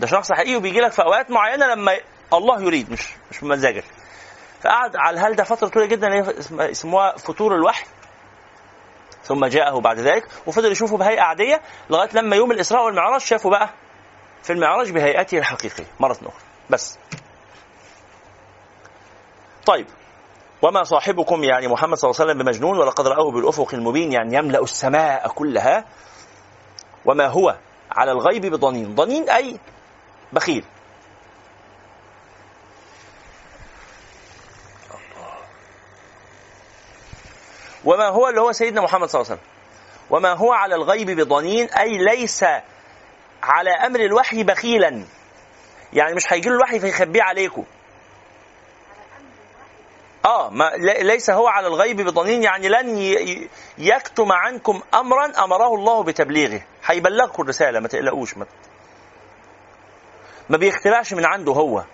ده 0.00 0.06
شخص 0.06 0.32
حقيقي 0.32 0.56
وبيجي 0.56 0.80
لك 0.80 0.92
في 0.92 1.02
أوقات 1.02 1.30
معينة 1.30 1.66
لما 1.66 1.92
الله 2.32 2.62
يريد 2.62 2.92
مش 2.92 3.08
مش 3.30 3.40
بمزاجك 3.40 3.84
فقعد 4.60 4.96
على 4.96 5.14
الهال 5.20 5.36
ده 5.36 5.44
فترة 5.44 5.68
طويلة 5.68 5.88
جدا 5.88 6.08
اسمها 6.70 7.16
فتور 7.16 7.54
الوحي. 7.54 7.84
ثم 9.22 9.46
جاءه 9.46 9.80
بعد 9.80 9.98
ذلك 9.98 10.28
وفضل 10.46 10.72
يشوفه 10.72 10.96
بهيئة 10.96 11.20
عادية 11.20 11.60
لغاية 11.90 12.08
لما 12.12 12.36
يوم 12.36 12.52
الإسراء 12.52 12.84
والمعراج 12.84 13.20
شافه 13.20 13.50
بقى 13.50 13.70
في 14.42 14.52
المعراج 14.52 14.90
بهيئته 14.90 15.38
الحقيقية 15.38 15.86
مرة 16.00 16.12
أخرى. 16.12 16.32
بس. 16.70 16.98
طيب. 19.66 19.86
وما 20.62 20.82
صاحبكم 20.82 21.44
يعني 21.44 21.68
محمد 21.68 21.96
صلى 21.96 22.10
الله 22.10 22.20
عليه 22.20 22.30
وسلم 22.32 22.44
بمجنون 22.44 22.78
ولقد 22.78 23.06
رآه 23.06 23.30
بالأفق 23.30 23.74
المبين 23.74 24.12
يعني 24.12 24.36
يملأ 24.36 24.62
السماء 24.62 25.28
كلها. 25.28 25.84
وما 27.04 27.26
هو 27.26 27.56
على 27.90 28.12
الغيب 28.12 28.46
بضنين؟ 28.46 28.94
ضنين 28.94 29.30
أي 29.30 29.58
بخيل. 30.32 30.64
وما 37.84 38.08
هو 38.08 38.28
اللي 38.28 38.40
هو 38.40 38.52
سيدنا 38.52 38.80
محمد 38.80 39.08
صلى 39.08 39.20
الله 39.20 39.30
عليه 39.30 39.40
وسلم؟ 39.40 39.50
وما 40.10 40.32
هو 40.32 40.52
على 40.52 40.74
الغيب 40.74 41.10
بضنين؟ 41.10 41.68
أي 41.68 41.98
ليس 41.98 42.44
على 43.42 43.70
أمر 43.70 44.00
الوحي 44.00 44.42
بخيلا. 44.42 45.04
يعني 45.92 46.14
مش 46.14 46.32
هيجي 46.32 46.48
له 46.48 46.54
الوحي 46.54 46.80
فيخبيه 46.80 47.22
عليكم. 47.22 47.64
آه 50.24 50.50
ما 50.50 50.72
ليس 51.00 51.30
هو 51.30 51.48
على 51.48 51.66
الغيب 51.66 52.00
بضنين. 52.00 52.42
يعني 52.42 52.68
لن 52.68 52.98
يكتم 53.78 54.32
عنكم 54.32 54.82
امرا 54.94 55.44
أمره 55.44 55.74
الله 55.74 56.02
بتبليغه. 56.02 56.62
هيبلغكم 56.84 57.42
الرسالة 57.42 57.80
ما 57.80 57.88
تقلقوش 57.88 58.36
ما, 58.36 58.46
ما 60.50 60.56
بيخترعش 60.56 61.12
من 61.12 61.24
عنده 61.24 61.52
هو. 61.52 61.84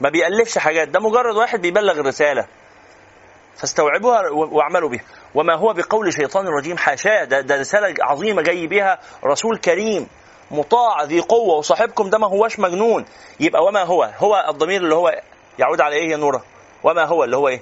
ما 0.00 0.08
بيألفش 0.10 0.58
حاجات. 0.58 0.88
ده 0.88 1.00
مجرد 1.00 1.36
واحد 1.36 1.60
بيبلغ 1.60 2.00
الرسالة. 2.00 2.46
فاستوعبوها 3.56 4.30
واعملوا 4.30 4.88
بها. 4.88 5.04
وما 5.34 5.54
هو 5.54 5.72
بقول 5.72 6.12
شيطان 6.12 6.46
رجيم 6.48 6.76
حاشاة. 6.76 7.24
ده, 7.24 7.40
ده 7.40 7.56
رسالة 7.56 7.94
عظيمة 8.00 8.42
جاي 8.42 8.66
بها 8.66 8.98
رسول 9.24 9.58
كريم. 9.58 10.08
مطاع 10.50 11.02
ذي 11.02 11.20
قوة. 11.20 11.54
وصاحبكم 11.58 12.10
ده 12.10 12.18
ما 12.18 12.26
هوش 12.26 12.58
مجنون. 12.58 13.04
يبقى 13.40 13.64
وما 13.64 13.82
هو؟ 13.82 14.02
هو 14.18 14.44
الضمير 14.48 14.80
اللي 14.80 14.94
هو 14.94 15.22
يعود 15.58 15.80
على 15.80 15.96
إيه 15.96 16.10
يا 16.10 16.16
نورة؟ 16.16 16.44
وما 16.84 17.04
هو 17.04 17.24
اللي 17.24 17.36
هو 17.36 17.48
إيه؟ 17.48 17.60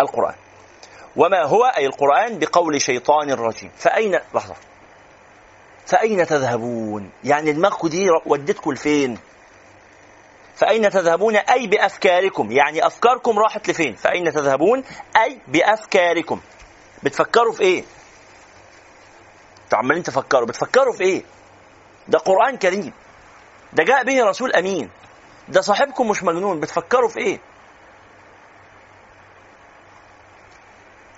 القرآن 0.00 0.34
وما 1.16 1.42
هو؟ 1.42 1.64
أي 1.64 1.86
القرآن 1.86 2.38
بقول 2.38 2.80
شيطان 2.80 3.32
رجيم 3.32 3.70
فأين؟ 3.76 4.20
لحظة. 4.34 4.54
فأين 5.88 6.26
تذهبون؟ 6.26 7.10
يعني 7.24 7.52
دماغكم 7.52 7.88
دي 7.88 8.06
ودتكم 8.26 8.72
لفين؟ 8.72 9.18
فأين 10.56 10.90
تذهبون؟ 10.90 11.36
أي 11.36 11.66
بأفكاركم. 11.66 12.52
يعني 12.52 12.86
أفكاركم 12.86 13.38
راحت 13.38 13.68
لفين؟ 13.70 13.94
فأين 13.94 14.32
تذهبون؟ 14.32 14.84
أي 15.16 15.38
بأفكاركم. 15.48 16.40
بتفكروا 17.02 17.52
في 17.52 17.62
إيه؟ 17.62 17.84
عمالين 19.72 20.02
تفكروا. 20.02 20.46
بتفكروا 20.46 20.92
في 20.92 21.04
إيه؟ 21.04 21.22
ده 22.08 22.18
قرآن 22.18 22.56
كريم. 22.56 22.92
ده 23.72 23.84
جاء 23.84 24.04
به 24.04 24.24
رسول 24.24 24.52
أمين. 24.52 24.90
ده 25.48 25.60
صاحبكم 25.60 26.08
مش 26.08 26.22
مجنون. 26.22 26.60
بتفكروا 26.60 27.08
في 27.08 27.18
إيه؟ 27.18 27.40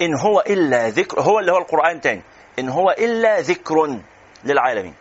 إن 0.02 0.14
هو 0.14 0.40
إلا 0.40 0.88
ذكر 0.88 1.20
هو 1.20 1.38
اللي 1.38 1.52
هو 1.52 1.58
القرآن 1.58 2.00
تاني. 2.00 2.22
إن 2.58 2.68
هو 2.68 2.90
إلا 2.90 3.40
ذكر. 3.40 4.00
للعالمين. 4.44 4.94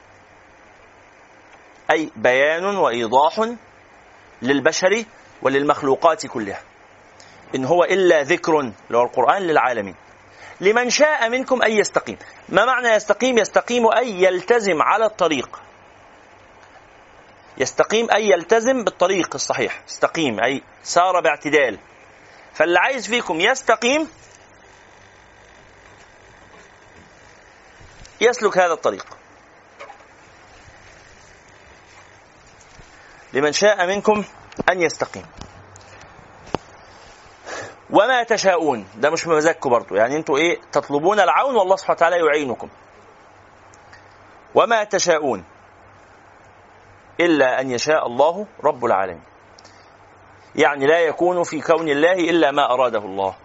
أي 1.91 2.11
بيان 2.15 2.65
وإيضاح 2.65 3.49
للبشر 4.41 5.05
وللمخلوقات 5.41 6.27
كلها. 6.27 6.61
إن 7.55 7.65
هو 7.65 7.83
إلا 7.83 8.21
ذكر 8.21 8.59
اللي 8.59 8.97
هو 8.97 9.03
القرآن 9.03 9.41
للعالمين. 9.41 9.95
لمن 10.61 10.89
شاء 10.89 11.29
منكم 11.29 11.61
أن 11.61 11.71
يستقيم. 11.71 12.17
ما 12.49 12.65
معنى 12.65 12.87
يستقيم؟ 12.87 13.37
يستقيم 13.37 13.91
أي 13.97 14.23
يلتزم 14.23 14.81
على 14.81 15.05
الطريق. 15.05 15.61
يستقيم 17.57 18.11
أي 18.11 18.29
يلتزم 18.29 18.83
بالطريق 18.83 19.35
الصحيح. 19.35 19.81
استقيم 19.89 20.43
أي 20.43 20.63
سار 20.83 21.21
باعتدال. 21.21 21.79
فاللي 22.53 22.79
عايز 22.79 23.07
فيكم 23.07 23.41
يستقيم 23.41 24.07
يسلك 28.21 28.57
هذا 28.57 28.73
الطريق. 28.73 29.18
لمن 33.33 33.51
شاء 33.51 33.87
منكم 33.87 34.23
أن 34.69 34.81
يستقيم. 34.81 35.25
وما 37.89 38.23
تشاءون. 38.23 38.87
ده 38.95 39.09
مش 39.09 39.25
بمزاجكم 39.25 39.69
برضو. 39.69 39.95
يعني 39.95 40.15
أنتوا 40.15 40.37
إيه؟ 40.37 40.61
تطلبون 40.71 41.19
العون 41.19 41.55
والله 41.55 41.75
سبحانه 41.75 41.95
وتعالى 41.97 42.25
يعينكم. 42.25 42.69
وما 44.55 44.83
تشاءون 44.83 45.43
إلا 47.19 47.61
أن 47.61 47.71
يشاء 47.71 48.07
الله 48.07 48.47
رب 48.63 48.85
العالمين. 48.85 49.23
يعني 50.55 50.85
لا 50.87 50.99
يكون 50.99 51.43
في 51.43 51.61
كون 51.61 51.89
الله 51.89 52.13
إلا 52.13 52.51
ما 52.51 52.73
أراده 52.73 52.99
الله. 52.99 53.35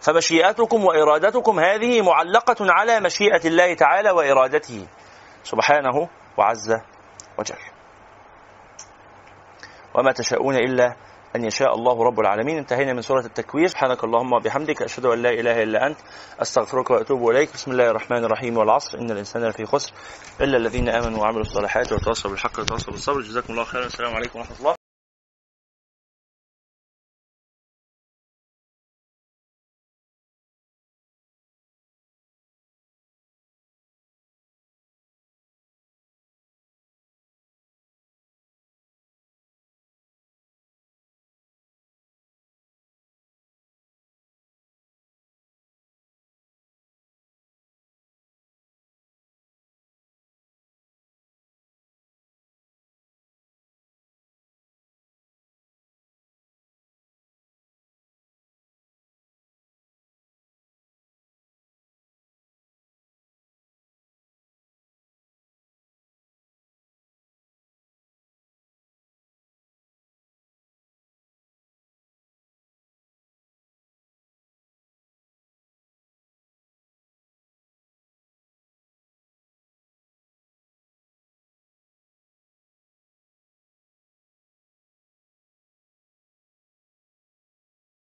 فمشيئتكم 0.00 0.84
وإرادتكم 0.84 1.60
هذه 1.60 2.02
معلقة 2.02 2.56
على 2.60 3.00
مشيئة 3.00 3.46
الله 3.46 3.74
تعالى 3.74 4.10
وإرادته. 4.10 4.86
سبحانه 5.44 6.08
وعز 6.36 6.72
وجل. 7.38 7.71
وما 9.94 10.12
تشاءون 10.12 10.56
إلا 10.56 10.96
أن 11.36 11.44
يشاء 11.44 11.74
الله 11.74 12.04
رب 12.04 12.20
العالمين. 12.20 12.58
انتهينا 12.58 12.92
من 12.92 13.02
سورة 13.02 13.24
التكوير. 13.26 13.66
سبحانك 13.66 14.04
اللهم 14.04 14.32
وبحمدك 14.32 14.82
أشهد 14.82 15.06
أن 15.06 15.22
لا 15.22 15.30
إله 15.30 15.62
إلا 15.62 15.86
أنت 15.86 15.98
أستغفرك 16.42 16.90
وأتوب 16.90 17.30
إليك. 17.30 17.52
بسم 17.52 17.70
الله 17.70 17.90
الرحمن 17.90 18.24
الرحيم 18.24 18.56
والعصر. 18.56 18.98
إن 18.98 19.10
الإنسان 19.10 19.44
لفي 19.44 19.64
خسر 19.64 19.92
إلا 20.40 20.56
الذين 20.56 20.88
آمنوا 20.88 21.20
وعملوا 21.20 21.42
الصالحات 21.42 21.92
وتواصوا 21.92 22.30
بالحق 22.30 22.60
وتواصوا 22.60 22.92
بالصبر. 22.92 23.20
جزاكم 23.20 23.52
الله 23.52 23.64
خيرا. 23.64 23.86
السلام 23.86 24.14
عليكم 24.14 24.38
ورحمة 24.38 24.56
الله. 24.60 24.81